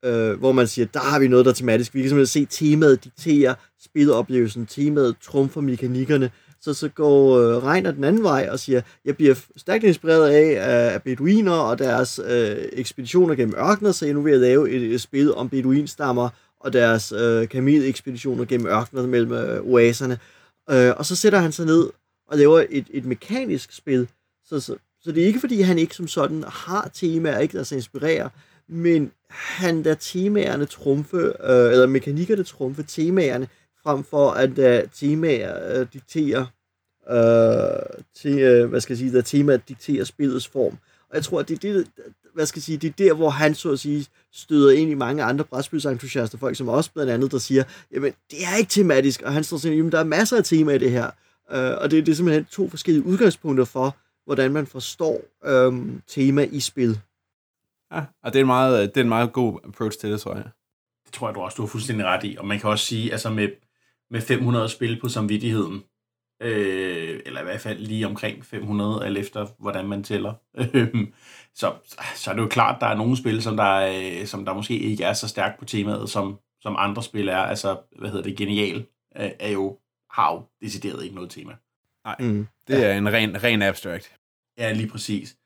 øh, 0.04 0.38
hvor 0.38 0.52
man 0.52 0.66
siger, 0.66 0.86
der 0.86 1.00
har 1.00 1.18
vi 1.18 1.28
noget, 1.28 1.44
der 1.44 1.50
er 1.50 1.54
tematisk. 1.54 1.94
Vi 1.94 2.00
kan 2.00 2.08
simpelthen 2.08 2.48
se 2.48 2.64
temaet 2.70 3.04
diktere 3.04 3.54
spiloplevelsen, 3.80 4.66
temaet 4.66 5.16
trumfer 5.22 5.60
mekanikkerne, 5.60 6.30
så, 6.60 6.74
så 6.74 6.88
går 6.88 7.38
øh, 7.38 7.64
Reiner 7.64 7.90
den 7.90 8.04
anden 8.04 8.22
vej 8.22 8.48
og 8.52 8.58
siger, 8.58 8.80
jeg 9.04 9.16
bliver 9.16 9.34
stærkt 9.56 9.84
inspireret 9.84 10.28
af, 10.28 10.92
af 10.94 11.02
beduiner 11.02 11.52
og 11.52 11.78
deres 11.78 12.20
øh, 12.26 12.56
ekspeditioner 12.72 13.34
gennem 13.34 13.54
ørkener, 13.58 13.92
så 13.92 14.04
jeg 14.04 14.14
nu 14.14 14.22
vil 14.22 14.30
jeg 14.30 14.40
lave 14.40 14.70
et, 14.70 14.82
et 14.82 15.00
spil 15.00 15.34
om 15.34 15.48
beduinstammer 15.48 16.28
og 16.60 16.72
deres 16.72 17.12
øh, 17.12 17.48
kamelekspeditioner 17.48 18.44
gennem 18.44 18.66
ørkener 18.66 19.06
mellem 19.06 19.32
øh, 19.32 19.62
oaserne. 19.62 20.18
Øh, 20.70 20.92
og 20.96 21.06
så 21.06 21.16
sætter 21.16 21.38
han 21.38 21.52
sig 21.52 21.66
ned 21.66 21.90
og 22.26 22.38
laver 22.38 22.64
et, 22.70 22.86
et 22.90 23.04
mekanisk 23.04 23.72
spil. 23.72 24.08
Så, 24.44 24.60
så, 24.60 24.76
så 25.00 25.12
det 25.12 25.22
er 25.22 25.26
ikke 25.26 25.40
fordi, 25.40 25.60
han 25.60 25.78
ikke 25.78 25.94
som 25.94 26.08
sådan 26.08 26.44
har 26.48 26.90
temaer, 26.94 27.38
ikke 27.38 27.58
der 27.58 27.64
sig 27.64 27.76
inspirerer, 27.76 28.28
men 28.68 29.12
han 29.30 29.82
lader 29.82 29.96
temaerne 30.00 30.64
trumfe, 30.64 31.16
øh, 31.16 31.72
eller 31.72 31.86
mekanikkerne 31.86 32.42
trumfe 32.44 32.82
temaerne, 32.82 33.48
frem 33.82 34.04
for 34.04 34.30
at 34.30 34.58
uh, 34.58 34.90
temaer 34.90 35.80
øh, 35.80 35.86
dikterer 35.92 36.46
øh, 37.10 38.02
til, 38.14 38.38
øh, 38.38 38.68
hvad 38.68 38.80
skal 38.80 38.92
jeg 38.92 38.98
sige, 38.98 39.12
der 39.12 39.22
temaer 39.22 39.56
dikterer 39.56 40.04
spillets 40.04 40.48
form. 40.48 40.78
Og 41.10 41.16
jeg 41.16 41.24
tror, 41.24 41.40
at 41.40 41.48
det 41.48 41.64
er 41.64 41.72
det, 41.72 41.86
hvad 42.34 42.46
skal 42.46 42.58
jeg 42.58 42.62
sige, 42.62 42.78
det 42.78 42.88
er 42.88 43.04
der, 43.04 43.14
hvor 43.14 43.30
han 43.30 43.54
så 43.54 43.72
at 43.72 43.78
sige 43.78 44.06
støder 44.32 44.70
ind 44.70 44.90
i 44.90 44.94
mange 44.94 45.22
andre 45.22 45.44
brætspilsentusiaster, 45.44 46.38
folk 46.38 46.56
som 46.56 46.68
også 46.68 46.92
blandt 46.92 47.12
andet, 47.12 47.32
der 47.32 47.38
siger, 47.38 47.64
jamen, 47.92 48.12
det 48.30 48.38
er 48.52 48.56
ikke 48.56 48.70
tematisk, 48.70 49.22
og 49.22 49.32
han 49.32 49.44
står 49.44 49.56
sådan, 49.56 49.76
jamen, 49.76 49.92
der 49.92 49.98
er 49.98 50.04
masser 50.04 50.36
af 50.36 50.44
tema 50.44 50.72
i 50.72 50.78
det 50.78 50.90
her. 50.90 51.10
Uh, 51.50 51.56
og 51.56 51.90
det, 51.90 52.06
det 52.06 52.12
er 52.12 52.16
simpelthen 52.16 52.44
to 52.44 52.68
forskellige 52.68 53.04
udgangspunkter 53.04 53.64
for, 53.64 53.96
hvordan 54.24 54.52
man 54.52 54.66
forstår 54.66 55.20
um, 55.66 56.02
tema 56.06 56.48
i 56.52 56.60
spil. 56.60 57.00
Ja, 57.92 58.04
og 58.22 58.32
det 58.32 58.38
er, 58.38 58.40
en 58.40 58.46
meget, 58.46 58.94
det 58.94 59.00
er 59.00 59.04
en 59.04 59.08
meget 59.08 59.32
god 59.32 59.58
approach 59.64 59.98
til 59.98 60.12
det, 60.12 60.20
tror 60.20 60.34
jeg. 60.34 60.44
Det 61.04 61.12
tror 61.12 61.28
jeg, 61.28 61.34
du 61.34 61.40
også 61.40 61.56
du 61.56 61.62
har 61.62 61.66
fuldstændig 61.66 62.06
ret 62.06 62.24
i. 62.24 62.36
Og 62.38 62.46
man 62.46 62.60
kan 62.60 62.70
også 62.70 62.86
sige, 62.86 63.12
altså 63.12 63.30
med, 63.30 63.48
med 64.10 64.20
500 64.20 64.68
spil 64.68 65.00
på 65.00 65.08
samvittigheden, 65.08 65.82
øh, 66.40 67.20
eller 67.26 67.40
i 67.40 67.44
hvert 67.44 67.60
fald 67.60 67.78
lige 67.78 68.06
omkring 68.06 68.44
500, 68.46 69.06
alt 69.06 69.18
efter 69.18 69.46
hvordan 69.58 69.88
man 69.88 70.04
tæller, 70.04 70.34
så, 71.60 71.72
så 72.14 72.30
er 72.30 72.34
det 72.34 72.42
jo 72.42 72.48
klart, 72.48 72.80
der 72.80 72.86
er 72.86 72.96
nogle 72.96 73.16
spil, 73.16 73.42
som 73.42 73.56
der, 73.56 73.76
øh, 74.20 74.26
som 74.26 74.44
der 74.44 74.54
måske 74.54 74.78
ikke 74.78 75.04
er 75.04 75.12
så 75.12 75.28
stærkt 75.28 75.58
på 75.58 75.64
temaet, 75.64 76.10
som, 76.10 76.38
som 76.60 76.76
andre 76.78 77.02
spil 77.02 77.28
er. 77.28 77.36
Altså, 77.36 77.78
hvad 77.98 78.10
hedder 78.10 78.24
det, 78.24 78.36
Genial 78.36 78.86
øh, 79.16 79.30
er 79.40 79.50
jo, 79.50 79.78
har 80.10 80.32
jo 80.34 80.42
decideret 80.62 81.02
ikke 81.02 81.14
noget 81.14 81.30
tema. 81.30 81.52
Nej, 82.04 82.16
mm. 82.20 82.46
det 82.68 82.86
er 82.86 82.94
en 82.94 83.12
ren, 83.12 83.44
ren 83.44 83.62
abstract. 83.62 84.12
Ja, 84.58 84.72
lige 84.72 84.88
præcis. 84.88 85.36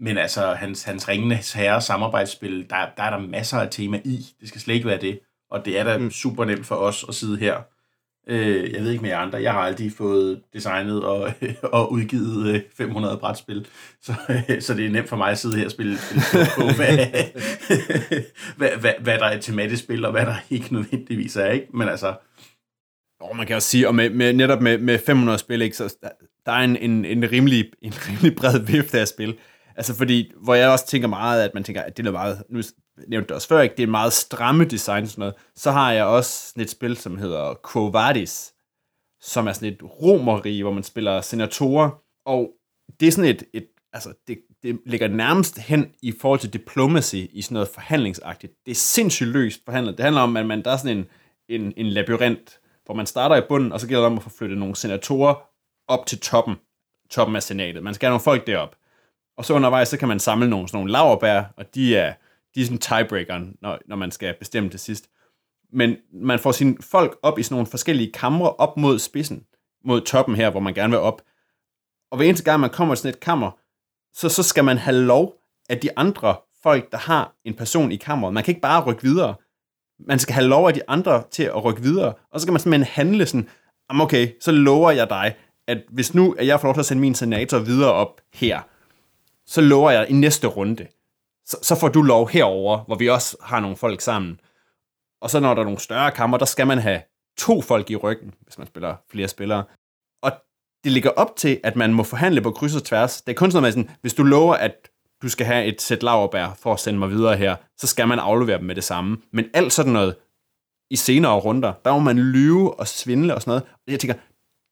Men 0.00 0.18
altså, 0.18 0.54
hans, 0.54 0.82
hans 0.82 1.08
Ringenes 1.08 1.52
Herre 1.52 1.80
samarbejdsspil, 1.80 2.70
der, 2.70 2.86
der 2.96 3.02
er 3.02 3.10
der 3.10 3.18
masser 3.18 3.58
af 3.58 3.70
tema 3.70 4.00
i. 4.04 4.26
Det 4.40 4.48
skal 4.48 4.60
slet 4.60 4.74
ikke 4.74 4.86
være 4.86 5.00
det. 5.00 5.20
Og 5.50 5.64
det 5.64 5.78
er 5.78 5.84
da 5.84 5.98
mm. 5.98 6.10
super 6.10 6.44
nemt 6.44 6.66
for 6.66 6.74
os 6.74 7.04
at 7.08 7.14
sidde 7.14 7.38
her. 7.38 7.62
Øh, 8.28 8.72
jeg 8.72 8.82
ved 8.82 8.90
ikke 8.90 9.02
med 9.02 9.10
jer 9.10 9.18
andre. 9.18 9.42
Jeg 9.42 9.52
har 9.52 9.60
aldrig 9.60 9.92
fået 9.92 10.40
designet 10.52 11.04
og, 11.04 11.32
og 11.62 11.92
udgivet 11.92 12.64
500 12.76 13.18
brætspil. 13.18 13.66
Så, 14.02 14.14
så 14.60 14.74
det 14.74 14.86
er 14.86 14.90
nemt 14.90 15.08
for 15.08 15.16
mig 15.16 15.30
at 15.30 15.38
sidde 15.38 15.56
her 15.56 15.64
og 15.64 15.70
spille, 15.70 15.98
spille 15.98 16.46
på, 16.56 16.62
hvad, 16.78 16.98
hvad, 18.58 18.70
hvad, 18.80 18.92
hvad 19.00 19.18
der 19.18 19.24
er 19.24 19.36
et 19.36 19.42
tematisk 19.42 19.82
spil, 19.82 20.04
og 20.04 20.12
hvad 20.12 20.26
der 20.26 20.34
ikke 20.50 20.74
nødvendigvis 20.74 21.36
er. 21.36 21.50
Ikke? 21.50 21.66
Men 21.74 21.88
altså, 21.88 22.14
Og 23.20 23.36
man 23.36 23.46
kan 23.46 23.56
også 23.56 23.68
sige, 23.68 23.88
og 23.88 23.94
med, 23.94 24.10
med, 24.10 24.32
netop 24.32 24.60
med, 24.62 24.78
med 24.78 24.98
500 25.06 25.38
spil, 25.38 25.62
ikke, 25.62 25.76
så 25.76 25.96
der, 26.02 26.08
der 26.46 26.52
er 26.52 26.64
en, 26.64 26.76
en, 26.76 27.04
en, 27.04 27.32
rimelig, 27.32 27.70
en 27.82 27.92
rimelig 28.08 28.36
bred 28.36 28.58
vifte 28.58 29.00
af 29.00 29.08
spil. 29.08 29.36
Altså 29.76 29.94
fordi, 29.94 30.32
hvor 30.42 30.54
jeg 30.54 30.68
også 30.68 30.86
tænker 30.86 31.08
meget, 31.08 31.42
at 31.42 31.50
man 31.54 31.64
tænker, 31.64 31.82
at 31.82 31.96
det 31.96 32.06
er 32.06 32.10
meget, 32.10 32.42
nu 32.50 32.60
nævnte 33.08 33.28
det 33.28 33.34
også 33.34 33.48
før, 33.48 33.60
ikke, 33.60 33.76
det 33.76 33.82
er 33.82 33.86
meget 33.86 34.12
stramme 34.12 34.64
design 34.64 35.06
sådan 35.06 35.20
noget, 35.20 35.34
så 35.56 35.70
har 35.70 35.92
jeg 35.92 36.04
også 36.04 36.48
sådan 36.48 36.62
et 36.62 36.70
spil, 36.70 36.96
som 36.96 37.18
hedder 37.18 37.54
Quo 37.72 37.86
Vadis, 37.86 38.52
som 39.20 39.46
er 39.46 39.52
sådan 39.52 39.72
et 39.72 39.82
romerige, 39.82 40.62
hvor 40.62 40.72
man 40.72 40.82
spiller 40.82 41.20
senatorer, 41.20 41.90
og 42.26 42.50
det 43.00 43.08
er 43.08 43.12
sådan 43.12 43.30
et, 43.30 43.42
et 43.54 43.66
altså 43.92 44.12
det, 44.28 44.38
det 44.62 44.80
ligger 44.86 45.08
nærmest 45.08 45.58
hen 45.58 45.92
i 46.02 46.12
forhold 46.20 46.40
til 46.40 46.52
diplomacy 46.52 47.16
i 47.16 47.42
sådan 47.42 47.54
noget 47.54 47.68
forhandlingsagtigt. 47.68 48.52
Det 48.66 48.70
er 48.70 48.76
sindssygt 48.76 49.28
løst 49.28 49.60
forhandlet. 49.64 49.96
Det 49.96 50.04
handler 50.04 50.22
om, 50.22 50.36
at 50.36 50.46
man, 50.46 50.64
der 50.64 50.70
er 50.70 50.76
sådan 50.76 50.98
en, 50.98 51.06
en, 51.48 51.72
en 51.76 51.86
labyrint, 51.86 52.60
hvor 52.84 52.94
man 52.94 53.06
starter 53.06 53.36
i 53.36 53.42
bunden, 53.48 53.72
og 53.72 53.80
så 53.80 53.88
gælder 53.88 54.02
det 54.02 54.10
om 54.12 54.16
at 54.16 54.22
få 54.22 54.30
flyttet 54.30 54.58
nogle 54.58 54.76
senatorer 54.76 55.34
op 55.88 56.06
til 56.06 56.20
toppen, 56.20 56.56
toppen 57.10 57.36
af 57.36 57.42
senatet. 57.42 57.82
Man 57.82 57.94
skal 57.94 58.06
have 58.06 58.12
nogle 58.12 58.22
folk 58.22 58.46
derop. 58.46 58.76
Og 59.36 59.44
så 59.44 59.54
undervejs, 59.54 59.88
så 59.88 59.98
kan 59.98 60.08
man 60.08 60.20
samle 60.20 60.50
nogle, 60.50 60.68
sådan 60.68 60.78
nogle 60.78 60.92
laverbær, 60.92 61.42
og 61.56 61.74
de 61.74 61.96
er, 61.96 62.14
de 62.54 62.60
er 62.60 62.64
sådan 62.64 62.78
tiebreakeren, 62.78 63.56
når, 63.62 63.78
når 63.86 63.96
man 63.96 64.10
skal 64.10 64.34
bestemme 64.38 64.70
til 64.70 64.80
sidst. 64.80 65.10
Men 65.72 65.96
man 66.12 66.38
får 66.38 66.52
sine 66.52 66.76
folk 66.80 67.18
op 67.22 67.38
i 67.38 67.42
sådan 67.42 67.54
nogle 67.54 67.66
forskellige 67.66 68.12
kamre 68.12 68.52
op 68.52 68.76
mod 68.76 68.98
spidsen, 68.98 69.44
mod 69.84 70.00
toppen 70.00 70.34
her, 70.34 70.50
hvor 70.50 70.60
man 70.60 70.74
gerne 70.74 70.90
vil 70.90 70.98
op. 70.98 71.22
Og 72.10 72.16
hver 72.16 72.26
eneste 72.26 72.44
gang, 72.44 72.60
man 72.60 72.70
kommer 72.70 72.94
til 72.94 73.02
sådan 73.02 73.14
et 73.14 73.20
kammer, 73.20 73.50
så, 74.14 74.28
så 74.28 74.42
skal 74.42 74.64
man 74.64 74.78
have 74.78 74.96
lov 74.96 75.34
af 75.68 75.78
de 75.78 75.98
andre 75.98 76.36
folk, 76.62 76.92
der 76.92 76.98
har 76.98 77.34
en 77.44 77.54
person 77.54 77.92
i 77.92 77.96
kammeret. 77.96 78.34
Man 78.34 78.44
kan 78.44 78.52
ikke 78.52 78.60
bare 78.60 78.84
rykke 78.84 79.02
videre. 79.02 79.34
Man 80.08 80.18
skal 80.18 80.34
have 80.34 80.46
lov 80.46 80.68
af 80.68 80.74
de 80.74 80.82
andre 80.88 81.22
til 81.30 81.42
at 81.42 81.64
rykke 81.64 81.82
videre. 81.82 82.14
Og 82.32 82.40
så 82.40 82.42
skal 82.42 82.52
man 82.52 82.60
simpelthen 82.60 82.92
handle 82.92 83.26
sådan, 83.26 83.48
okay, 83.88 84.32
så 84.40 84.52
lover 84.52 84.90
jeg 84.90 85.10
dig, 85.10 85.34
at 85.66 85.82
hvis 85.90 86.14
nu 86.14 86.34
at 86.38 86.46
jeg 86.46 86.60
får 86.60 86.68
lov 86.68 86.74
til 86.74 86.80
at 86.80 86.86
sende 86.86 87.00
min 87.00 87.14
senator 87.14 87.58
videre 87.58 87.92
op 87.92 88.20
her, 88.34 88.60
så 89.46 89.60
lover 89.60 89.90
jeg 89.90 90.10
i 90.10 90.12
næste 90.12 90.46
runde, 90.46 90.86
så, 91.46 91.56
så 91.62 91.74
får 91.74 91.88
du 91.88 92.02
lov 92.02 92.28
herover, 92.28 92.78
hvor 92.78 92.96
vi 92.96 93.08
også 93.08 93.36
har 93.42 93.60
nogle 93.60 93.76
folk 93.76 94.00
sammen. 94.00 94.40
Og 95.22 95.30
så 95.30 95.40
når 95.40 95.54
der 95.54 95.60
er 95.60 95.64
nogle 95.64 95.80
større 95.80 96.12
kammer, 96.12 96.38
der 96.38 96.44
skal 96.44 96.66
man 96.66 96.78
have 96.78 97.02
to 97.38 97.62
folk 97.62 97.90
i 97.90 97.96
ryggen, 97.96 98.34
hvis 98.40 98.58
man 98.58 98.66
spiller 98.66 98.96
flere 99.10 99.28
spillere. 99.28 99.64
Og 100.22 100.32
det 100.84 100.92
ligger 100.92 101.10
op 101.10 101.36
til, 101.36 101.60
at 101.64 101.76
man 101.76 101.94
må 101.94 102.02
forhandle 102.02 102.42
på 102.42 102.50
kryds 102.50 102.76
og 102.76 102.84
tværs. 102.84 103.22
Det 103.22 103.32
er 103.32 103.36
kun 103.36 103.50
sådan 103.50 103.66
at 103.66 103.72
sådan, 103.72 103.90
hvis 104.00 104.14
du 104.14 104.22
lover, 104.22 104.54
at 104.54 104.90
du 105.22 105.28
skal 105.28 105.46
have 105.46 105.64
et 105.64 105.82
sæt 105.82 106.02
laverbær 106.02 106.54
for 106.58 106.72
at 106.72 106.80
sende 106.80 106.98
mig 106.98 107.10
videre 107.10 107.36
her, 107.36 107.56
så 107.76 107.86
skal 107.86 108.08
man 108.08 108.18
aflevere 108.18 108.58
dem 108.58 108.66
med 108.66 108.74
det 108.74 108.84
samme. 108.84 109.16
Men 109.32 109.50
alt 109.54 109.72
sådan 109.72 109.92
noget 109.92 110.16
i 110.90 110.96
senere 110.96 111.40
runder, 111.40 111.72
der 111.84 111.92
må 111.92 111.98
man 111.98 112.18
lyve 112.18 112.80
og 112.80 112.88
svindle 112.88 113.34
og 113.34 113.40
sådan 113.42 113.50
noget. 113.50 113.62
Og 113.62 113.92
jeg 113.92 114.00
tænker, 114.00 114.16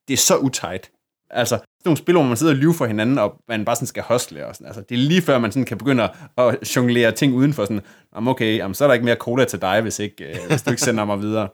det 0.07 0.13
er 0.13 0.17
så 0.17 0.37
utejt. 0.37 0.91
Altså, 1.29 1.55
sådan 1.55 1.65
nogle 1.85 1.97
spil, 1.97 2.15
hvor 2.15 2.23
man 2.23 2.37
sidder 2.37 2.53
og 2.53 2.57
lyver 2.57 2.73
for 2.73 2.85
hinanden, 2.85 3.17
og 3.17 3.35
man 3.47 3.65
bare 3.65 3.75
sådan 3.75 3.87
skal 3.87 4.03
hostle 4.03 4.45
og 4.45 4.55
sådan. 4.55 4.67
Altså, 4.67 4.81
det 4.89 4.95
er 4.95 4.99
lige 4.99 5.21
før, 5.21 5.39
man 5.39 5.51
sådan 5.51 5.65
kan 5.65 5.77
begynde 5.77 6.09
at 6.37 6.75
jonglere 6.75 7.11
ting 7.11 7.33
udenfor 7.33 7.63
sådan, 7.63 7.81
okay, 8.11 8.57
jamen, 8.57 8.75
så 8.75 8.83
er 8.83 8.87
der 8.87 8.93
ikke 8.93 9.05
mere 9.05 9.15
cola 9.15 9.45
til 9.45 9.61
dig, 9.61 9.81
hvis, 9.81 9.99
ikke, 9.99 10.29
øh, 10.29 10.35
hvis 10.49 10.61
du 10.61 10.69
ikke 10.69 10.81
sender 10.81 11.05
mig 11.05 11.21
videre. 11.21 11.49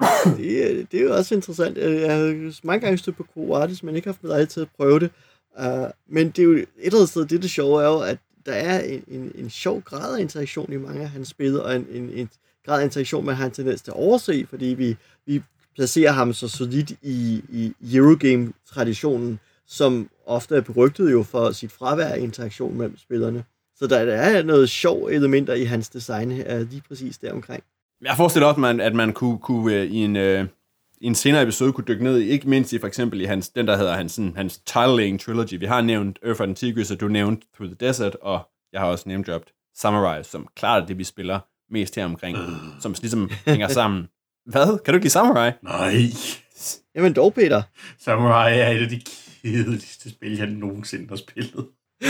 det, 0.38 0.70
øh, 0.70 0.86
det 0.92 1.00
er 1.00 1.04
jo 1.04 1.14
også 1.14 1.34
interessant. 1.34 1.78
Øh, 1.78 2.00
jeg 2.00 2.16
har 2.16 2.66
mange 2.66 2.80
gange 2.80 2.98
stødt 2.98 3.16
på 3.16 3.26
Croatis, 3.34 3.82
men 3.82 3.96
ikke 3.96 4.08
haft 4.08 4.24
med 4.24 4.46
til 4.46 4.60
at 4.60 4.68
prøve 4.76 5.00
det. 5.00 5.10
Uh, 5.60 5.88
men 6.08 6.30
det 6.30 6.38
er 6.38 6.42
jo 6.42 6.52
et 6.52 6.66
eller 6.78 6.98
andet 6.98 7.08
sted, 7.08 7.26
det, 7.26 7.42
det 7.42 7.50
sjove 7.50 7.82
er 7.82 7.86
jo, 7.86 8.00
at 8.00 8.18
der 8.46 8.52
er 8.52 8.80
en, 8.80 9.04
en, 9.08 9.32
en 9.34 9.50
sjov 9.50 9.82
grad 9.82 10.16
af 10.16 10.20
interaktion 10.20 10.72
i 10.72 10.76
mange 10.76 11.02
af 11.02 11.08
hans 11.08 11.28
spil, 11.28 11.60
og 11.60 11.76
en, 11.76 11.86
en, 11.90 12.10
en 12.10 12.30
grad 12.66 12.80
af 12.80 12.84
interaktion, 12.84 13.26
man 13.26 13.34
har 13.34 13.44
en 13.46 13.50
tendens 13.50 13.82
til 13.82 13.90
at 13.90 13.96
overse, 13.96 14.46
fordi 14.50 14.66
vi, 14.66 14.96
vi 15.26 15.42
placerer 15.76 16.12
ham 16.12 16.32
så 16.32 16.48
solidt 16.48 16.90
i, 17.02 17.42
i 17.48 17.96
Eurogame-traditionen, 17.96 19.38
som 19.66 20.10
ofte 20.26 20.56
er 20.56 20.60
berygtet 20.60 21.12
jo 21.12 21.22
for 21.22 21.50
sit 21.50 21.72
fravær 21.72 22.08
af 22.08 22.18
interaktion 22.18 22.78
mellem 22.78 22.98
spillerne. 22.98 23.44
Så 23.76 23.86
der, 23.86 24.04
der 24.04 24.14
er 24.14 24.42
noget 24.42 24.70
sjov 24.70 25.06
elementer 25.06 25.54
i 25.54 25.64
hans 25.64 25.88
design 25.88 26.30
her, 26.30 26.58
lige 26.58 26.82
præcis 26.88 27.18
der 27.18 27.32
omkring. 27.32 27.62
Jeg 28.04 28.16
forestiller 28.16 28.46
også, 28.46 28.56
at 28.56 28.60
man, 28.60 28.80
at 28.80 28.94
man 28.94 29.12
kunne, 29.12 29.38
kunne 29.38 29.74
øh, 29.74 29.84
i 29.84 29.96
en, 29.96 30.16
uh, 30.16 30.46
i 31.00 31.06
en 31.06 31.14
senere 31.14 31.42
episode 31.42 31.72
kunne 31.72 31.84
dykke 31.88 32.04
ned 32.04 32.18
i, 32.18 32.28
ikke 32.28 32.48
mindst 32.48 32.72
i 32.72 32.78
for 32.78 32.86
eksempel 32.86 33.20
i 33.20 33.24
hans, 33.24 33.48
den, 33.48 33.66
der 33.66 33.76
hedder 33.76 33.94
hans, 33.94 34.12
sådan, 34.12 34.36
hans 34.36 34.58
Tiling 34.58 35.20
Trilogy. 35.20 35.54
Vi 35.60 35.66
har 35.66 35.80
nævnt 35.80 36.18
Earth 36.22 36.42
and 36.42 36.56
Tigris, 36.56 36.90
og 36.90 37.00
du 37.00 37.08
nævnt 37.08 37.44
Through 37.54 37.72
the 37.74 37.86
Desert, 37.88 38.14
og 38.14 38.40
jeg 38.72 38.80
har 38.80 38.88
også 38.88 39.04
nævnt 39.08 39.26
dropped 39.26 39.52
Samurai, 39.74 40.24
som 40.24 40.48
klart 40.56 40.82
er 40.82 40.86
det, 40.86 40.98
vi 40.98 41.04
spiller 41.04 41.40
mest 41.70 41.96
her 41.96 42.04
omkring, 42.04 42.38
som 42.80 42.94
ligesom 43.00 43.30
hænger 43.46 43.68
sammen. 43.68 44.08
Hvad? 44.46 44.78
Kan 44.84 44.92
du 44.92 44.96
ikke 44.96 45.04
lide 45.04 45.12
Samurai? 45.12 45.50
Nej. 45.62 45.92
Jamen 46.94 47.12
dog, 47.12 47.34
Peter. 47.34 47.62
Samurai 47.98 48.58
er 48.58 48.68
et 48.68 48.82
af 48.82 48.88
de 48.88 49.00
kedeligste 49.42 50.10
spil, 50.10 50.36
jeg 50.36 50.46
nogensinde 50.46 51.08
har 51.08 51.16
spillet. 51.16 51.66